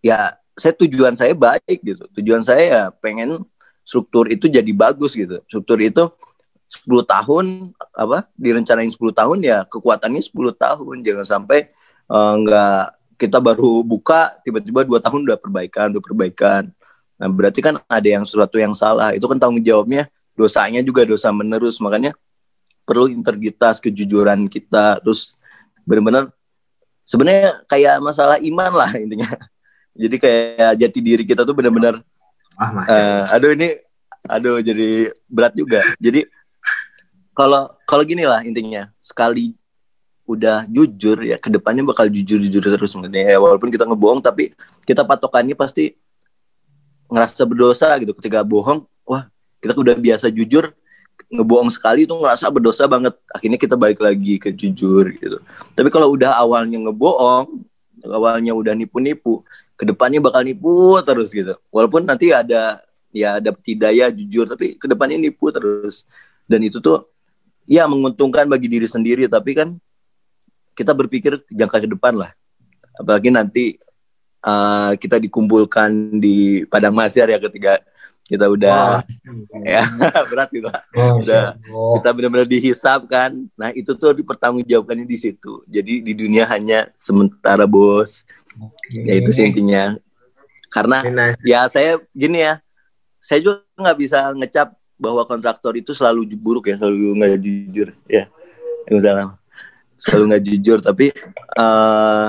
ya 0.04 0.36
saya 0.52 0.76
tujuan 0.76 1.16
saya 1.16 1.32
baik 1.32 1.80
gitu. 1.80 2.04
Tujuan 2.20 2.44
saya 2.44 2.62
ya 2.62 2.82
pengen 2.92 3.40
struktur 3.82 4.28
itu 4.28 4.46
jadi 4.46 4.68
bagus 4.76 5.16
gitu. 5.16 5.40
Struktur 5.48 5.80
itu 5.80 6.04
10 6.72 7.04
tahun 7.04 7.76
apa 7.92 8.24
direncanain 8.32 8.88
10 8.88 8.96
tahun 9.12 9.38
ya 9.44 9.64
kekuatannya 9.68 10.20
10 10.20 10.32
tahun. 10.56 10.96
Jangan 11.04 11.26
sampai 11.26 11.72
eh, 12.12 12.34
nggak 12.44 12.84
kita 13.22 13.38
baru 13.38 13.86
buka 13.86 14.34
tiba-tiba 14.42 14.82
dua 14.82 14.98
tahun 14.98 15.22
udah 15.22 15.38
perbaikan 15.38 15.94
udah 15.94 16.02
perbaikan 16.02 16.74
nah 17.22 17.30
berarti 17.30 17.62
kan 17.62 17.78
ada 17.86 18.08
yang 18.08 18.26
sesuatu 18.26 18.58
yang 18.58 18.74
salah. 18.74 19.14
Itu 19.14 19.30
kan 19.30 19.38
tanggung 19.38 19.62
jawabnya. 19.62 20.10
Dosanya 20.34 20.82
juga 20.82 21.06
dosa 21.06 21.30
menerus. 21.30 21.78
Makanya 21.78 22.18
perlu 22.82 23.06
integritas 23.06 23.78
kejujuran 23.78 24.50
kita. 24.50 24.98
Terus 25.06 25.38
benar-benar 25.86 26.34
sebenarnya 27.06 27.62
kayak 27.70 28.02
masalah 28.02 28.42
iman 28.42 28.72
lah 28.74 28.90
intinya. 28.98 29.30
Jadi 30.02 30.18
kayak 30.18 30.82
jati 30.82 30.98
diri 30.98 31.22
kita 31.22 31.46
tuh 31.46 31.54
benar-benar 31.54 32.02
Ah, 32.60 32.84
Eh, 32.84 33.22
aduh 33.32 33.56
ini 33.56 33.68
aduh 34.28 34.60
jadi 34.60 35.08
berat 35.24 35.56
juga. 35.56 35.80
Jadi 35.96 36.28
kalau 37.32 37.72
kalau 37.88 38.04
gini 38.04 38.28
lah 38.28 38.44
intinya. 38.44 38.92
Sekali 39.00 39.56
udah 40.22 40.64
jujur 40.70 41.18
ya 41.26 41.36
ke 41.36 41.50
depannya 41.50 41.82
bakal 41.82 42.06
jujur 42.06 42.38
jujur 42.38 42.62
terus 42.62 42.94
ya, 42.94 43.36
walaupun 43.42 43.68
kita 43.68 43.82
ngebohong 43.84 44.22
tapi 44.22 44.54
kita 44.86 45.02
patokannya 45.02 45.52
pasti 45.58 45.98
ngerasa 47.12 47.44
berdosa 47.44 47.92
gitu 48.00 48.16
ketika 48.16 48.40
bohong 48.40 48.88
wah 49.04 49.28
kita 49.60 49.76
udah 49.76 49.94
biasa 49.94 50.32
jujur 50.32 50.72
ngebohong 51.28 51.68
sekali 51.68 52.08
tuh 52.08 52.16
ngerasa 52.16 52.48
berdosa 52.48 52.88
banget 52.88 53.12
akhirnya 53.28 53.60
kita 53.60 53.76
balik 53.76 54.00
lagi 54.00 54.40
ke 54.40 54.48
jujur 54.52 55.12
gitu 55.16 55.38
tapi 55.76 55.88
kalau 55.92 56.12
udah 56.16 56.36
awalnya 56.40 56.80
ngebohong 56.88 57.68
awalnya 58.10 58.50
udah 58.50 58.74
nipu-nipu, 58.74 59.46
ke 59.78 59.86
depannya 59.86 60.18
bakal 60.18 60.42
nipu 60.42 60.98
terus 61.06 61.30
gitu. 61.30 61.54
Walaupun 61.70 62.02
nanti 62.02 62.34
ada 62.34 62.82
ya 63.14 63.38
ada 63.38 63.54
hidayah 63.54 64.10
jujur, 64.10 64.50
tapi 64.50 64.74
ke 64.74 64.86
depannya 64.90 65.20
nipu 65.20 65.54
terus. 65.54 66.02
Dan 66.50 66.66
itu 66.66 66.82
tuh 66.82 67.06
ya 67.70 67.86
menguntungkan 67.86 68.50
bagi 68.50 68.66
diri 68.66 68.88
sendiri, 68.90 69.30
tapi 69.30 69.54
kan 69.54 69.78
kita 70.74 70.96
berpikir 70.96 71.46
jangka 71.52 71.86
ke 71.86 71.88
depan 71.94 72.18
lah. 72.18 72.34
Apalagi 72.98 73.30
nanti 73.30 73.78
uh, 74.42 74.92
kita 74.98 75.16
dikumpulkan 75.22 76.18
di 76.18 76.66
padang 76.66 76.94
masyar 76.94 77.30
ya 77.30 77.38
ketika 77.38 77.80
kita 78.26 78.46
udah 78.48 79.02
ya 79.66 79.82
berat 80.30 80.48
gitu. 80.54 80.66
Pak. 80.70 80.82
udah 80.94 81.58
Oh, 81.74 81.98
kita 81.98 82.08
benar-benar 82.14 82.46
dihisap 82.46 83.06
kan. 83.10 83.34
Nah 83.58 83.74
itu 83.74 83.92
tuh 83.98 84.14
dipertanggungjawabkannya 84.14 85.06
di 85.06 85.18
situ. 85.18 85.62
Jadi 85.66 86.00
di 86.00 86.12
dunia 86.14 86.46
hanya 86.48 86.88
sementara 86.96 87.66
bos. 87.66 88.22
Ya 88.90 89.18
itu 89.18 89.34
sih 89.34 89.46
intinya. 89.46 89.98
Karena 90.72 91.04
nice. 91.04 91.40
ya 91.44 91.68
saya 91.68 92.00
gini 92.16 92.40
ya 92.40 92.62
saya 93.22 93.38
juga 93.44 93.62
nggak 93.76 93.98
bisa 93.98 94.18
ngecap 94.32 94.68
bahwa 94.96 95.26
kontraktor 95.26 95.74
itu 95.74 95.92
selalu 95.92 96.30
buruk 96.38 96.70
ya 96.70 96.78
selalu 96.78 97.18
nggak 97.18 97.30
jujur 97.42 97.88
ya. 98.06 98.30
Yang 98.88 98.98
salah 99.02 99.36
selalu 99.98 100.24
nggak 100.34 100.44
jujur 100.46 100.78
tapi 100.82 101.06
eh 101.58 102.26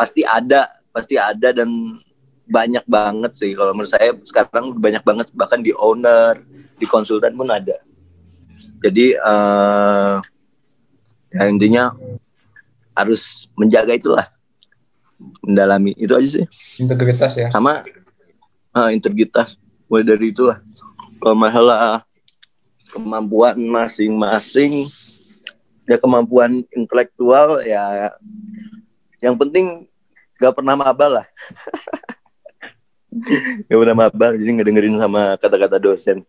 pasti 0.00 0.24
ada 0.24 0.80
pasti 0.96 1.20
ada 1.20 1.52
dan 1.52 1.68
banyak 2.48 2.80
banget 2.88 3.36
sih. 3.36 3.52
Kalau 3.52 3.76
menurut 3.76 3.92
saya 3.92 4.16
sekarang 4.24 4.72
banyak 4.80 5.04
banget 5.04 5.28
bahkan 5.36 5.60
di 5.60 5.76
owner 5.76 6.40
di 6.80 6.88
konsultan 6.88 7.36
pun 7.36 7.52
ada. 7.52 7.76
Jadi 8.80 9.12
eh 9.12 10.16
ya 11.36 11.44
intinya 11.46 11.92
harus 12.96 13.46
menjaga 13.54 13.92
itulah 13.92 14.26
mendalami 15.44 15.92
itu 16.00 16.16
aja 16.16 16.28
sih. 16.40 16.46
Integritas 16.80 17.36
ya. 17.36 17.52
sama 17.52 17.84
ah, 18.72 18.88
integritas 18.88 19.60
mulai 19.84 20.08
dari 20.08 20.32
itulah. 20.32 20.64
Kalau 21.20 21.36
masalah 21.36 22.08
kemampuan 22.88 23.60
masing-masing 23.60 24.88
ya 25.84 26.00
kemampuan 26.00 26.64
intelektual 26.72 27.60
ya 27.62 28.14
yang 29.20 29.36
penting 29.36 29.89
gak 30.40 30.54
pernah 30.56 30.74
maba 30.74 31.06
lah. 31.20 31.26
Gak 33.68 33.78
pernah 33.78 33.96
maba 34.08 34.26
jadi 34.32 34.50
nggak 34.56 34.68
dengerin 34.72 34.96
sama 34.96 35.36
kata-kata 35.36 35.76
dosen. 35.76 36.24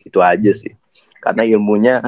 Itu 0.00 0.24
aja 0.24 0.50
sih. 0.56 0.72
Karena 1.20 1.44
ilmunya 1.44 2.00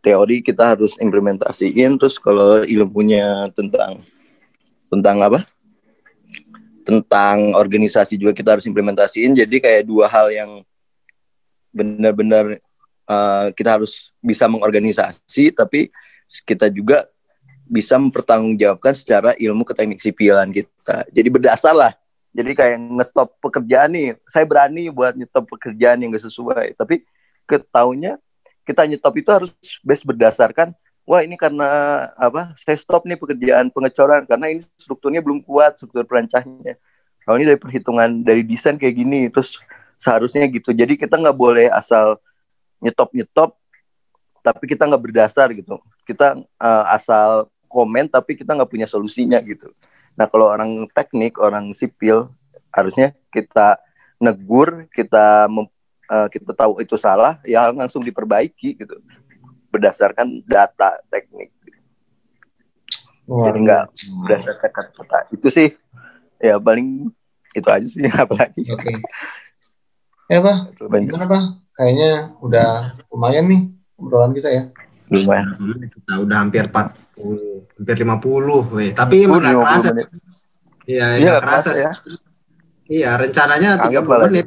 teori 0.00 0.40
kita 0.40 0.76
harus 0.76 0.96
implementasiin 0.96 2.00
terus 2.00 2.16
kalau 2.16 2.64
ilmunya 2.64 3.52
tentang 3.52 4.00
tentang 4.88 5.16
apa? 5.20 5.40
Tentang 6.84 7.56
organisasi 7.56 8.20
juga 8.20 8.36
kita 8.36 8.56
harus 8.56 8.68
implementasiin 8.68 9.36
jadi 9.36 9.56
kayak 9.60 9.84
dua 9.88 10.08
hal 10.08 10.32
yang 10.32 10.50
benar-benar 11.74 12.60
uh, 13.08 13.50
kita 13.56 13.80
harus 13.80 14.12
bisa 14.22 14.46
mengorganisasi 14.46 15.50
tapi 15.50 15.90
kita 16.44 16.70
juga 16.70 17.08
bisa 17.64 17.96
mempertanggungjawabkan 17.96 18.92
secara 18.92 19.30
ilmu 19.36 19.64
ke 19.64 19.72
teknik 19.72 20.00
sipilan 20.00 20.48
kita. 20.52 21.08
Jadi 21.10 21.28
berdasar 21.32 21.74
lah. 21.74 21.92
Jadi 22.34 22.50
kayak 22.52 22.76
ngestop 23.00 23.38
pekerjaan 23.40 23.90
nih. 23.94 24.08
Saya 24.26 24.44
berani 24.44 24.90
buat 24.90 25.14
nyetop 25.14 25.48
pekerjaan 25.54 26.02
yang 26.02 26.12
gak 26.12 26.26
sesuai. 26.26 26.76
Tapi 26.76 27.06
ketahunya 27.48 28.18
kita 28.64 28.84
nyetop 28.88 29.14
itu 29.20 29.30
harus 29.30 29.50
base 29.84 30.02
berdasarkan 30.02 30.72
wah 31.04 31.20
ini 31.20 31.36
karena 31.36 31.68
apa 32.16 32.56
saya 32.56 32.80
stop 32.80 33.04
nih 33.04 33.20
pekerjaan 33.20 33.68
pengecoran 33.68 34.24
karena 34.24 34.56
ini 34.56 34.64
strukturnya 34.80 35.20
belum 35.20 35.44
kuat 35.44 35.76
struktur 35.76 36.08
perancahnya 36.08 36.80
kalau 37.24 37.36
ini 37.40 37.48
dari 37.48 37.60
perhitungan 37.60 38.24
dari 38.24 38.40
desain 38.44 38.76
kayak 38.76 38.96
gini 38.96 39.32
terus 39.32 39.56
seharusnya 39.96 40.44
gitu. 40.52 40.76
Jadi 40.76 41.00
kita 41.00 41.16
nggak 41.16 41.36
boleh 41.36 41.72
asal 41.72 42.20
nyetop 42.84 43.08
nyetop 43.16 43.56
tapi 44.44 44.64
kita 44.68 44.84
nggak 44.84 45.02
berdasar 45.02 45.48
gitu. 45.56 45.80
Kita 46.04 46.36
uh, 46.36 46.84
asal 46.92 47.48
komen 47.74 48.06
tapi 48.06 48.38
kita 48.38 48.54
nggak 48.54 48.70
punya 48.70 48.86
solusinya 48.86 49.42
gitu. 49.42 49.74
Nah 50.14 50.30
kalau 50.30 50.46
orang 50.46 50.86
teknik 50.94 51.42
orang 51.42 51.74
sipil 51.74 52.30
harusnya 52.70 53.10
kita 53.34 53.82
negur 54.22 54.86
kita 54.94 55.50
mem- 55.50 55.70
uh, 56.06 56.30
kita 56.30 56.54
tahu 56.54 56.78
itu 56.78 56.94
salah 56.94 57.42
ya 57.42 57.66
langsung 57.74 58.06
diperbaiki 58.06 58.78
gitu. 58.78 59.02
Berdasarkan 59.74 60.38
data 60.46 61.02
teknik. 61.10 61.50
Luar 63.26 63.50
jadi 63.50 63.58
nggak 63.66 63.84
berdasarkan 64.22 64.70
kata-kata. 64.70 65.18
Itu 65.34 65.50
sih 65.50 65.74
ya 66.38 66.62
paling 66.62 67.10
itu 67.54 67.68
aja 67.70 67.86
sih 67.90 68.06
apalagi. 68.22 68.62
Oke. 68.70 68.92
Ya, 70.24 70.40
Bah, 70.40 70.72
banyak. 70.88 71.12
gimana, 71.12 71.26
Bah? 71.28 71.44
Kayaknya 71.74 72.38
udah 72.40 72.68
lumayan 73.12 73.44
nih 73.50 73.62
obrolan 73.98 74.32
kita 74.32 74.48
ya. 74.48 74.62
Lumayan 75.12 75.52
Kita 75.90 76.12
udah 76.24 76.36
hampir 76.40 76.64
40, 76.68 77.76
hampir 77.76 77.96
50 78.00 78.74
weh. 78.74 78.90
Tapi 78.96 79.16
emang 79.28 79.40
gak 79.44 79.54
50 79.56 79.64
kerasa. 79.64 79.88
Iya, 80.84 81.06
Iya, 81.16 81.30
gak 81.38 81.44
kerasa 81.44 81.70
ya. 81.76 81.90
Iya, 82.84 83.10
rencananya 83.16 83.70
Anggap 83.80 84.04
30 84.04 84.12
lah 84.12 84.28
menit. 84.28 84.46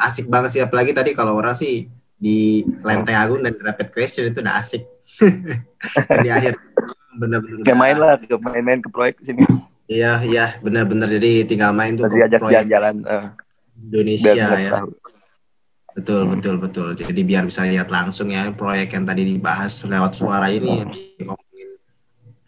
Asik 0.00 0.26
banget 0.28 0.50
sih 0.58 0.60
apalagi 0.64 0.92
tadi 0.92 1.14
kalau 1.16 1.38
orang 1.38 1.54
sih 1.56 1.88
di 2.16 2.64
Lenteng 2.82 3.16
Agung 3.20 3.40
dan 3.44 3.54
Rapid 3.56 3.88
Question 3.92 4.28
itu 4.32 4.40
udah 4.40 4.56
asik. 4.60 4.82
Di 6.24 6.30
akhir 6.32 6.56
bener-bener 7.14 7.62
kayak 7.62 7.78
main 7.78 7.94
lah 7.94 8.18
main-main 8.18 8.80
ke 8.82 8.90
proyek 8.90 9.22
sini 9.22 9.46
Iya, 9.84 10.24
iya, 10.24 10.46
benar-benar 10.64 11.12
jadi 11.12 11.44
tinggal 11.44 11.76
main 11.76 11.92
tuh 11.92 12.08
tadi 12.08 12.16
ke 12.16 12.24
ajak 12.24 12.40
proyek 12.40 12.64
jalan-jalan 12.64 12.94
eh, 13.04 13.26
Indonesia 13.84 14.32
biar 14.32 14.48
mereka 14.48 14.64
ya. 14.64 14.70
tahu. 14.80 14.90
Betul, 15.94 16.20
Hmm. 16.20 16.32
betul, 16.34 16.54
betul. 16.58 16.88
Jadi 16.92 17.20
biar 17.22 17.44
bisa 17.44 17.62
lihat 17.62 17.86
langsung 17.86 18.28
ya 18.28 18.50
proyek 18.50 18.92
yang 18.92 19.04
tadi 19.04 19.22
dibahas 19.24 19.78
lewat 19.80 20.12
suara 20.12 20.46
ini 20.48 20.82
ngomongin 21.16 21.68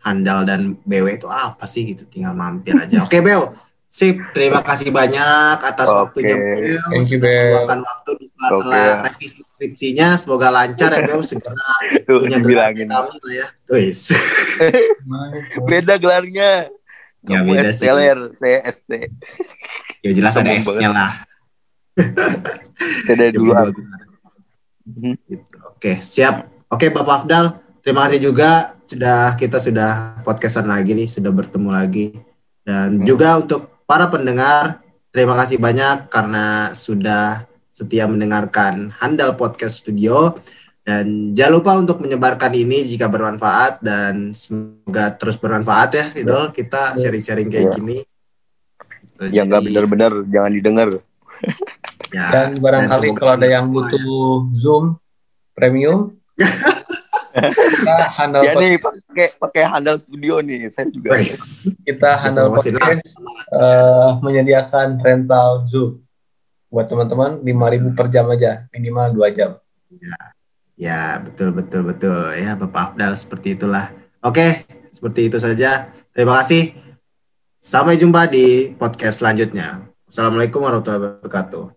handal 0.00 0.42
dan 0.42 0.60
BW 0.82 1.14
itu 1.14 1.26
apa 1.26 1.62
sih 1.64 1.86
gitu. 1.86 2.02
Tinggal 2.04 2.32
mampir 2.32 2.74
aja. 2.74 3.02
Oke, 3.06 3.18
Bel. 3.20 3.54
Sip, 3.86 4.18
terima 4.30 4.60
kasih 4.60 4.90
banyak 4.90 5.22
atas 5.56 5.86
Oke. 5.88 6.18
waktunya 6.20 6.34
Bel. 6.34 6.82
Thank 6.90 7.06
you, 7.06 7.16
Sudah 7.16 7.22
Bel. 7.22 7.46
meluangkan 7.48 7.80
waktu 7.80 8.10
di 8.12 8.26
sela-sela 8.28 8.66
Oke. 8.66 8.90
revisi 9.06 9.38
skripsinya. 9.46 10.06
Semoga 10.18 10.48
lancar 10.50 10.90
ya, 10.90 11.00
Bel. 11.06 11.20
Segera 11.22 11.54
Tuh, 12.04 12.18
punya 12.18 12.38
gelar 12.38 12.70
vitamin 12.70 12.90
lah 12.90 13.32
ya. 13.32 13.46
Wis. 13.68 14.10
beda 15.70 15.96
gelarnya 15.96 16.68
Ya, 17.22 17.42
kamu 17.42 17.52
beda 17.52 17.70
sih. 17.70 17.86
STLR 17.86 18.18
saya 18.34 18.58
ST 18.68 18.90
Ya 20.00 20.10
jelas 20.12 20.34
ada 20.34 20.50
S-nya 20.52 20.88
lah. 20.88 21.12
Dari 23.08 23.32
dulu. 23.32 23.52
Mhm. 24.86 25.14
Gitu. 25.26 25.56
Oke, 25.66 25.92
siap. 26.00 26.46
Oke, 26.66 26.90
Bapak 26.90 27.24
Afdal, 27.24 27.58
terima 27.82 28.06
kasih 28.06 28.20
juga 28.22 28.74
sudah 28.86 29.34
kita 29.34 29.58
sudah 29.58 29.90
podcastan 30.22 30.70
lagi 30.70 30.94
nih, 30.94 31.08
sudah 31.10 31.30
bertemu 31.30 31.70
lagi. 31.70 32.06
Dan 32.62 33.02
juga 33.02 33.38
untuk 33.38 33.82
para 33.86 34.06
pendengar, 34.06 34.82
terima 35.10 35.38
kasih 35.38 35.58
banyak 35.58 36.10
karena 36.10 36.74
sudah 36.74 37.46
setia 37.70 38.06
mendengarkan 38.06 38.90
Handal 38.98 39.34
Podcast 39.34 39.82
Studio. 39.82 40.38
Dan 40.86 41.34
jangan 41.34 41.52
lupa 41.58 41.72
untuk 41.74 41.98
menyebarkan 41.98 42.54
ini 42.54 42.86
jika 42.86 43.10
bermanfaat 43.10 43.82
dan 43.82 44.30
semoga 44.30 45.10
terus 45.18 45.34
bermanfaat 45.34 45.90
ya, 45.94 46.06
Idol. 46.14 46.54
Kita 46.54 46.94
sharing-sharing 46.94 47.50
kayak 47.50 47.66
Ya. 47.70 47.74
gini. 47.74 47.98
yang 49.32 49.48
nggak 49.48 49.72
benar-benar 49.72 50.12
jangan 50.28 50.52
didengar 50.52 50.88
ya, 52.12 52.24
Dan 52.32 52.58
barangkali 52.58 53.08
kalau 53.16 53.32
ada 53.38 53.48
yang 53.48 53.70
butuh 53.70 54.46
Zoom 54.58 54.98
premium, 55.56 56.14
kita 57.36 57.96
handle 58.16 58.42
ya 58.44 58.52
nih 58.56 58.80
pakai 58.80 59.36
pakai 59.36 59.62
handal 59.68 60.00
studio 60.00 60.40
nih 60.40 60.72
saya 60.72 60.88
juga 60.88 61.20
kita 61.84 62.10
handle 62.16 62.48
Promosin 62.48 62.72
lah. 62.80 62.80
podcast 62.80 63.12
eh, 63.52 64.10
menyediakan 64.24 64.88
rental 65.04 65.68
Zoom 65.68 66.00
buat 66.72 66.88
teman-teman 66.88 67.40
5000 67.44 67.96
per 67.96 68.06
jam 68.08 68.26
aja 68.32 68.66
minimal 68.72 69.12
2 69.14 69.36
jam. 69.36 69.50
Ya, 70.76 71.16
betul 71.24 71.56
betul 71.56 71.88
betul. 71.88 72.36
Ya, 72.36 72.52
Bapak 72.52 72.92
Afdal 72.92 73.16
seperti 73.16 73.56
itulah. 73.56 73.96
Oke, 74.20 74.68
seperti 74.92 75.32
itu 75.32 75.40
saja. 75.40 75.88
Terima 76.12 76.36
kasih. 76.44 76.76
Sampai 77.56 77.96
jumpa 77.96 78.28
di 78.28 78.76
podcast 78.76 79.24
selanjutnya. 79.24 79.88
Assalamualaikum 80.04 80.60
warahmatullahi 80.60 81.16
wabarakatuh. 81.24 81.72